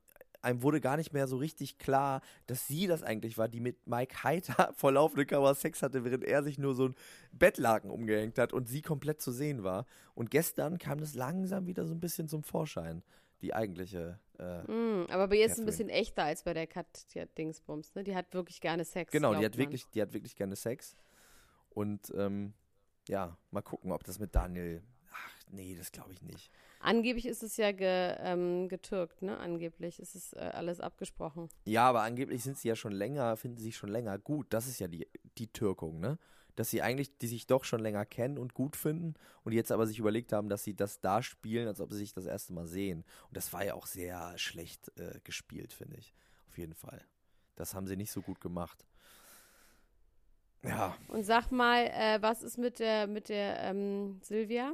einem 0.49 0.63
wurde 0.63 0.81
gar 0.81 0.97
nicht 0.97 1.13
mehr 1.13 1.29
so 1.29 1.37
richtig 1.37 1.79
klar, 1.79 2.23
dass 2.47 2.67
sie 2.67 2.87
das 2.87 3.03
eigentlich 3.03 3.39
war, 3.39 3.49
die 3.49 3.61
mit 3.61 3.87
Mike 3.87 4.25
Heiter 4.25 4.73
vor 4.77 4.93
laufender 4.93 5.25
Kamera 5.25 5.55
Sex 5.55 5.83
hatte, 5.83 6.05
während 6.05 6.25
er 6.25 6.43
sich 6.43 6.59
nur 6.59 6.75
so 6.75 6.89
ein 6.89 6.95
Bettlaken 7.33 7.91
umgehängt 7.91 8.39
hat 8.39 8.53
und 8.53 8.69
sie 8.69 8.83
komplett 8.83 9.21
zu 9.21 9.31
sehen 9.31 9.63
war. 9.63 9.87
Und 10.15 10.31
gestern 10.31 10.79
kam 10.79 10.99
das 10.99 11.15
langsam 11.15 11.67
wieder 11.67 11.87
so 11.87 11.95
ein 11.95 12.01
bisschen 12.01 12.29
zum 12.29 12.43
Vorschein, 12.43 13.03
die 13.43 13.55
eigentliche. 13.55 14.19
Äh, 14.39 14.63
mm, 14.63 15.07
aber 15.11 15.29
bei 15.29 15.37
ihr 15.37 15.47
ist 15.47 15.53
es 15.53 15.59
ein 15.59 15.67
bisschen 15.67 15.91
echter 15.91 16.25
als 16.25 16.43
bei 16.43 16.55
der 16.55 16.67
Katja 16.67 17.27
Dingsbums, 17.27 17.95
ne? 17.95 18.05
Die 18.05 18.17
hat 18.17 18.33
wirklich 18.33 18.61
gerne 18.61 18.85
Sex. 18.85 19.13
Genau, 19.13 19.35
die 19.35 19.45
hat 19.45 19.59
wirklich, 19.59 19.85
die 19.91 20.03
hat 20.03 20.13
wirklich 20.13 20.35
gerne 20.35 20.57
Sex. 20.57 20.97
Und 21.71 22.13
ähm, 22.17 22.55
ja, 23.09 23.37
mal 23.51 23.63
gucken, 23.63 23.93
ob 23.93 24.03
das 24.05 24.19
mit 24.19 24.35
Daniel. 24.35 24.83
Ach, 25.13 25.33
nee, 25.51 25.77
das 25.77 25.93
glaube 25.93 26.13
ich 26.13 26.23
nicht. 26.23 26.51
Angeblich 26.81 27.27
ist 27.27 27.43
es 27.43 27.57
ja 27.57 27.73
ge, 27.73 28.15
ähm, 28.21 28.69
getürkt, 28.69 29.23
ne? 29.23 29.37
Angeblich 29.39 29.99
ist 29.99 30.15
es 30.15 30.33
äh, 30.33 30.51
alles 30.53 30.81
abgesprochen. 30.81 31.49
Ja, 31.65 31.89
aber 31.89 32.03
angeblich 32.03 32.43
sind 32.45 32.57
sie 32.57 32.69
ja 32.69 32.77
schon 32.77 32.93
länger, 32.93 33.37
finden 33.37 33.59
sie 33.59 33.65
sich 33.65 33.77
schon 33.77 33.91
länger 33.91 34.19
gut. 34.19 34.47
Das 34.51 34.69
ist 34.69 34.79
ja 34.79 34.87
die, 34.87 35.09
die 35.39 35.49
Türkung, 35.49 35.99
ne? 35.99 36.19
Dass 36.55 36.71
sie 36.71 36.83
eigentlich, 36.83 37.17
die 37.19 37.27
sich 37.27 37.47
doch 37.47 37.65
schon 37.65 37.81
länger 37.81 38.05
kennen 38.05 38.39
und 38.39 38.55
gut 38.55 38.77
finden 38.77 39.15
und 39.45 39.53
jetzt 39.53 39.73
aber 39.73 39.87
sich 39.87 39.99
überlegt 39.99 40.33
haben, 40.33 40.49
dass 40.49 40.65
sie 40.65 40.75
das 40.75 41.01
da 41.01 41.23
spielen, 41.23 41.69
als 41.69 41.81
ob 41.81 41.93
sie 41.93 41.99
sich 41.99 42.13
das 42.13 42.27
erste 42.27 42.53
Mal 42.53 42.67
sehen. 42.67 43.05
Und 43.29 43.37
das 43.37 43.53
war 43.53 43.65
ja 43.65 43.75
auch 43.75 43.87
sehr 43.87 44.37
schlecht 44.39 44.93
äh, 44.99 45.21
gespielt, 45.25 45.73
finde 45.73 45.97
ich. 45.97 46.15
Auf 46.49 46.59
jeden 46.59 46.75
Fall. 46.75 47.05
Das 47.57 47.75
haben 47.75 47.87
sie 47.87 47.97
nicht 47.97 48.13
so 48.13 48.23
gut 48.23 48.41
gemacht. 48.41 48.87
Ja. 50.63 50.97
Und 51.09 51.25
sag 51.25 51.51
mal, 51.51 51.87
äh, 51.87 52.19
was 52.21 52.43
ist 52.43 52.59
mit 52.59 52.79
der, 52.79 53.07
mit 53.07 53.29
der 53.29 53.61
ähm, 53.63 54.21
Silvia? 54.23 54.73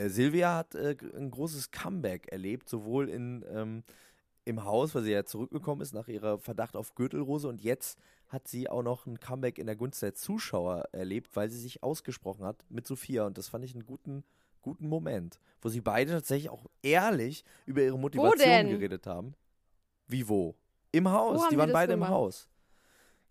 Äh, 0.00 0.08
Silvia 0.08 0.56
hat 0.56 0.74
äh, 0.74 0.96
ein 1.14 1.30
großes 1.30 1.70
Comeback 1.70 2.28
erlebt, 2.32 2.68
sowohl 2.68 3.08
in, 3.08 3.44
ähm, 3.52 3.84
im 4.44 4.64
Haus, 4.64 4.94
weil 4.94 5.02
sie 5.02 5.12
ja 5.12 5.24
zurückgekommen 5.24 5.82
ist 5.82 5.92
nach 5.92 6.08
ihrer 6.08 6.38
Verdacht 6.38 6.74
auf 6.74 6.94
Gürtelrose 6.94 7.48
und 7.48 7.60
jetzt 7.60 7.98
hat 8.28 8.48
sie 8.48 8.70
auch 8.70 8.82
noch 8.82 9.06
ein 9.06 9.20
Comeback 9.20 9.58
in 9.58 9.66
der 9.66 9.76
Gunst 9.76 10.00
der 10.02 10.14
Zuschauer 10.14 10.88
erlebt, 10.92 11.36
weil 11.36 11.50
sie 11.50 11.58
sich 11.58 11.82
ausgesprochen 11.82 12.44
hat 12.46 12.64
mit 12.70 12.86
Sophia 12.86 13.26
und 13.26 13.36
das 13.36 13.48
fand 13.48 13.64
ich 13.64 13.74
einen 13.74 13.84
guten, 13.84 14.24
guten 14.62 14.88
Moment, 14.88 15.38
wo 15.60 15.68
sie 15.68 15.82
beide 15.82 16.12
tatsächlich 16.12 16.50
auch 16.50 16.64
ehrlich 16.82 17.44
über 17.66 17.82
ihre 17.82 17.98
Motivation 17.98 18.70
geredet 18.70 19.06
haben. 19.06 19.34
Wie 20.06 20.26
wo? 20.26 20.54
Im 20.92 21.10
Haus, 21.10 21.46
die 21.50 21.58
waren 21.58 21.72
beide 21.72 21.92
gemacht? 21.92 22.08
im 22.08 22.14
Haus. 22.14 22.48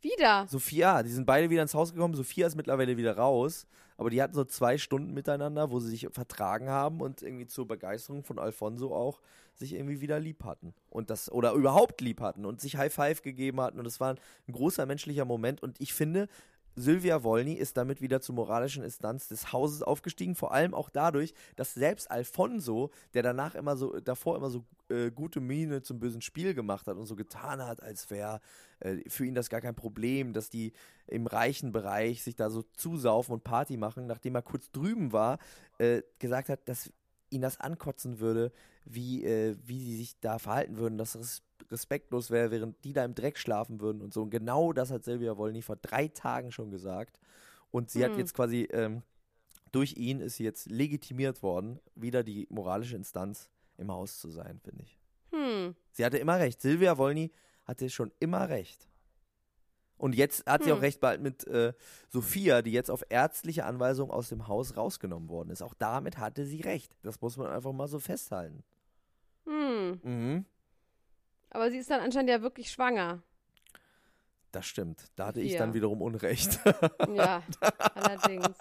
Wieder? 0.01 0.45
Sophia, 0.47 1.01
die 1.03 1.09
sind 1.09 1.25
beide 1.25 1.49
wieder 1.49 1.63
ins 1.63 1.73
Haus 1.73 1.91
gekommen. 1.91 2.13
Sophia 2.13 2.47
ist 2.47 2.55
mittlerweile 2.55 2.95
wieder 2.95 3.17
raus. 3.17 3.67
Aber 3.99 4.09
die 4.09 4.21
hatten 4.21 4.33
so 4.33 4.45
zwei 4.45 4.77
Stunden 4.77 5.13
miteinander, 5.13 5.71
wo 5.71 5.81
sie 5.81 5.89
sich 5.89 6.07
vertragen 6.09 6.69
haben 6.69 7.01
und 7.01 7.21
irgendwie 7.21 7.47
zur 7.47 7.67
Begeisterung 7.67 8.23
von 8.23 8.39
Alfonso 8.39 8.95
auch 8.95 9.19
sich 9.55 9.73
irgendwie 9.73 9.99
wieder 9.99 10.21
lieb 10.21 10.45
hatten. 10.45 10.73
Und 10.89 11.09
das, 11.09 11.29
oder 11.29 11.51
überhaupt 11.51 11.99
lieb 11.99 12.21
hatten 12.21 12.45
und 12.45 12.61
sich 12.61 12.77
High 12.77 12.93
Five 12.93 13.21
gegeben 13.23 13.59
hatten. 13.59 13.77
Und 13.77 13.85
es 13.85 13.99
war 13.99 14.15
ein 14.47 14.53
großer 14.53 14.85
menschlicher 14.85 15.25
Moment. 15.25 15.61
Und 15.61 15.81
ich 15.81 15.93
finde, 15.93 16.29
Sylvia 16.79 17.23
Wolny 17.23 17.53
ist 17.53 17.77
damit 17.77 18.01
wieder 18.01 18.21
zur 18.21 18.35
moralischen 18.35 18.83
Instanz 18.83 19.27
des 19.27 19.51
Hauses 19.51 19.83
aufgestiegen, 19.83 20.35
vor 20.35 20.53
allem 20.53 20.73
auch 20.73 20.89
dadurch, 20.89 21.33
dass 21.55 21.73
selbst 21.73 22.09
Alfonso, 22.09 22.91
der 23.13 23.23
danach 23.23 23.55
immer 23.55 23.75
so, 23.75 23.99
davor 23.99 24.37
immer 24.37 24.49
so 24.49 24.65
äh, 24.89 25.11
gute 25.11 25.41
Miene 25.41 25.81
zum 25.81 25.99
bösen 25.99 26.21
Spiel 26.21 26.53
gemacht 26.53 26.87
hat 26.87 26.97
und 26.97 27.05
so 27.05 27.15
getan 27.15 27.63
hat, 27.65 27.83
als 27.83 28.09
wäre 28.09 28.39
äh, 28.79 28.97
für 29.07 29.25
ihn 29.25 29.35
das 29.35 29.49
gar 29.49 29.61
kein 29.61 29.75
Problem, 29.75 30.33
dass 30.33 30.49
die 30.49 30.71
im 31.07 31.27
reichen 31.27 31.71
Bereich 31.71 32.23
sich 32.23 32.35
da 32.35 32.49
so 32.49 32.63
zusaufen 32.63 33.33
und 33.33 33.43
Party 33.43 33.77
machen, 33.77 34.07
nachdem 34.07 34.35
er 34.35 34.41
kurz 34.41 34.71
drüben 34.71 35.11
war, 35.11 35.37
äh, 35.79 36.01
gesagt 36.19 36.49
hat, 36.49 36.67
dass 36.69 36.91
ihn 37.29 37.41
das 37.41 37.59
ankotzen 37.59 38.19
würde, 38.19 38.51
wie, 38.85 39.23
äh, 39.23 39.55
wie 39.63 39.79
sie 39.79 39.97
sich 39.97 40.19
da 40.19 40.39
verhalten 40.39 40.77
würden, 40.77 40.97
dass 40.97 41.15
es 41.15 41.43
respektlos 41.71 42.31
wäre, 42.31 42.51
während 42.51 42.83
die 42.83 42.93
da 42.93 43.05
im 43.05 43.15
Dreck 43.15 43.37
schlafen 43.37 43.79
würden 43.79 44.01
und 44.01 44.13
so. 44.13 44.23
Und 44.23 44.29
genau 44.29 44.73
das 44.73 44.91
hat 44.91 45.03
Silvia 45.03 45.37
Wolny 45.37 45.61
vor 45.61 45.75
drei 45.75 46.07
Tagen 46.07 46.51
schon 46.51 46.71
gesagt. 46.71 47.19
Und 47.71 47.89
sie 47.89 48.03
hm. 48.03 48.11
hat 48.11 48.17
jetzt 48.17 48.33
quasi, 48.33 48.67
ähm, 48.71 49.03
durch 49.71 49.95
ihn 49.97 50.21
ist 50.21 50.37
sie 50.37 50.43
jetzt 50.43 50.69
legitimiert 50.69 51.43
worden, 51.43 51.79
wieder 51.95 52.23
die 52.23 52.47
moralische 52.49 52.95
Instanz 52.95 53.49
im 53.77 53.91
Haus 53.91 54.19
zu 54.19 54.29
sein, 54.29 54.59
finde 54.63 54.83
ich. 54.83 54.97
Hm. 55.31 55.75
Sie 55.91 56.03
hatte 56.03 56.17
immer 56.17 56.39
recht. 56.39 56.61
Silvia 56.61 56.97
Wolny 56.97 57.31
hatte 57.65 57.89
schon 57.89 58.11
immer 58.19 58.49
recht. 58.49 58.87
Und 59.97 60.15
jetzt 60.15 60.45
hat 60.45 60.63
sie 60.63 60.71
hm. 60.71 60.77
auch 60.77 60.81
recht 60.81 61.01
bald 61.01 61.21
mit 61.21 61.45
äh, 61.47 61.73
Sophia, 62.07 62.61
die 62.61 62.71
jetzt 62.71 62.89
auf 62.89 63.03
ärztliche 63.09 63.65
Anweisung 63.65 64.09
aus 64.09 64.29
dem 64.29 64.47
Haus 64.47 64.77
rausgenommen 64.77 65.29
worden 65.29 65.51
ist. 65.51 65.61
Auch 65.61 65.73
damit 65.73 66.17
hatte 66.17 66.45
sie 66.45 66.61
recht. 66.61 66.95
Das 67.03 67.19
muss 67.21 67.37
man 67.37 67.47
einfach 67.47 67.73
mal 67.73 67.87
so 67.87 67.99
festhalten. 67.99 68.63
Hm. 69.45 69.99
Mhm. 70.03 70.45
Aber 71.51 71.71
sie 71.71 71.77
ist 71.77 71.89
dann 71.89 72.01
anscheinend 72.01 72.29
ja 72.29 72.41
wirklich 72.41 72.71
schwanger. 72.71 73.21
Das 74.51 74.65
stimmt. 74.65 75.11
Da 75.15 75.27
hatte 75.27 75.41
ich 75.41 75.55
dann 75.57 75.73
wiederum 75.73 76.01
Unrecht. 76.01 76.59
Ja, 77.13 77.43
allerdings. 77.95 78.57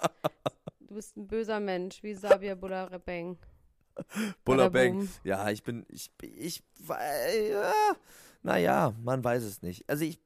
Du 0.80 0.94
bist 0.94 1.16
ein 1.16 1.26
böser 1.26 1.60
Mensch, 1.60 2.02
wie 2.02 2.14
Sabia 2.14 2.54
Bullarebeng. 2.54 3.38
Bullabeng. 4.44 5.08
Ja, 5.24 5.50
ich 5.50 5.62
bin, 5.62 5.84
ich, 5.88 6.10
ich, 6.22 6.62
äh, 6.88 7.52
naja, 8.42 8.94
man 9.02 9.22
weiß 9.22 9.42
es 9.42 9.62
nicht. 9.62 9.88
Also 9.88 10.04
ich, 10.04 10.20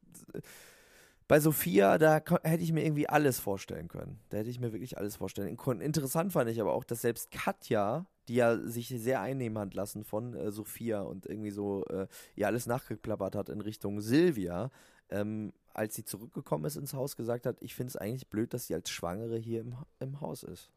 bei 1.27 1.41
Sophia, 1.41 1.99
da 1.99 2.23
hätte 2.43 2.63
ich 2.63 2.73
mir 2.73 2.85
irgendwie 2.85 3.09
alles 3.09 3.41
vorstellen 3.41 3.89
können. 3.89 4.21
Da 4.29 4.39
hätte 4.39 4.51
ich 4.51 4.61
mir 4.61 4.73
wirklich 4.73 4.99
alles 4.99 5.17
vorstellen 5.17 5.57
können. 5.57 5.81
Interessant 5.81 6.33
fand 6.33 6.51
ich 6.51 6.61
aber 6.61 6.75
auch, 6.75 6.85
dass 6.85 7.01
selbst 7.01 7.31
Katja 7.31 8.07
die 8.29 8.37
ja 8.37 8.57
sich 8.59 8.89
sehr 8.89 9.21
einnehmen 9.21 9.59
hat 9.59 9.75
lassen 9.75 10.05
von 10.05 10.35
äh, 10.35 10.51
Sophia 10.51 11.03
und 11.03 11.27
irgendwie 11.27 11.51
so 11.51 11.85
äh, 11.87 12.07
ja 12.37 12.47
alles 12.47 12.67
nachgeklappert 12.67 13.35
hat 13.35 13.49
in 13.49 13.61
Richtung 13.61 14.01
Silvia, 14.01 14.71
ähm, 15.11 15.53
als 15.75 15.95
sie 15.95 16.05
zurückgekommen 16.05 16.65
ist 16.65 16.77
ins 16.77 16.95
Haus, 16.95 17.17
gesagt 17.17 17.47
hat, 17.47 17.57
ich 17.61 17.75
finde 17.75 17.89
es 17.89 17.97
eigentlich 17.97 18.29
blöd, 18.29 18.55
dass 18.55 18.67
sie 18.67 18.75
als 18.75 18.91
Schwangere 18.91 19.39
hier 19.39 19.61
im, 19.61 19.75
im 20.01 20.21
Haus 20.21 20.43
ist. 20.43 20.71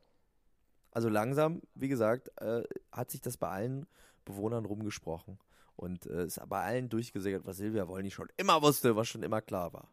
Also 0.91 1.09
langsam, 1.09 1.61
wie 1.73 1.89
gesagt, 1.89 2.29
äh, 2.41 2.63
hat 2.91 3.11
sich 3.11 3.21
das 3.21 3.37
bei 3.37 3.49
allen 3.49 3.85
Bewohnern 4.23 4.65
rumgesprochen 4.65 5.37
und 5.75 6.05
äh, 6.05 6.25
ist 6.25 6.39
bei 6.47 6.63
allen 6.63 6.89
durchgesickert, 6.89 7.45
was 7.45 7.57
Silvia 7.57 7.87
Wollny 7.87 8.11
schon 8.11 8.29
immer 8.37 8.61
wusste, 8.61 8.95
was 8.95 9.07
schon 9.07 9.23
immer 9.23 9.41
klar 9.41 9.73
war. 9.73 9.89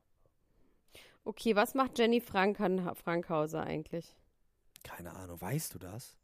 Okay, 1.24 1.54
was 1.54 1.74
macht 1.74 1.98
Jenny 1.98 2.20
Frankan 2.20 2.94
Frankhauser 2.94 3.62
eigentlich? 3.62 4.14
Keine 4.82 5.12
Ahnung, 5.12 5.40
weißt 5.40 5.74
du 5.74 5.78
das? 5.78 6.16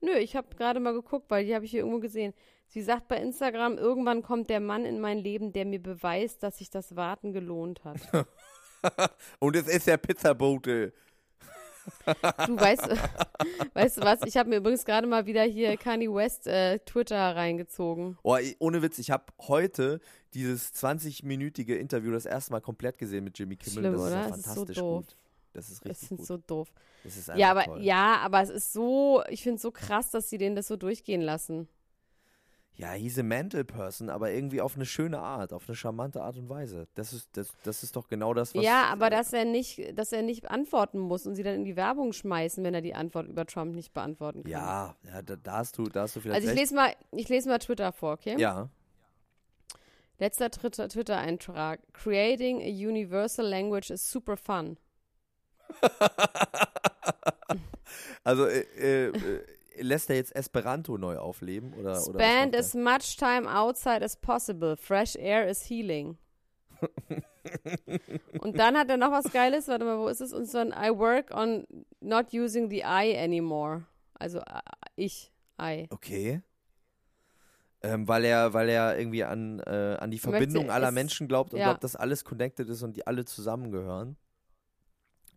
Nö, 0.00 0.12
ich 0.12 0.36
habe 0.36 0.54
gerade 0.56 0.80
mal 0.80 0.92
geguckt, 0.92 1.26
weil 1.30 1.44
die 1.44 1.54
habe 1.54 1.64
ich 1.64 1.70
hier 1.70 1.80
irgendwo 1.80 2.00
gesehen. 2.00 2.34
Sie 2.68 2.82
sagt 2.82 3.08
bei 3.08 3.16
Instagram, 3.16 3.78
irgendwann 3.78 4.22
kommt 4.22 4.50
der 4.50 4.60
Mann 4.60 4.84
in 4.84 5.00
mein 5.00 5.18
Leben, 5.18 5.52
der 5.52 5.64
mir 5.64 5.82
beweist, 5.82 6.42
dass 6.42 6.58
sich 6.58 6.70
das 6.70 6.96
Warten 6.96 7.32
gelohnt 7.32 7.84
hat. 7.84 8.00
Und 9.40 9.56
es 9.56 9.68
ist 9.68 9.86
der 9.86 9.96
Pizzabote. 9.96 10.92
Du 12.46 12.58
weißt, 12.58 12.88
weißt 13.74 13.98
du 13.98 14.00
was? 14.02 14.20
Ich 14.24 14.36
habe 14.36 14.48
mir 14.48 14.56
übrigens 14.56 14.84
gerade 14.84 15.06
mal 15.06 15.26
wieder 15.26 15.44
hier 15.44 15.76
Kanye 15.76 16.12
West 16.12 16.46
äh, 16.46 16.78
Twitter 16.80 17.36
reingezogen. 17.36 18.18
Oh, 18.22 18.36
ohne 18.58 18.82
Witz, 18.82 18.98
ich 18.98 19.10
habe 19.10 19.24
heute 19.46 20.00
dieses 20.34 20.74
20-minütige 20.74 21.74
Interview 21.76 22.12
das 22.12 22.26
erste 22.26 22.52
Mal 22.52 22.60
komplett 22.60 22.98
gesehen 22.98 23.24
mit 23.24 23.38
Jimmy 23.38 23.56
Kimmel. 23.56 23.78
Schlimm, 23.78 23.92
das 23.92 24.00
oder? 24.00 24.08
ist 24.08 24.14
ja 24.14 24.28
fantastisch 24.28 24.76
ist 24.76 24.76
so 24.76 24.96
gut. 24.96 25.16
Das 25.56 25.70
ist 25.70 25.84
richtig. 25.84 26.00
Das 26.00 26.08
sind 26.08 26.16
gut. 26.18 26.26
so 26.26 26.36
doof. 26.36 26.72
Das 27.02 27.16
ist 27.16 27.30
ja, 27.34 27.50
aber 27.50 27.64
toll. 27.64 27.82
ja, 27.82 28.18
aber 28.18 28.42
es 28.42 28.50
ist 28.50 28.72
so, 28.72 29.22
ich 29.30 29.42
finde 29.42 29.56
es 29.56 29.62
so 29.62 29.70
krass, 29.70 30.10
dass 30.10 30.28
sie 30.28 30.36
den 30.38 30.54
das 30.54 30.68
so 30.68 30.76
durchgehen 30.76 31.22
lassen. 31.22 31.68
Ja, 32.74 32.92
he's 32.92 33.18
a 33.18 33.22
mental 33.22 33.64
person, 33.64 34.10
aber 34.10 34.30
irgendwie 34.32 34.60
auf 34.60 34.76
eine 34.76 34.84
schöne 34.84 35.18
Art, 35.18 35.54
auf 35.54 35.66
eine 35.66 35.74
charmante 35.74 36.20
Art 36.20 36.36
und 36.36 36.50
Weise. 36.50 36.88
Das 36.94 37.14
ist, 37.14 37.34
das, 37.34 37.48
das 37.62 37.82
ist 37.82 37.96
doch 37.96 38.08
genau 38.08 38.34
das, 38.34 38.54
was. 38.54 38.62
Ja, 38.62 38.84
aber 38.88 39.08
dass 39.08 39.32
er 39.32 39.46
nicht, 39.46 39.98
dass 39.98 40.12
er 40.12 40.20
nicht 40.20 40.50
antworten 40.50 40.98
muss 40.98 41.26
und 41.26 41.36
sie 41.36 41.42
dann 41.42 41.54
in 41.54 41.64
die 41.64 41.74
Werbung 41.74 42.12
schmeißen, 42.12 42.62
wenn 42.62 42.74
er 42.74 42.82
die 42.82 42.94
Antwort 42.94 43.28
über 43.28 43.46
Trump 43.46 43.74
nicht 43.74 43.94
beantworten 43.94 44.42
kann. 44.42 44.52
Ja, 44.52 44.94
ja 45.04 45.22
da, 45.22 45.36
da 45.36 45.52
hast 45.52 45.78
du, 45.78 45.84
da 45.84 46.02
hast 46.02 46.16
du 46.16 46.20
vielleicht. 46.20 46.42
Also 46.42 46.52
ich 46.52 46.58
lese 46.58 46.74
mal, 46.74 46.92
ich 47.12 47.30
lese 47.30 47.48
mal 47.48 47.58
Twitter 47.58 47.92
vor, 47.92 48.12
okay? 48.12 48.36
Ja. 48.38 48.68
Letzter 50.18 50.50
Twitter-Eintrag. 50.50 51.80
Creating 51.94 52.60
a 52.60 52.68
universal 52.68 53.46
language 53.46 53.90
is 53.90 54.02
super 54.10 54.36
fun. 54.36 54.76
also 58.24 58.46
äh, 58.46 59.08
äh, 59.08 59.12
lässt 59.78 60.10
er 60.10 60.16
jetzt 60.16 60.34
Esperanto 60.34 60.98
neu 60.98 61.18
aufleben 61.18 61.72
oder 61.74 62.00
Spend 62.00 62.54
oder 62.54 62.58
as 62.58 62.74
much 62.74 63.16
time 63.16 63.48
outside 63.52 64.04
as 64.04 64.16
possible. 64.16 64.76
Fresh 64.76 65.16
air 65.16 65.48
is 65.48 65.68
healing. 65.68 66.16
Und 68.40 68.58
dann 68.58 68.76
hat 68.76 68.90
er 68.90 68.96
noch 68.96 69.12
was 69.12 69.32
Geiles. 69.32 69.68
Warte 69.68 69.84
mal, 69.84 69.98
wo 69.98 70.08
ist 70.08 70.20
es? 70.20 70.32
Und 70.32 70.46
so 70.46 70.58
ein 70.58 70.72
I 70.72 70.90
work 70.90 71.32
on 71.34 71.66
not 72.00 72.32
using 72.34 72.68
the 72.68 72.80
I 72.80 73.16
anymore. 73.16 73.84
Also 74.14 74.38
äh, 74.38 74.60
ich, 74.96 75.32
I. 75.60 75.86
Okay. 75.90 76.42
Ähm, 77.82 78.08
weil 78.08 78.24
er, 78.24 78.52
weil 78.52 78.68
er 78.68 78.98
irgendwie 78.98 79.22
an, 79.24 79.60
äh, 79.60 79.96
an 80.00 80.10
die 80.10 80.16
möchte 80.16 80.30
Verbindung 80.30 80.70
aller 80.70 80.88
es- 80.88 80.94
Menschen 80.94 81.28
glaubt 81.28 81.52
und 81.52 81.60
ja. 81.60 81.66
glaubt, 81.66 81.84
dass 81.84 81.94
alles 81.94 82.24
connected 82.24 82.68
ist 82.68 82.82
und 82.82 82.96
die 82.96 83.06
alle 83.06 83.24
zusammengehören. 83.24 84.16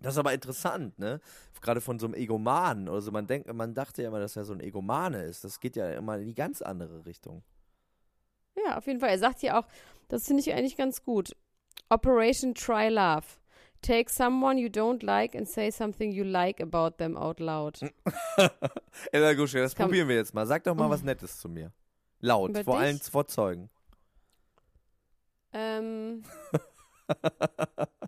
Das 0.01 0.13
ist 0.15 0.17
aber 0.19 0.33
interessant, 0.33 0.97
ne? 0.97 1.19
Gerade 1.62 1.81
von 1.81 1.99
so 1.99 2.05
einem 2.05 2.13
Egomanen 2.15 2.88
oder 2.88 3.01
so. 3.01 3.12
Man 3.12 3.27
denkt, 3.27 3.51
man 3.53 3.73
dachte 3.73 4.01
ja 4.01 4.07
immer, 4.07 4.19
dass 4.19 4.35
er 4.38 4.45
so 4.45 4.53
ein 4.53 4.62
Egomane 4.62 5.23
ist. 5.23 5.43
Das 5.43 5.59
geht 5.59 5.75
ja 5.75 5.89
immer 5.91 6.17
in 6.17 6.27
die 6.27 6.33
ganz 6.35 6.62
andere 6.62 7.05
Richtung. 7.05 7.43
Ja, 8.65 8.77
auf 8.77 8.88
jeden 8.88 8.99
Fall. 9.01 9.09
Er 9.09 9.19
sagt 9.19 9.41
hier 9.41 9.57
auch, 9.59 9.67
das 10.07 10.25
finde 10.25 10.41
ich 10.41 10.53
eigentlich 10.53 10.77
ganz 10.77 11.03
gut. 11.03 11.35
Operation 11.89 12.53
Try 12.55 12.88
Love. 12.89 13.25
Take 13.81 14.09
someone 14.09 14.57
you 14.59 14.67
don't 14.67 15.05
like 15.05 15.35
and 15.35 15.47
say 15.47 15.69
something 15.71 16.12
you 16.12 16.23
like 16.23 16.62
about 16.62 16.97
them 16.97 17.15
out 17.15 17.39
loud. 17.39 17.79
Ella 19.12 19.33
Guschke, 19.35 19.59
das 19.59 19.73
Kann- 19.75 19.88
probieren 19.88 20.07
wir 20.07 20.15
jetzt 20.15 20.33
mal. 20.33 20.45
Sag 20.45 20.63
doch 20.63 20.75
mal 20.75 20.89
was 20.89 21.03
Nettes 21.03 21.39
zu 21.39 21.47
mir. 21.49 21.71
Laut, 22.19 22.49
Über 22.51 22.63
vor 22.63 22.75
dich? 22.75 22.83
allen 22.83 22.99
vor 22.99 23.27
Zeugen. 23.27 23.69
Ähm. 25.53 26.23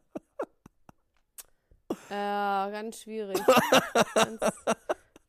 äh, 2.12 2.71
ganz 2.71 3.02
schwierig. 3.02 3.39
ganz, 4.13 4.39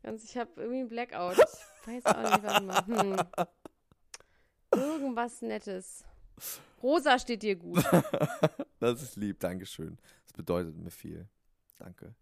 ganz, 0.02 0.24
ich 0.24 0.36
habe 0.36 0.50
irgendwie 0.56 0.80
einen 0.80 0.88
Blackout. 0.88 1.36
Ich 1.38 1.86
weiß 1.86 2.06
auch 2.06 2.22
nicht, 2.22 2.42
warte 2.42 2.64
mal. 2.64 2.86
Hm. 2.86 3.16
Irgendwas 4.74 5.42
Nettes. 5.42 6.04
Rosa 6.82 7.18
steht 7.18 7.42
dir 7.42 7.56
gut. 7.56 7.84
Das 8.80 9.00
ist 9.00 9.14
lieb, 9.14 9.38
Dankeschön. 9.38 9.96
Das 10.24 10.32
bedeutet 10.32 10.76
mir 10.76 10.90
viel. 10.90 11.28
Danke. 11.78 12.16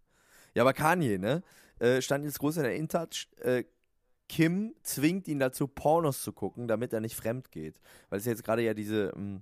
Ja, 0.53 0.61
aber 0.61 0.73
Kanye, 0.73 1.17
ne? 1.17 1.41
Äh, 1.79 2.03
stand 2.03 2.23
jetzt 2.23 2.37
groß 2.37 2.57
in 2.57 2.63
der 2.63 2.75
InTouch. 2.75 3.29
Äh, 3.37 3.63
Kim 4.29 4.75
zwingt 4.83 5.27
ihn 5.27 5.39
dazu, 5.39 5.67
Pornos 5.67 6.21
zu 6.21 6.33
gucken, 6.33 6.67
damit 6.67 6.93
er 6.93 6.99
nicht 6.99 7.15
fremd 7.15 7.49
geht. 7.49 7.81
Weil 8.09 8.19
es 8.19 8.25
jetzt 8.25 8.43
gerade 8.43 8.61
ja 8.61 8.75
diese 8.75 9.11
ähm, 9.15 9.41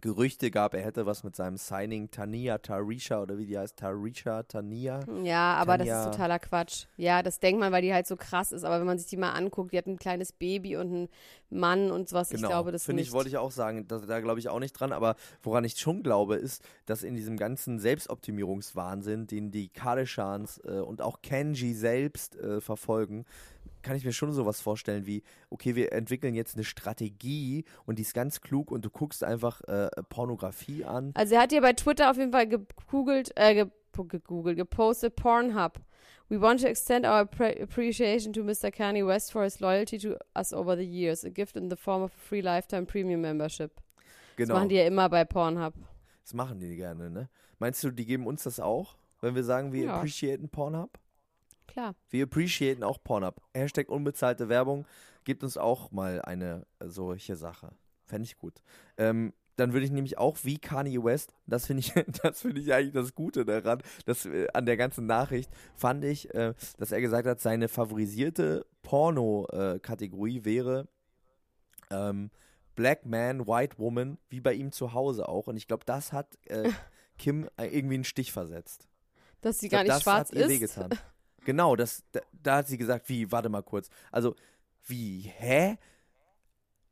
Gerüchte 0.00 0.50
gab, 0.50 0.74
er 0.74 0.82
hätte 0.82 1.06
was 1.06 1.24
mit 1.24 1.36
seinem 1.36 1.56
Signing 1.56 2.10
Tania 2.10 2.58
Tarisha 2.58 3.22
oder 3.22 3.38
wie 3.38 3.46
die 3.46 3.58
heißt, 3.58 3.76
Tarisha 3.76 4.42
Tania. 4.42 5.00
Ja, 5.22 5.54
aber 5.54 5.78
Tanja. 5.78 5.94
das 5.94 6.06
ist 6.06 6.12
totaler 6.12 6.38
Quatsch. 6.38 6.86
Ja, 6.96 7.22
das 7.22 7.38
denkt 7.38 7.60
man, 7.60 7.72
weil 7.72 7.82
die 7.82 7.92
halt 7.92 8.06
so 8.06 8.16
krass 8.16 8.52
ist. 8.52 8.64
Aber 8.64 8.80
wenn 8.80 8.86
man 8.86 8.98
sich 8.98 9.08
die 9.08 9.16
mal 9.16 9.32
anguckt, 9.32 9.72
die 9.72 9.78
hat 9.78 9.86
ein 9.86 9.98
kleines 9.98 10.32
Baby 10.32 10.76
und 10.76 10.86
einen 10.86 11.08
Mann 11.50 11.90
und 11.90 12.08
sowas. 12.08 12.32
Ich 12.32 12.42
glaube, 12.42 12.72
das 12.72 12.84
Genau. 12.84 12.96
Finde 12.96 13.02
ich, 13.02 13.12
wollte 13.12 13.28
ich 13.28 13.36
auch 13.36 13.50
sagen, 13.50 13.86
da, 13.88 13.98
da 13.98 14.20
glaube 14.20 14.40
ich 14.40 14.48
auch 14.48 14.60
nicht 14.60 14.72
dran, 14.72 14.92
aber 14.92 15.16
woran 15.42 15.64
ich 15.64 15.78
schon 15.78 16.02
glaube, 16.02 16.36
ist, 16.36 16.62
dass 16.86 17.02
in 17.02 17.14
diesem 17.14 17.36
ganzen 17.36 17.78
Selbstoptimierungswahnsinn, 17.78 19.26
den 19.26 19.50
die 19.50 19.68
Kardashans 19.68 20.60
äh, 20.64 20.80
und 20.80 21.02
auch 21.02 21.22
Kenji 21.22 21.74
selbst 21.74 22.36
äh, 22.36 22.60
verfolgen, 22.60 23.24
kann 23.88 23.96
ich 23.96 24.04
mir 24.04 24.12
schon 24.12 24.32
sowas 24.32 24.60
vorstellen 24.60 25.06
wie, 25.06 25.22
okay, 25.48 25.74
wir 25.74 25.92
entwickeln 25.92 26.34
jetzt 26.34 26.54
eine 26.56 26.64
Strategie 26.64 27.64
und 27.86 27.98
die 27.98 28.02
ist 28.02 28.12
ganz 28.12 28.42
klug 28.42 28.70
und 28.70 28.84
du 28.84 28.90
guckst 28.90 29.24
einfach 29.24 29.62
äh, 29.62 29.88
Pornografie 30.10 30.84
an. 30.84 31.12
Also 31.14 31.34
er 31.36 31.40
hat 31.42 31.52
hier 31.52 31.62
bei 31.62 31.72
Twitter 31.72 32.10
auf 32.10 32.18
jeden 32.18 32.32
Fall 32.32 32.46
gegoogelt, 32.46 33.32
äh, 33.36 33.54
ge- 33.54 33.70
gegoogelt, 34.06 34.58
gepostet 34.58 35.16
Pornhub. 35.16 35.80
We 36.28 36.38
want 36.38 36.60
to 36.60 36.66
extend 36.66 37.06
our 37.06 37.20
appre- 37.22 37.58
appreciation 37.62 38.34
to 38.34 38.42
Mr. 38.44 38.70
Kanye 38.70 39.06
West 39.06 39.32
for 39.32 39.44
his 39.44 39.60
loyalty 39.60 39.96
to 39.98 40.16
us 40.36 40.52
over 40.52 40.76
the 40.76 40.84
years. 40.84 41.24
A 41.24 41.30
gift 41.30 41.56
in 41.56 41.70
the 41.70 41.76
form 41.76 42.02
of 42.02 42.12
a 42.12 42.18
free 42.28 42.42
lifetime 42.42 42.84
premium 42.84 43.22
membership. 43.22 43.72
Das 43.76 44.36
Genau, 44.36 44.54
machen 44.56 44.68
die 44.68 44.74
ja 44.76 44.86
immer 44.86 45.08
bei 45.08 45.24
Pornhub. 45.24 45.72
das 46.22 46.34
machen 46.34 46.60
die 46.60 46.76
gerne, 46.76 47.08
ne? 47.10 47.30
Meinst 47.58 47.82
du, 47.82 47.90
die 47.90 48.04
geben 48.04 48.26
uns 48.26 48.42
das 48.42 48.60
auch, 48.60 48.96
wenn 49.22 49.34
wir 49.34 49.42
sagen, 49.42 49.72
wir 49.72 49.84
Ja. 49.86 49.94
appreciaten 49.96 50.50
Pornhub? 50.50 50.98
Klar. 51.68 51.94
Wir 52.10 52.24
appreciaten 52.24 52.82
auch 52.82 52.98
Pornhub. 53.02 53.40
Hashtag 53.54 53.88
unbezahlte 53.88 54.48
Werbung. 54.48 54.86
Gebt 55.24 55.44
uns 55.44 55.56
auch 55.56 55.92
mal 55.92 56.20
eine 56.22 56.66
äh, 56.80 56.88
solche 56.88 57.36
Sache. 57.36 57.70
Fände 58.04 58.24
ich 58.24 58.36
gut. 58.36 58.62
Ähm, 58.96 59.32
dann 59.56 59.72
würde 59.72 59.84
ich 59.84 59.92
nämlich 59.92 60.18
auch 60.18 60.38
wie 60.44 60.58
Kanye 60.58 61.02
West, 61.02 61.34
das 61.46 61.66
finde 61.66 61.80
ich, 61.80 61.92
das 62.22 62.42
finde 62.42 62.60
ich 62.60 62.72
eigentlich 62.72 62.94
das 62.94 63.14
Gute 63.14 63.44
daran, 63.44 63.82
dass 64.06 64.24
äh, 64.24 64.46
an 64.54 64.66
der 64.66 64.76
ganzen 64.76 65.06
Nachricht 65.06 65.50
fand 65.74 66.04
ich, 66.04 66.32
äh, 66.34 66.54
dass 66.78 66.92
er 66.92 67.00
gesagt 67.00 67.26
hat, 67.26 67.40
seine 67.40 67.68
favorisierte 67.68 68.66
Porno-Kategorie 68.82 70.44
wäre 70.44 70.88
ähm, 71.90 72.30
Black 72.76 73.06
Man, 73.06 73.46
White 73.46 73.78
Woman, 73.78 74.18
wie 74.28 74.40
bei 74.40 74.54
ihm 74.54 74.70
zu 74.70 74.92
Hause 74.92 75.28
auch. 75.28 75.48
Und 75.48 75.56
ich 75.56 75.66
glaube, 75.66 75.84
das 75.84 76.12
hat 76.12 76.38
äh, 76.46 76.70
Kim 77.18 77.48
äh, 77.56 77.66
irgendwie 77.66 77.96
einen 77.96 78.04
Stich 78.04 78.32
versetzt. 78.32 78.86
Dass 79.40 79.58
sie 79.58 79.66
Ich 79.66 79.72
gar 79.72 79.84
glaub, 79.84 79.96
nicht 79.96 80.06
das 80.06 80.30
schwarz 80.30 80.30
ist. 80.30 80.78
Genau, 81.48 81.76
das, 81.76 82.02
da, 82.12 82.20
da 82.42 82.56
hat 82.56 82.68
sie 82.68 82.76
gesagt, 82.76 83.08
wie, 83.08 83.32
warte 83.32 83.48
mal 83.48 83.62
kurz. 83.62 83.88
Also, 84.12 84.36
wie, 84.84 85.32
hä? 85.38 85.78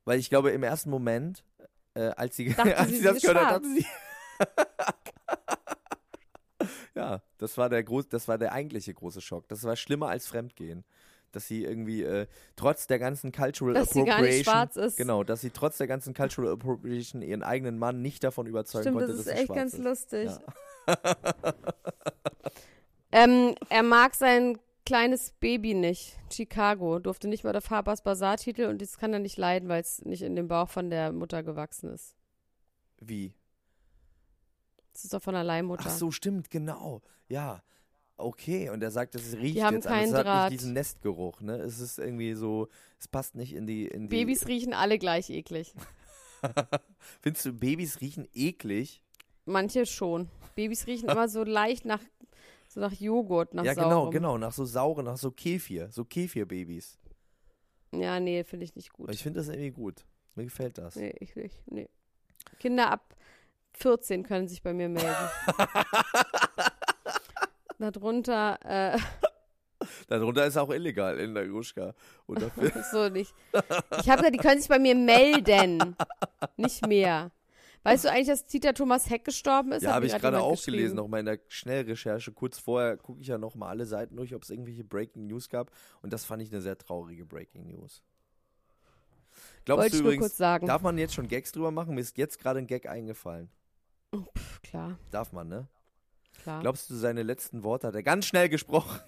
Weil 0.06 0.18
ich 0.18 0.30
glaube, 0.30 0.50
im 0.50 0.62
ersten 0.62 0.88
Moment, 0.88 1.44
äh, 1.92 2.04
als 2.16 2.36
sie, 2.36 2.54
Dachte 2.54 2.74
als 2.78 2.88
sie, 2.88 2.94
sie 2.94 3.00
sie 3.00 3.04
das 3.04 3.16
ist 3.16 3.22
gehört 3.26 3.44
hat, 3.44 3.52
dachte 3.56 3.68
sie. 3.68 3.84
ja, 6.94 7.20
das 7.36 7.58
war 7.58 7.68
der 7.68 7.84
groß, 7.84 8.08
das 8.08 8.28
war 8.28 8.38
der 8.38 8.52
eigentliche 8.52 8.94
große 8.94 9.20
Schock. 9.20 9.46
Das 9.48 9.62
war 9.64 9.76
schlimmer 9.76 10.08
als 10.08 10.26
Fremdgehen. 10.26 10.84
Dass 11.32 11.46
sie 11.46 11.62
irgendwie 11.64 12.02
äh, 12.02 12.26
trotz 12.54 12.86
der 12.86 12.98
ganzen 12.98 13.32
Cultural 13.32 13.74
Dass 13.74 13.90
sie 13.90 14.04
gar 14.06 14.22
nicht 14.22 14.46
Appropriation, 14.48 14.54
schwarz 14.54 14.76
ist. 14.76 14.96
genau, 14.96 15.22
dass 15.22 15.42
sie 15.42 15.50
trotz 15.50 15.76
der 15.76 15.86
ganzen 15.86 16.14
Cultural 16.14 16.50
Appropriation 16.52 17.20
ihren 17.20 17.42
eigenen 17.42 17.76
Mann 17.78 18.00
nicht 18.00 18.24
davon 18.24 18.46
überzeugen 18.46 18.84
Stimmt, 18.84 18.96
konnte, 19.00 19.12
das 19.12 19.18
ist 19.18 19.26
dass 19.26 19.34
er 19.34 19.40
echt 19.40 19.46
schwarz 19.48 19.58
ganz 19.58 19.74
ist. 19.74 19.84
lustig. 19.84 20.30
Ja. 20.86 20.94
Ähm, 23.16 23.54
er 23.70 23.82
mag 23.82 24.14
sein 24.14 24.58
kleines 24.84 25.32
Baby 25.40 25.72
nicht. 25.72 26.18
Chicago 26.30 26.98
durfte 26.98 27.28
nicht 27.28 27.44
mal 27.44 27.52
der 27.54 27.62
Farbers 27.62 28.02
Bazaar-Titel 28.02 28.66
und 28.66 28.82
das 28.82 28.98
kann 28.98 29.10
er 29.14 29.20
nicht 29.20 29.38
leiden, 29.38 29.70
weil 29.70 29.80
es 29.80 30.04
nicht 30.04 30.20
in 30.20 30.36
dem 30.36 30.48
Bauch 30.48 30.68
von 30.68 30.90
der 30.90 31.12
Mutter 31.12 31.42
gewachsen 31.42 31.90
ist. 31.90 32.14
Wie? 33.00 33.32
Das 34.92 35.04
ist 35.04 35.14
doch 35.14 35.22
von 35.22 35.32
der 35.32 35.44
Leihmutter. 35.44 35.84
Ach 35.86 35.90
so, 35.96 36.10
stimmt, 36.10 36.50
genau. 36.50 37.00
Ja. 37.28 37.62
Okay, 38.18 38.68
und 38.68 38.82
er 38.82 38.90
sagt, 38.90 39.14
es 39.14 39.34
riecht 39.34 39.56
Die 39.56 39.64
haben 39.64 39.74
jetzt 39.76 39.86
keinen 39.86 40.08
Es 40.08 40.14
hat 40.14 40.26
Draht. 40.26 40.50
nicht 40.50 40.60
diesen 40.60 40.74
Nestgeruch, 40.74 41.40
ne? 41.40 41.56
Es 41.56 41.80
ist 41.80 41.98
irgendwie 41.98 42.34
so, 42.34 42.68
es 42.98 43.08
passt 43.08 43.34
nicht 43.34 43.54
in 43.54 43.66
die. 43.66 43.86
In 43.86 44.08
die 44.08 44.08
Babys 44.08 44.46
riechen 44.46 44.74
alle 44.74 44.98
gleich 44.98 45.30
eklig. 45.30 45.74
Findest 47.22 47.46
du, 47.46 47.52
Babys 47.54 48.00
riechen 48.02 48.28
eklig? 48.34 49.02
Manche 49.46 49.86
schon. 49.86 50.28
Babys 50.54 50.86
riechen 50.86 51.08
immer 51.10 51.28
so 51.28 51.44
leicht 51.44 51.84
nach, 51.84 52.00
so 52.76 52.80
nach 52.82 52.92
Joghurt, 52.92 53.54
nach 53.54 53.64
ja, 53.64 53.72
genau, 53.72 53.88
saurem. 53.88 54.10
genau. 54.10 54.36
Nach 54.36 54.52
so 54.52 54.66
sauren, 54.66 55.06
nach 55.06 55.16
so 55.16 55.30
Kefir. 55.30 55.88
So 55.90 56.04
Kefir-Babys. 56.04 56.98
Ja, 57.92 58.20
nee, 58.20 58.44
finde 58.44 58.64
ich 58.64 58.76
nicht 58.76 58.92
gut. 58.92 59.06
Aber 59.06 59.14
Ich 59.14 59.22
finde 59.22 59.40
das 59.40 59.48
irgendwie 59.48 59.70
gut. 59.70 60.04
Mir 60.34 60.44
gefällt 60.44 60.76
das. 60.76 60.94
nee, 60.96 61.14
ich 61.20 61.34
nicht. 61.36 61.56
Nee. 61.70 61.88
Kinder 62.60 62.90
ab 62.90 63.16
14 63.72 64.24
können 64.24 64.46
sich 64.46 64.62
bei 64.62 64.74
mir 64.74 64.90
melden. 64.90 65.08
Darunter, 67.78 68.58
äh, 68.62 68.98
Darunter 70.08 70.44
ist 70.44 70.58
auch 70.58 70.68
illegal 70.68 71.18
in 71.18 71.32
der 71.34 71.48
Gruschka. 71.48 71.94
So 72.92 73.08
nicht. 73.08 73.32
Ich 74.00 74.10
habe 74.10 74.18
gesagt, 74.18 74.34
die 74.34 74.38
können 74.38 74.60
sich 74.60 74.68
bei 74.68 74.78
mir 74.78 74.94
melden. 74.94 75.96
Nicht 76.58 76.86
mehr. 76.86 77.30
Weißt 77.86 78.04
du 78.04 78.10
eigentlich, 78.10 78.26
dass 78.26 78.46
Dieter 78.46 78.74
Thomas 78.74 79.08
Heck 79.08 79.24
gestorben 79.24 79.72
ist? 79.72 79.82
ja, 79.82 79.92
habe 79.94 80.06
ich 80.06 80.12
gerade 80.16 80.40
auch 80.40 80.50
gelesen, 80.62 80.66
geschrieben. 80.66 80.96
noch 80.96 81.08
mal 81.08 81.20
in 81.20 81.26
der 81.26 81.38
Schnellrecherche. 81.48 82.32
Kurz 82.32 82.58
vorher 82.58 82.96
gucke 82.96 83.20
ich 83.20 83.28
ja 83.28 83.38
noch 83.38 83.54
mal 83.54 83.68
alle 83.68 83.86
Seiten 83.86 84.16
durch, 84.16 84.34
ob 84.34 84.42
es 84.42 84.50
irgendwelche 84.50 84.84
Breaking 84.84 85.26
News 85.28 85.48
gab. 85.48 85.70
Und 86.02 86.12
das 86.12 86.24
fand 86.24 86.42
ich 86.42 86.50
eine 86.50 86.60
sehr 86.60 86.76
traurige 86.76 87.24
Breaking 87.24 87.68
News. 87.68 88.02
Glaubst 89.64 89.82
Wollte 89.84 89.96
du 89.96 90.02
übrigens, 90.02 90.22
kurz 90.22 90.36
sagen. 90.36 90.66
darf 90.66 90.82
man 90.82 90.98
jetzt 90.98 91.14
schon 91.14 91.28
Gags 91.28 91.52
drüber 91.52 91.70
machen? 91.70 91.94
Mir 91.94 92.00
ist 92.00 92.16
jetzt 92.18 92.38
gerade 92.38 92.58
ein 92.58 92.66
Gag 92.66 92.88
eingefallen. 92.88 93.50
Pff, 94.14 94.62
klar, 94.62 94.98
Darf 95.10 95.32
man, 95.32 95.48
ne? 95.48 95.68
klar. 96.42 96.60
Glaubst 96.60 96.88
du, 96.90 96.94
seine 96.94 97.22
letzten 97.22 97.62
Worte 97.62 97.86
hat 97.88 97.94
er 97.94 98.02
ganz 98.02 98.26
schnell 98.26 98.48
gesprochen? 98.48 99.00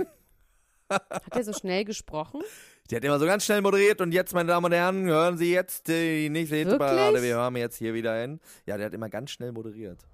Hat 0.91 1.37
er 1.37 1.45
so 1.45 1.53
schnell 1.53 1.85
gesprochen? 1.85 2.43
Die 2.91 2.97
hat 2.97 3.05
immer 3.05 3.19
so 3.19 3.27
ganz 3.27 3.45
schnell 3.45 3.61
moderiert 3.61 4.01
und 4.01 4.13
jetzt, 4.13 4.33
meine 4.33 4.49
Damen 4.49 4.67
und 4.67 4.73
Herren, 4.73 5.05
hören 5.05 5.37
Sie 5.37 5.53
jetzt 5.53 5.89
die 5.89 6.31
nächste 6.31 6.57
Hitparade. 6.57 7.15
Wirklich? 7.15 7.23
Wir 7.23 7.37
hören 7.37 7.57
jetzt 7.57 7.77
hier 7.77 7.93
wieder 7.93 8.19
hin. 8.19 8.41
Ja, 8.65 8.77
der 8.79 8.87
hat 8.87 8.95
immer 8.95 9.11
ganz 9.11 9.31
schnell 9.31 9.53
moderiert. 9.53 10.07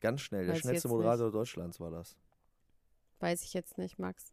Ganz 0.00 0.20
schnell. 0.20 0.44
Der 0.44 0.50
Weiß 0.50 0.58
ich 0.58 0.62
schnellste 0.62 0.88
Moderator 0.88 1.30
Deutschlands 1.30 1.78
war 1.78 1.90
das. 1.90 2.16
Weiß 3.20 3.44
ich 3.44 3.54
jetzt 3.54 3.78
nicht, 3.78 3.98
Max. 3.98 4.32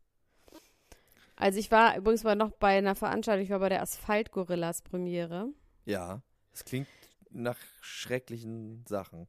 Also 1.36 1.60
ich 1.60 1.72
war 1.72 1.98
übrigens 1.98 2.24
mal 2.24 2.36
noch 2.36 2.52
bei 2.52 2.78
einer 2.78 2.96
Veranstaltung, 2.96 3.44
ich 3.44 3.52
war 3.52 3.60
bei 3.60 3.70
der 3.70 3.82
Asphalt-Gorillas 3.82 4.82
Premiere. 4.82 5.48
Ja, 5.86 6.22
es 6.54 6.66
klingt 6.66 6.88
nach 7.30 7.58
schrecklichen 7.82 8.86
Sachen. 8.88 9.28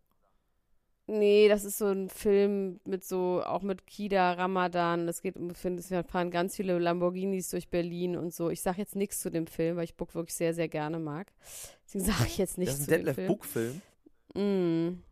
Nee, 1.06 1.48
das 1.48 1.64
ist 1.64 1.78
so 1.78 1.86
ein 1.86 2.08
Film 2.08 2.80
mit 2.84 3.04
so, 3.04 3.42
auch 3.44 3.62
mit 3.62 3.86
Kida 3.86 4.32
Ramadan. 4.34 5.08
Es 5.08 5.20
geht 5.20 5.36
um, 5.36 5.50
es 5.50 5.88
fahren 6.08 6.30
ganz 6.30 6.56
viele 6.56 6.78
Lamborghinis 6.78 7.50
durch 7.50 7.68
Berlin 7.68 8.16
und 8.16 8.32
so. 8.32 8.50
Ich 8.50 8.62
sage 8.62 8.78
jetzt 8.78 8.94
nichts 8.94 9.20
zu 9.20 9.30
dem 9.30 9.46
Film, 9.48 9.76
weil 9.76 9.84
ich 9.84 9.96
Book 9.96 10.14
wirklich 10.14 10.34
sehr, 10.34 10.54
sehr 10.54 10.68
gerne 10.68 11.00
mag. 11.00 11.32
Deswegen 11.84 12.04
sage 12.04 12.26
ich 12.26 12.38
jetzt 12.38 12.52
Das 12.52 12.58
nichts 12.58 12.74
ist 12.74 12.92
ein 12.92 12.98
zu 13.00 13.04
dem 13.04 13.14
Film. 13.14 13.28
Book-Film. 13.28 13.82
Mm. 14.34 15.02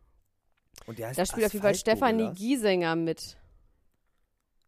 Und 0.85 0.97
der 0.97 1.09
heißt 1.09 1.19
Da 1.19 1.25
spielt 1.25 1.45
auf 1.45 1.53
jeden 1.53 1.63
Fall 1.63 1.75
Stefanie. 1.75 2.31
Giesinger 2.33 2.95
mit. 2.95 3.37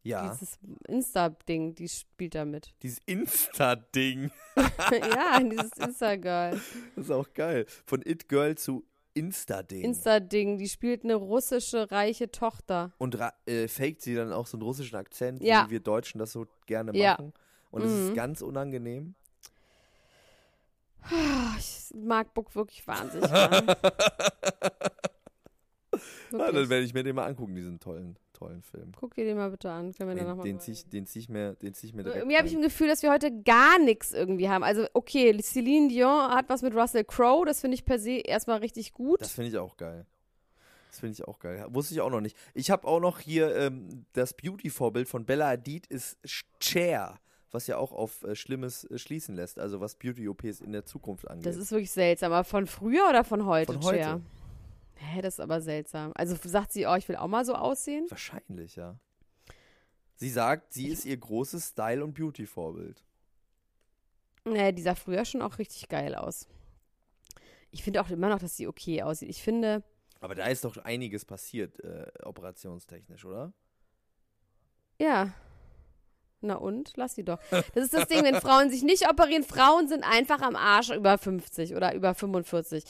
Ja, 0.04 0.30
Dieses 0.30 0.60
Insta-Ding, 0.90 1.76
die 1.76 1.88
spielt 1.88 2.36
da 2.36 2.44
mit. 2.44 2.74
dieses 2.84 3.00
Insta-Ding. 3.06 4.30
ja, 4.58 5.40
dieses 5.40 5.72
Insta-Girl. 5.78 6.60
Das 6.98 7.06
ist 7.06 7.12
auch 7.12 7.32
geil. 7.34 7.66
Von 7.86 8.02
It 8.06 8.28
Girl 8.28 8.56
zu 8.58 8.86
Insta-Ding. 9.14 9.84
Insta-Ding, 9.84 10.58
die 10.58 10.68
spielt 10.70 11.04
eine 11.04 11.16
russische 11.16 11.92
reiche 11.92 12.32
Tochter. 12.32 12.92
Und 12.98 13.18
äh, 13.46 13.68
faked 13.68 14.02
sie 14.02 14.16
dann 14.16 14.34
auch 14.34 14.48
so 14.48 14.58
einen 14.58 14.64
russischen 14.64 14.96
Akzent, 14.96 15.42
Ja. 15.44 15.66
wie 15.68 15.72
wir 15.72 15.80
Deutschen 15.80 16.20
das 16.20 16.32
so 16.32 16.48
gerne 16.66 16.98
Ja. 16.98 17.12
machen. 17.12 17.34
Und 17.72 17.84
es 17.84 17.92
ist 17.92 18.10
Mhm. 18.12 18.16
ganz 18.16 18.42
unangenehm. 18.42 19.16
Ah, 21.04 21.56
Ich 21.60 21.92
mag 21.96 22.34
Book 22.34 22.56
wirklich 22.56 22.88
wahnsinnig. 22.88 23.30
Ja, 26.32 26.52
dann 26.52 26.70
werde 26.70 26.84
ich 26.84 26.94
mir 26.94 27.04
den 27.04 27.16
mal 27.16 27.26
angucken, 27.26 27.56
diesen 27.56 27.80
tollen, 27.80 28.18
tollen 28.34 28.62
Film. 28.64 28.92
Guck 29.00 29.14
dir 29.14 29.26
den 29.26 29.38
mal 29.38 29.52
bitte 29.52 29.70
an. 29.72 29.94
Können 29.94 30.10
wir 30.10 30.16
Den, 30.16 30.28
nochmal 30.28 30.46
den 30.46 30.60
ziehe 30.60 30.74
ich, 30.74 30.90
den 30.90 31.06
zieh 31.06 31.20
ich 31.20 31.30
mir, 31.30 31.54
den 31.54 31.74
zieh 31.74 31.88
ich 31.88 31.94
mir 31.94 32.04
direkt 32.04 32.22
Irgendwie 32.22 32.38
habe 32.38 32.48
ich 32.48 32.56
ein 32.56 32.62
Gefühl, 32.62 32.88
dass 32.88 33.04
wir 33.04 33.12
heute 33.12 33.32
gar 33.44 33.80
nichts 33.80 34.12
irgendwie 34.12 34.50
haben. 34.50 34.64
Also, 34.64 34.88
okay, 34.94 35.40
Celine 35.42 35.90
Dion 35.90 36.32
hat 36.32 36.50
was 36.50 36.62
mit 36.62 36.74
Russell 36.76 37.04
Crowe. 37.04 37.46
Das 37.46 37.62
finde 37.62 37.76
ich 37.76 37.86
per 37.86 38.00
se 38.00 38.18
erstmal 38.18 38.60
richtig 38.60 38.94
gut. 38.94 39.22
Das 39.22 39.32
finde 39.32 39.50
ich 39.50 39.58
auch 39.58 39.78
geil. 39.78 40.06
Das 40.90 41.00
finde 41.00 41.14
ich 41.14 41.28
auch 41.28 41.40
geil. 41.40 41.66
Wusste 41.70 41.96
ich 41.96 42.02
auch 42.02 42.12
noch 42.12 42.22
nicht. 42.22 42.38
Ich 42.54 42.70
habe 42.70 42.88
auch 42.88 43.00
noch 43.00 43.20
hier 43.20 43.56
ähm, 43.56 44.06
das 44.14 44.34
Beauty-Vorbild 44.36 45.08
von 45.08 45.26
Bella 45.26 45.48
Hadid 45.48 45.88
ist 45.88 46.18
Cher, 46.60 47.20
was 47.52 47.66
ja 47.66 47.78
auch 47.78 47.92
auf 47.92 48.24
äh, 48.24 48.36
Schlimmes 48.36 48.84
äh, 48.86 49.00
schließen 49.00 49.36
lässt, 49.36 49.58
also 49.58 49.80
was 49.82 49.96
Beauty-OPs 49.96 50.62
in 50.62 50.72
der 50.72 50.86
Zukunft 50.86 51.28
angeht. 51.28 51.48
Das 51.48 51.58
ist 51.58 51.72
wirklich 51.72 51.90
seltsam. 51.90 52.32
Aber 52.32 52.44
von 52.44 52.68
früher 52.68 53.10
oder 53.10 53.24
von 53.24 53.46
heute, 53.48 53.74
Von 53.74 53.84
heute. 53.84 53.98
Cher? 53.98 54.22
Hä, 55.04 55.22
das 55.22 55.36
ist 55.36 55.40
aber 55.40 55.62
seltsam. 55.62 56.12
Also 56.16 56.36
sagt 56.44 56.72
sie, 56.72 56.86
oh, 56.88 56.96
ich 56.96 57.08
will 57.10 57.16
auch 57.18 57.28
mal 57.28 57.46
so 57.46 57.56
aussehen? 57.56 58.06
Wahrscheinlich, 58.10 58.76
ja. 58.76 58.98
Sie 60.16 60.30
sagt, 60.30 60.74
sie 60.74 60.88
ist 60.88 61.06
ihr 61.06 61.18
großes 61.18 61.70
Style- 61.70 62.04
und 62.04 62.14
Beauty-Vorbild. 62.14 63.04
Nee, 64.46 64.72
die 64.72 64.82
sah 64.82 64.96
früher 64.96 65.26
schon 65.26 65.42
auch 65.42 65.58
richtig 65.58 65.90
geil 65.90 66.16
aus. 66.16 66.48
Ich 67.72 67.84
finde 67.84 68.02
auch 68.02 68.10
immer 68.10 68.30
noch, 68.30 68.40
dass 68.40 68.56
sie 68.56 68.68
okay 68.68 69.02
aussieht. 69.04 69.30
Ich 69.30 69.42
finde, 69.42 69.84
Aber 70.20 70.36
da 70.36 70.46
ist 70.46 70.64
doch 70.64 70.78
einiges 70.78 71.26
passiert, 71.26 71.80
äh, 71.84 72.12
operationstechnisch, 72.24 73.26
oder? 73.26 73.54
ja. 75.00 75.34
Na 76.46 76.56
und? 76.56 76.92
Lass 76.98 77.16
sie 77.16 77.24
doch. 77.24 77.40
Das 77.74 77.86
ist 77.86 77.94
das 77.94 78.10
Ding, 78.10 78.22
wenn 78.26 78.36
Frauen 78.36 78.70
sich 78.70 78.84
nicht 78.84 79.10
operieren. 79.10 79.44
Frauen 79.46 79.88
sind 79.88 80.04
einfach 80.04 80.42
am 80.42 80.58
Arsch 80.58 80.90
über 80.90 81.18
50 81.18 81.74
oder 81.74 81.96
über 81.96 82.14
45. 82.14 82.84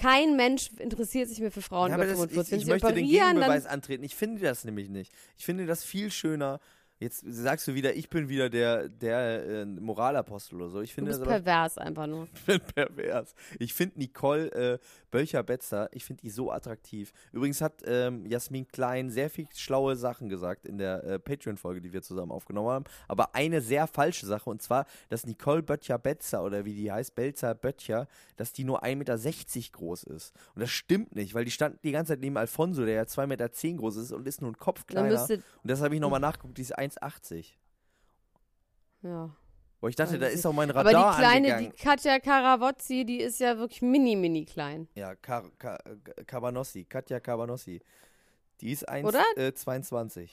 Kein 0.00 0.34
Mensch 0.34 0.70
interessiert 0.78 1.28
sich 1.28 1.40
mehr 1.40 1.50
für 1.50 1.60
Frauen 1.60 1.90
Ja, 1.90 1.96
über 1.96 2.04
aber 2.04 2.12
das, 2.12 2.20
45. 2.20 2.52
ich, 2.54 2.62
ich 2.62 2.68
möchte 2.68 2.92
den 2.92 3.06
Gegenbeweis 3.06 3.66
antreten. 3.66 4.02
Ich 4.02 4.14
finde 4.14 4.40
das 4.40 4.64
nämlich 4.64 4.88
nicht. 4.88 5.12
Ich 5.36 5.44
finde 5.44 5.66
das 5.66 5.84
viel 5.84 6.10
schöner. 6.10 6.58
Jetzt 7.00 7.22
sagst 7.26 7.66
du 7.68 7.74
wieder, 7.74 7.94
ich 7.94 8.08
bin 8.08 8.28
wieder 8.28 8.48
der, 8.50 8.88
der 8.88 9.44
äh, 9.46 9.64
Moralapostel 9.66 10.56
oder 10.56 10.68
so. 10.70 10.80
Ich 10.80 10.90
du 10.90 10.94
finde 10.96 11.10
bist 11.10 11.20
das 11.20 11.28
aber 11.28 11.36
pervers 11.36 11.78
einfach 11.78 12.06
nur. 12.06 12.28
Ich 12.34 12.44
bin 12.44 12.60
pervers. 12.60 13.34
Ich 13.58 13.74
finde 13.74 13.98
Nicole 13.98 14.52
äh, 14.52 14.78
Bölcher-Betzer, 15.10 15.88
ich 15.92 16.04
finde 16.04 16.22
die 16.22 16.30
so 16.30 16.50
attraktiv. 16.50 17.12
Übrigens 17.32 17.60
hat 17.60 17.82
ähm, 17.84 18.26
Jasmin 18.26 18.68
Klein 18.68 19.10
sehr 19.10 19.30
viel 19.30 19.46
schlaue 19.54 19.96
Sachen 19.96 20.28
gesagt 20.28 20.66
in 20.66 20.78
der 20.78 21.04
äh, 21.04 21.18
Patreon-Folge, 21.18 21.80
die 21.80 21.92
wir 21.92 22.02
zusammen 22.02 22.32
aufgenommen 22.32 22.68
haben. 22.70 22.84
Aber 23.08 23.34
eine 23.34 23.60
sehr 23.60 23.86
falsche 23.86 24.26
Sache, 24.26 24.48
und 24.48 24.62
zwar, 24.62 24.86
dass 25.08 25.26
Nicole 25.26 25.62
Böttcher-Betzer 25.62 26.42
oder 26.42 26.64
wie 26.64 26.74
die 26.74 26.90
heißt, 26.90 27.14
Belzer-Böttcher, 27.14 28.08
dass 28.36 28.52
die 28.52 28.64
nur 28.64 28.84
1,60 28.84 28.96
Meter 28.96 29.78
groß 29.78 30.04
ist. 30.04 30.34
Und 30.54 30.60
das 30.60 30.70
stimmt 30.70 31.14
nicht, 31.14 31.34
weil 31.34 31.44
die 31.44 31.50
stand 31.50 31.82
die 31.84 31.92
ganze 31.92 32.12
Zeit 32.12 32.20
neben 32.20 32.36
Alfonso, 32.36 32.84
der 32.84 32.94
ja 32.94 33.02
2,10 33.02 33.26
Meter 33.26 33.48
groß 33.48 33.96
ist 33.96 34.12
und 34.12 34.26
ist 34.26 34.40
nur 34.40 34.50
ein 34.50 34.58
Kopf 34.58 34.86
kleiner. 34.86 35.20
Und 35.28 35.42
das 35.64 35.80
habe 35.82 35.94
ich 35.94 36.00
nochmal 36.00 36.20
nachgeguckt, 36.20 36.58
die 36.58 36.62
ist 36.62 36.78
1,80. 36.78 37.54
ja. 39.02 39.30
Wo 39.80 39.88
ich 39.88 39.96
dachte, 39.96 40.14
Weiß 40.14 40.20
da 40.20 40.26
ist 40.26 40.44
auch 40.44 40.52
mein 40.52 40.70
Aber 40.70 40.84
Radar 40.84 41.12
die 41.12 41.18
kleine, 41.18 41.46
die 41.46 41.52
angegangen. 41.52 41.76
Katja 41.76 42.18
Karawotzi, 42.18 43.04
die 43.04 43.20
ist 43.20 43.40
ja 43.40 43.56
wirklich 43.56 43.80
mini, 43.80 44.14
mini 44.14 44.44
klein. 44.44 44.88
Ja, 44.94 45.14
Ka 45.14 45.44
Ka 45.58 45.78
Cabanossi, 46.26 46.84
Katja 46.84 47.18
Cabanossi. 47.18 47.80
Die 48.60 48.72
ist 48.72 48.82
Oder? 48.82 49.24
1,22. 49.36 50.28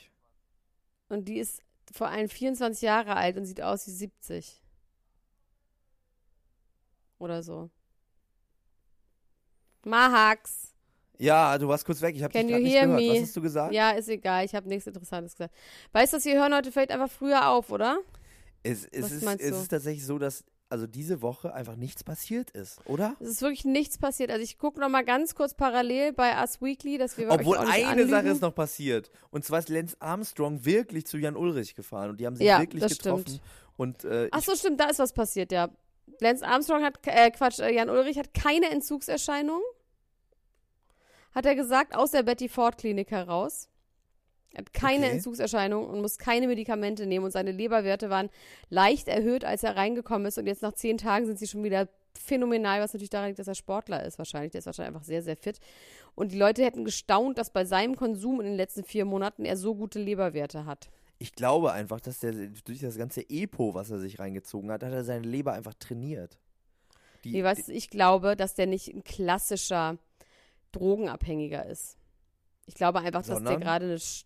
Und 1.07 1.29
die 1.29 1.39
ist 1.39 1.61
vor 1.93 2.09
allem 2.09 2.27
24 2.27 2.81
Jahre 2.81 3.15
alt 3.15 3.37
und 3.37 3.45
sieht 3.45 3.61
aus 3.61 3.87
wie 3.87 3.91
70. 3.91 4.61
Oder 7.19 7.41
so. 7.41 7.69
Mahax. 9.85 10.73
Ja, 11.17 11.57
du 11.57 11.67
warst 11.67 11.85
kurz 11.85 12.01
weg. 12.01 12.15
Ich 12.15 12.23
habe 12.23 12.33
dich 12.33 12.47
gerade 12.47 12.61
nicht 12.61 12.73
gehört. 12.73 13.01
me? 13.01 13.09
Was 13.09 13.21
hast 13.21 13.35
du 13.37 13.41
gesagt? 13.41 13.73
Ja, 13.73 13.91
ist 13.91 14.09
egal. 14.09 14.45
Ich 14.45 14.53
habe 14.53 14.67
nichts 14.67 14.85
Interessantes 14.85 15.33
gesagt. 15.33 15.55
Weißt 15.93 16.13
du, 16.13 16.23
wir 16.23 16.39
hören 16.39 16.53
heute 16.53 16.71
vielleicht 16.71 16.91
einfach 16.91 17.09
früher 17.09 17.47
auf, 17.47 17.71
oder? 17.71 17.99
Es, 18.63 18.85
es, 18.85 19.03
Was 19.03 19.11
ist, 19.11 19.23
meinst 19.23 19.43
es 19.43 19.51
du? 19.51 19.61
ist 19.61 19.67
tatsächlich 19.69 20.05
so, 20.05 20.17
dass 20.19 20.43
also 20.69 20.85
diese 20.85 21.21
Woche 21.21 21.53
einfach 21.53 21.77
nichts 21.77 22.03
passiert 22.03 22.51
ist, 22.51 22.81
oder? 22.85 23.15
Es 23.21 23.29
ist 23.29 23.41
wirklich 23.41 23.63
nichts 23.63 23.97
passiert. 23.97 24.29
Also 24.31 24.43
ich 24.43 24.57
gucke 24.57 24.79
noch 24.81 24.89
mal 24.89 25.05
ganz 25.05 25.33
kurz 25.33 25.53
parallel 25.53 26.11
bei 26.11 26.37
Us 26.41 26.61
Weekly, 26.61 26.97
dass 26.97 27.17
wir 27.17 27.29
Obwohl 27.31 27.57
eine 27.57 27.87
anlügen. 27.87 28.09
Sache 28.09 28.27
ist 28.27 28.41
noch 28.41 28.53
passiert. 28.53 29.09
Und 29.29 29.45
zwar 29.45 29.59
ist 29.59 29.69
Lance 29.69 29.95
Armstrong 30.01 30.65
wirklich 30.65 31.07
zu 31.07 31.17
Jan 31.17 31.37
Ulrich 31.37 31.73
gefahren. 31.75 32.09
Und 32.09 32.19
die 32.19 32.25
haben 32.25 32.35
sich 32.35 32.45
Ja, 32.45 32.59
wirklich 32.59 32.85
getroffen. 32.85 33.23
stimmt. 33.27 33.41
Und 33.77 34.03
äh, 34.03 34.27
Ach 34.31 34.41
so, 34.43 34.55
stimmt, 34.55 34.79
da 34.81 34.89
ist 34.89 34.99
was 34.99 35.13
passiert, 35.13 35.51
ja. 35.53 35.69
Lance 36.19 36.45
Armstrong 36.45 36.83
hat, 36.83 36.99
äh, 37.05 37.31
Quatsch, 37.31 37.59
äh, 37.59 37.73
Jan 37.73 37.89
Ulrich 37.89 38.17
hat 38.17 38.33
keine 38.33 38.69
Entzugserscheinungen. 38.69 39.63
Hat 41.33 41.45
er 41.45 41.55
gesagt, 41.55 41.95
aus 41.95 42.11
der 42.11 42.23
Betty 42.23 42.49
Ford 42.49 42.77
Klinik 42.77 43.11
heraus. 43.11 43.69
Er 44.57 44.61
hat 44.61 44.73
keine 44.73 45.05
Okay. 45.05 45.13
Entzugserscheinungen 45.15 45.87
und 45.87 46.01
muss 46.01 46.17
keine 46.17 46.47
Medikamente 46.47 47.05
nehmen. 47.05 47.25
Und 47.25 47.31
seine 47.31 47.51
Leberwerte 47.51 48.09
waren 48.09 48.29
leicht 48.69 49.07
erhöht, 49.07 49.45
als 49.45 49.61
er 49.61 49.75
reingekommen 49.75 50.25
ist. 50.25 50.39
Und 50.39 50.47
jetzt 50.47 50.63
nach 50.63 50.73
zehn 50.73 50.97
Tagen 50.97 51.27
sind 51.27 51.37
sie 51.37 51.45
schon 51.47 51.63
wieder 51.63 51.87
phänomenal, 52.19 52.81
was 52.81 52.91
natürlich 52.93 53.11
daran 53.11 53.27
liegt, 53.27 53.37
dass 53.37 53.47
er 53.47 53.53
Sportler 53.53 54.03
ist 54.03 54.17
wahrscheinlich. 54.17 54.51
Der 54.53 54.59
ist 54.59 54.65
wahrscheinlich 54.65 54.95
einfach 54.95 55.05
sehr, 55.05 55.21
sehr 55.21 55.37
fit. 55.37 55.59
Und 56.15 56.31
die 56.31 56.37
Leute 56.39 56.63
hätten 56.65 56.85
gestaunt, 56.85 57.37
dass 57.37 57.51
bei 57.51 57.65
seinem 57.65 57.95
Konsum 57.95 58.39
in 58.39 58.47
den 58.47 58.55
letzten 58.55 58.83
vier 58.83 59.05
Monaten 59.05 59.45
er 59.45 59.55
so 59.57 59.75
gute 59.75 59.99
Leberwerte 59.99 60.65
hat. 60.65 60.89
ich 61.19 61.33
glaube 61.33 61.71
einfach, 61.71 61.99
dass 61.99 62.19
der 62.19 62.31
durch 62.65 62.79
das 62.79 62.97
ganze 62.97 63.21
Epo, 63.29 63.75
was 63.75 63.91
er 63.91 63.99
sich 63.99 64.17
reingezogen 64.17 64.71
hat, 64.71 64.83
hat 64.83 64.91
er 64.91 65.03
seine 65.03 65.27
Leber 65.27 65.53
einfach 65.53 65.75
trainiert. 65.75 66.39
Die, 67.23 67.31
Nee, 67.31 67.43
weißt 67.43 67.67
du, 67.67 67.73
ich 67.73 67.89
glaube, 67.91 68.35
dass 68.35 68.55
der 68.55 68.65
nicht 68.65 68.87
ein 68.87 69.03
klassischer 69.03 69.97
Drogenabhängiger 70.71 71.65
ist. 71.65 71.97
Ich 72.65 72.75
glaube 72.75 72.99
einfach, 72.99 73.25
dass 73.25 73.43
der 73.43 73.57
gerade 73.57 73.85
eine. 73.85 73.95
St- 73.97 74.25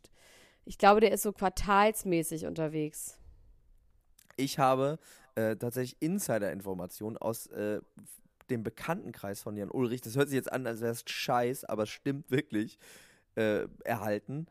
Ich 0.66 0.78
glaube, 0.78 1.00
der 1.00 1.12
ist 1.12 1.24
so 1.24 1.32
quartalsmäßig 1.32 2.46
unterwegs. 2.46 3.18
Ich 4.38 4.60
habe 4.60 5.00
äh, 5.36 5.56
tatsächlich 5.56 6.02
Insider-Informationen 6.02 7.18
aus 7.18 7.48
äh, 7.48 7.82
dem 8.50 8.64
Bekanntenkreis 8.64 9.42
von 9.42 9.58
Jan 9.58 9.72
Ulrich. 9.72 10.02
Das 10.02 10.16
hört 10.16 10.30
sich 10.30 10.36
jetzt 10.36 10.52
an, 10.52 10.68
als 10.68 10.82
wäre 10.82 10.92
es 10.92 11.04
scheiß, 11.06 11.66
aber 11.66 11.84
es 11.84 11.90
stimmt 11.90 12.30
wirklich. 12.32 12.78
Äh, 13.36 13.70
erhalten, 13.86 14.46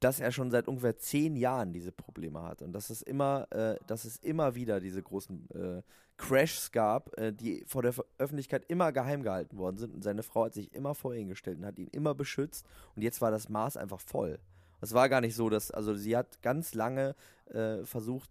dass 0.00 0.20
er 0.20 0.32
schon 0.32 0.50
seit 0.50 0.68
ungefähr 0.68 0.98
zehn 0.98 1.34
Jahren 1.34 1.72
diese 1.72 1.92
Probleme 1.92 2.42
hat 2.42 2.60
und 2.60 2.72
dass 2.72 2.90
es 2.90 3.00
immer, 3.00 3.50
äh, 3.52 3.76
dass 3.86 4.04
es 4.04 4.18
immer 4.18 4.54
wieder 4.54 4.80
diese 4.80 5.02
großen 5.02 5.48
äh, 5.50 5.82
Crashs 6.18 6.72
gab, 6.72 7.18
äh, 7.18 7.32
die 7.32 7.64
vor 7.66 7.80
der 7.80 7.94
Öffentlichkeit 8.18 8.66
immer 8.68 8.92
geheim 8.92 9.22
gehalten 9.22 9.56
worden 9.56 9.78
sind 9.78 9.94
und 9.94 10.04
seine 10.04 10.22
Frau 10.22 10.44
hat 10.44 10.52
sich 10.52 10.74
immer 10.74 10.94
vor 10.94 11.14
ihn 11.14 11.28
gestellt 11.28 11.56
und 11.56 11.64
hat 11.64 11.78
ihn 11.78 11.88
immer 11.88 12.14
beschützt 12.14 12.66
und 12.96 13.00
jetzt 13.00 13.22
war 13.22 13.30
das 13.30 13.48
Maß 13.48 13.78
einfach 13.78 14.00
voll. 14.00 14.38
Es 14.84 14.94
war 14.94 15.08
gar 15.08 15.20
nicht 15.20 15.34
so, 15.34 15.48
dass, 15.48 15.70
also 15.70 15.94
sie 15.94 16.16
hat 16.16 16.40
ganz 16.42 16.74
lange 16.74 17.14
äh, 17.46 17.84
versucht, 17.84 18.30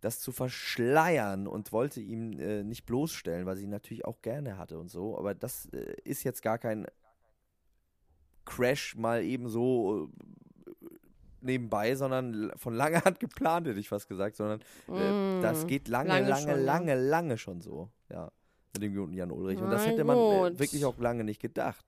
das 0.00 0.20
zu 0.20 0.32
verschleiern 0.32 1.46
und 1.46 1.72
wollte 1.72 2.00
ihm 2.00 2.38
äh, 2.38 2.62
nicht 2.62 2.86
bloßstellen, 2.86 3.46
weil 3.46 3.56
sie 3.56 3.64
ihn 3.64 3.70
natürlich 3.70 4.04
auch 4.04 4.22
gerne 4.22 4.56
hatte 4.56 4.78
und 4.78 4.88
so. 4.88 5.18
Aber 5.18 5.34
das 5.34 5.66
äh, 5.66 5.94
ist 6.04 6.22
jetzt 6.22 6.42
gar 6.42 6.58
kein 6.58 6.86
Crash 8.44 8.96
mal 8.96 9.22
eben 9.22 9.48
so 9.48 10.08
äh, 10.08 10.86
nebenbei, 11.42 11.94
sondern 11.94 12.52
von 12.56 12.74
langer 12.74 13.04
Hand 13.04 13.20
geplant, 13.20 13.66
hätte 13.66 13.80
ich 13.80 13.88
fast 13.88 14.08
gesagt, 14.08 14.36
sondern 14.36 14.60
äh, 14.88 15.40
Mm, 15.40 15.42
das 15.42 15.66
geht 15.66 15.88
lange, 15.88 16.10
lange 16.10 16.28
lange, 16.28 16.40
schon, 16.42 16.50
ja. 16.50 16.56
lange, 16.56 16.94
lange 16.94 17.38
schon 17.38 17.60
so. 17.60 17.90
Ja, 18.10 18.30
mit 18.74 18.82
dem 18.82 18.94
guten 18.94 19.14
Jan 19.14 19.30
Ulrich. 19.30 19.60
Und 19.60 19.70
das 19.70 19.86
hätte 19.86 20.04
man 20.04 20.16
äh, 20.16 20.58
wirklich 20.58 20.84
auch 20.84 20.98
lange 20.98 21.24
nicht 21.24 21.40
gedacht. 21.40 21.84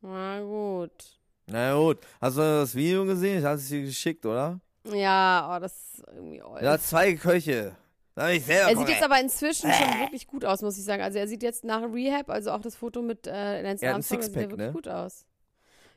Na 0.00 0.40
gut. 0.40 1.17
Na 1.50 1.74
gut, 1.76 1.98
hast 2.20 2.36
du 2.36 2.40
das 2.42 2.74
Video 2.74 3.04
gesehen? 3.04 3.38
Ich 3.38 3.44
hatte 3.44 3.56
es 3.56 3.68
dir 3.68 3.82
geschickt, 3.82 4.24
oder? 4.26 4.60
Ja, 4.92 5.54
oh, 5.56 5.60
das 5.60 5.72
ist 5.94 6.04
irgendwie 6.14 6.42
old. 6.42 6.62
Ja, 6.62 6.78
zwei 6.78 7.14
Köche. 7.14 7.74
Da 8.14 8.30
ich 8.30 8.44
selber 8.44 8.70
er 8.70 8.76
sieht 8.76 8.88
jetzt 8.88 9.02
aber 9.02 9.20
inzwischen 9.20 9.72
schon 9.72 10.00
wirklich 10.00 10.26
gut 10.26 10.44
aus, 10.44 10.60
muss 10.62 10.76
ich 10.76 10.84
sagen. 10.84 11.02
Also 11.02 11.18
er 11.18 11.28
sieht 11.28 11.42
jetzt 11.42 11.64
nach 11.64 11.82
Rehab, 11.92 12.30
also 12.30 12.50
auch 12.50 12.60
das 12.60 12.74
Foto 12.74 13.00
mit 13.00 13.26
äh, 13.26 13.62
Lance 13.62 13.84
Er 13.86 13.94
Armstrong, 13.94 14.22
sieht 14.22 14.34
ja 14.34 14.40
wirklich 14.42 14.58
ne? 14.58 14.72
gut 14.72 14.88
aus. 14.88 15.24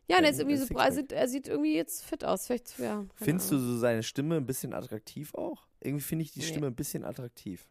Ja, 0.07 0.17
und 0.17 0.23
er 0.23 0.29
ein- 0.29 0.39
irgendwie 0.39 0.57
so, 0.57 0.77
er 0.77 0.91
sieht, 0.91 1.11
er 1.11 1.27
sieht 1.27 1.47
irgendwie 1.47 1.75
jetzt 1.75 2.03
fit 2.05 2.23
aus. 2.23 2.45
Vielleicht, 2.47 2.77
ja. 2.79 3.05
Findest 3.15 3.51
du 3.51 3.55
Ahnung. 3.55 3.67
so 3.69 3.77
seine 3.77 4.03
Stimme 4.03 4.35
ein 4.37 4.45
bisschen 4.45 4.73
attraktiv 4.73 5.33
auch? 5.35 5.67
Irgendwie 5.79 6.03
finde 6.03 6.23
ich 6.23 6.31
die 6.31 6.39
Nee. 6.41 6.45
Stimme 6.45 6.67
ein 6.67 6.75
bisschen 6.75 7.03
attraktiv. 7.05 7.67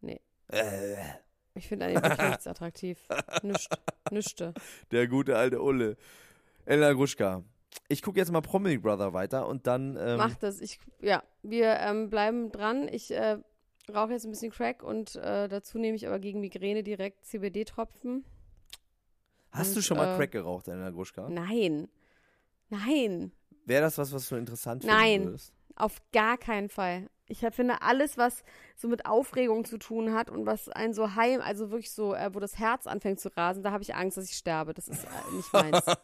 Nee. 0.00 0.20
Äh, 0.48 0.96
Ich 1.54 1.66
finde 1.68 1.86
wirklich 1.94 2.28
nichts 2.28 2.46
attraktiv. 2.46 2.98
Nischt. 3.42 3.72
Nischte. 4.10 4.52
Der 4.90 5.06
gute 5.08 5.36
alte 5.38 5.62
Ulle. 5.62 5.96
Elena 6.64 6.92
Gruschka. 6.92 7.42
Ich 7.88 8.02
gucke 8.02 8.18
jetzt 8.18 8.32
mal 8.32 8.40
Promi 8.40 8.78
Brother 8.78 9.12
weiter 9.12 9.46
und 9.48 9.66
dann. 9.66 9.96
Ähm, 9.98 10.16
Mach 10.16 10.36
das. 10.36 10.60
Ich, 10.60 10.78
ja, 11.00 11.22
wir 11.42 11.76
ähm, 11.80 12.08
bleiben 12.08 12.50
dran. 12.50 12.88
Ich 12.90 13.10
äh, 13.10 13.38
rauche 13.92 14.12
jetzt 14.12 14.24
ein 14.24 14.30
bisschen 14.30 14.52
Crack 14.52 14.82
und 14.82 15.16
äh, 15.16 15.48
dazu 15.48 15.78
nehme 15.78 15.96
ich 15.96 16.06
aber 16.06 16.18
gegen 16.18 16.40
Migräne 16.40 16.82
direkt 16.82 17.24
CBD-Tropfen. 17.26 18.24
Hast 19.50 19.68
und, 19.68 19.76
du 19.76 19.82
schon 19.82 19.96
mal 19.96 20.14
äh, 20.14 20.16
Crack 20.16 20.32
geraucht, 20.32 20.68
Elena 20.68 20.90
Gruschka? 20.90 21.28
Nein. 21.28 21.88
Nein. 22.70 23.32
Wäre 23.66 23.82
das 23.82 23.98
was, 23.98 24.12
was 24.12 24.28
du 24.28 24.36
interessant 24.36 24.82
finden 24.82 24.96
Nein. 24.96 25.24
würdest? 25.24 25.52
Auf 25.76 26.00
gar 26.12 26.38
keinen 26.38 26.68
Fall. 26.68 27.08
Ich 27.28 27.38
finde 27.52 27.80
alles, 27.82 28.18
was 28.18 28.44
so 28.76 28.88
mit 28.88 29.06
Aufregung 29.06 29.64
zu 29.64 29.78
tun 29.78 30.12
hat 30.12 30.28
und 30.30 30.44
was 30.44 30.68
einen 30.68 30.92
so 30.92 31.14
heim, 31.14 31.40
also 31.40 31.70
wirklich 31.70 31.90
so, 31.90 32.14
äh, 32.14 32.30
wo 32.34 32.40
das 32.40 32.58
Herz 32.58 32.86
anfängt 32.86 33.18
zu 33.20 33.34
rasen, 33.34 33.62
da 33.62 33.70
habe 33.72 33.82
ich 33.82 33.94
Angst, 33.94 34.18
dass 34.18 34.26
ich 34.30 34.36
sterbe. 34.36 34.74
Das 34.74 34.88
ist 34.88 35.04
äh, 35.04 35.36
nicht 35.36 35.52
meins. 35.52 35.80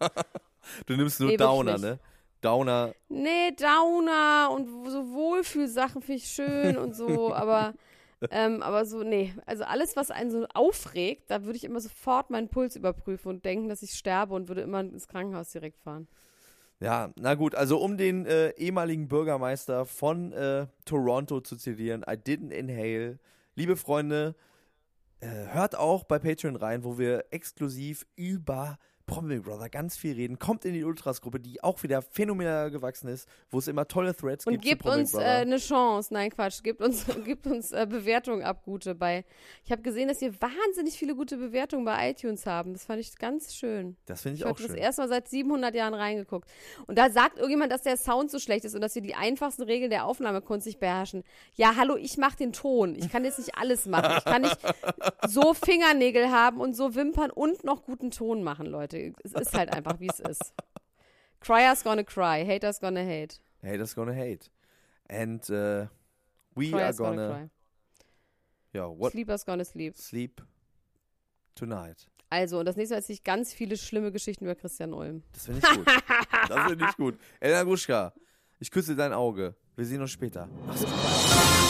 Du 0.86 0.94
nimmst 0.94 1.18
nur 1.20 1.30
Nee, 1.30 1.36
Downer, 1.38 1.78
ne? 1.78 1.98
Downer. 2.42 2.94
nee, 3.08 3.50
Downer 3.52 4.50
und 4.50 4.90
so 4.90 5.10
Wohlfühlsachen 5.12 6.02
finde 6.02 6.18
ich 6.18 6.26
schön 6.26 6.76
und 6.76 6.94
so, 6.94 7.34
aber, 7.34 7.72
ähm, 8.30 8.62
aber 8.62 8.84
so, 8.84 9.02
nee. 9.02 9.34
Also 9.46 9.64
alles, 9.64 9.96
was 9.96 10.10
einen 10.10 10.30
so 10.30 10.46
aufregt, 10.52 11.30
da 11.30 11.44
würde 11.44 11.56
ich 11.56 11.64
immer 11.64 11.80
sofort 11.80 12.28
meinen 12.28 12.48
Puls 12.48 12.76
überprüfen 12.76 13.28
und 13.30 13.44
denken, 13.46 13.68
dass 13.70 13.82
ich 13.82 13.92
sterbe 13.92 14.34
und 14.34 14.48
würde 14.48 14.60
immer 14.60 14.80
ins 14.80 15.08
Krankenhaus 15.08 15.50
direkt 15.50 15.78
fahren. 15.78 16.08
Ja, 16.82 17.12
na 17.16 17.34
gut, 17.34 17.54
also 17.54 17.78
um 17.78 17.98
den 17.98 18.24
äh, 18.24 18.50
ehemaligen 18.56 19.06
Bürgermeister 19.06 19.84
von 19.84 20.32
äh, 20.32 20.66
Toronto 20.86 21.42
zu 21.42 21.56
zitieren, 21.56 22.02
I 22.08 22.14
didn't 22.14 22.50
inhale. 22.50 23.18
Liebe 23.54 23.76
Freunde, 23.76 24.34
äh, 25.20 25.28
hört 25.52 25.76
auch 25.76 26.04
bei 26.04 26.18
Patreon 26.18 26.56
rein, 26.56 26.82
wo 26.82 26.96
wir 26.96 27.26
exklusiv 27.30 28.06
über 28.16 28.78
Promi 29.10 29.40
Brother 29.40 29.68
ganz 29.68 29.96
viel 29.96 30.14
reden. 30.14 30.38
Kommt 30.38 30.64
in 30.64 30.72
die 30.72 30.84
Ultras-Gruppe, 30.84 31.40
die 31.40 31.62
auch 31.64 31.82
wieder 31.82 32.00
phänomenal 32.00 32.70
gewachsen 32.70 33.08
ist, 33.08 33.28
wo 33.50 33.58
es 33.58 33.66
immer 33.66 33.88
tolle 33.88 34.14
Threads 34.14 34.46
Und 34.46 34.52
gibt. 34.52 34.64
gebt 34.64 34.82
zu 34.82 34.88
Promi 34.88 35.00
uns 35.00 35.14
äh, 35.14 35.18
eine 35.18 35.58
Chance. 35.58 36.14
Nein, 36.14 36.30
Quatsch. 36.30 36.62
Gebt 36.62 36.80
uns, 36.80 37.06
gebt 37.24 37.46
uns 37.48 37.72
äh, 37.72 37.86
Bewertungen 37.90 38.42
ab, 38.44 38.62
gute 38.64 38.94
bei. 38.94 39.24
Ich 39.64 39.72
habe 39.72 39.82
gesehen, 39.82 40.06
dass 40.06 40.20
wir 40.20 40.32
wahnsinnig 40.40 40.94
viele 40.96 41.16
gute 41.16 41.36
Bewertungen 41.38 41.84
bei 41.84 42.10
iTunes 42.10 42.46
haben. 42.46 42.72
Das 42.72 42.84
fand 42.84 43.00
ich 43.00 43.16
ganz 43.18 43.54
schön. 43.54 43.96
das 44.06 44.22
finde 44.22 44.34
ich 44.36 44.40
Ich 44.42 44.46
auch 44.46 44.50
habe 44.50 44.62
das 44.62 44.68
schön. 44.70 44.78
erste 44.78 45.02
Mal 45.02 45.08
seit 45.08 45.28
700 45.28 45.74
Jahren 45.74 45.94
reingeguckt. 45.94 46.48
Und 46.86 46.96
da 46.96 47.10
sagt 47.10 47.36
irgendjemand, 47.38 47.72
dass 47.72 47.82
der 47.82 47.96
Sound 47.96 48.30
so 48.30 48.38
schlecht 48.38 48.64
ist 48.64 48.76
und 48.76 48.80
dass 48.80 48.94
wir 48.94 49.02
die 49.02 49.16
einfachsten 49.16 49.62
Regeln 49.62 49.90
der 49.90 50.06
Aufnahmekunst 50.06 50.66
nicht 50.68 50.78
beherrschen. 50.78 51.24
Ja, 51.56 51.74
hallo, 51.76 51.96
ich 51.96 52.16
mache 52.16 52.36
den 52.36 52.52
Ton. 52.52 52.94
Ich 52.94 53.10
kann 53.10 53.24
jetzt 53.24 53.38
nicht 53.38 53.56
alles 53.58 53.86
machen. 53.86 54.14
Ich 54.18 54.24
kann 54.24 54.42
nicht 54.42 54.56
so 55.28 55.52
Fingernägel 55.54 56.30
haben 56.30 56.60
und 56.60 56.74
so 56.76 56.94
Wimpern 56.94 57.30
und 57.32 57.64
noch 57.64 57.82
guten 57.84 58.12
Ton 58.12 58.44
machen, 58.44 58.66
Leute. 58.66 58.99
Es 59.24 59.32
ist 59.32 59.54
halt 59.54 59.72
einfach, 59.72 59.98
wie 60.00 60.08
es 60.08 60.20
ist. 60.20 60.54
Cryer's 61.40 61.82
gonna 61.82 62.02
cry, 62.02 62.44
haters 62.44 62.80
gonna 62.80 63.00
hate. 63.00 63.36
Haters 63.62 63.94
gonna 63.94 64.12
hate. 64.12 64.50
And 65.08 65.42
uh, 65.50 65.86
we 66.54 66.66
are 66.66 66.80
Cryer's 66.80 66.98
gonna, 66.98 67.28
gonna 67.28 67.50
ja, 68.72 68.86
cry. 68.86 68.98
what 68.98 69.12
Sleeper's 69.12 69.44
gonna 69.44 69.64
sleep. 69.64 69.96
sleep 69.96 70.42
tonight. 71.54 72.06
Also, 72.30 72.60
und 72.60 72.66
das 72.66 72.76
nächste 72.76 72.94
Mal 72.94 72.98
erzähle 72.98 73.14
ich 73.14 73.24
ganz 73.24 73.52
viele 73.52 73.76
schlimme 73.76 74.12
Geschichten 74.12 74.44
über 74.44 74.54
Christian 74.54 74.92
Ulm. 74.92 75.24
Das 75.32 75.46
finde 75.46 75.60
ich 75.60 75.76
gut. 75.76 75.86
das 76.48 76.68
finde 76.68 76.86
ich 76.88 76.96
gut. 76.96 77.18
Elena 77.40 77.64
Gruschka, 77.64 78.12
ich 78.60 78.70
küsse 78.70 78.94
dein 78.94 79.12
Auge. 79.12 79.56
Wir 79.74 79.84
sehen 79.84 80.00
uns 80.00 80.12
später. 80.12 80.48
Mach's 80.66 80.84
gut. 80.84 81.69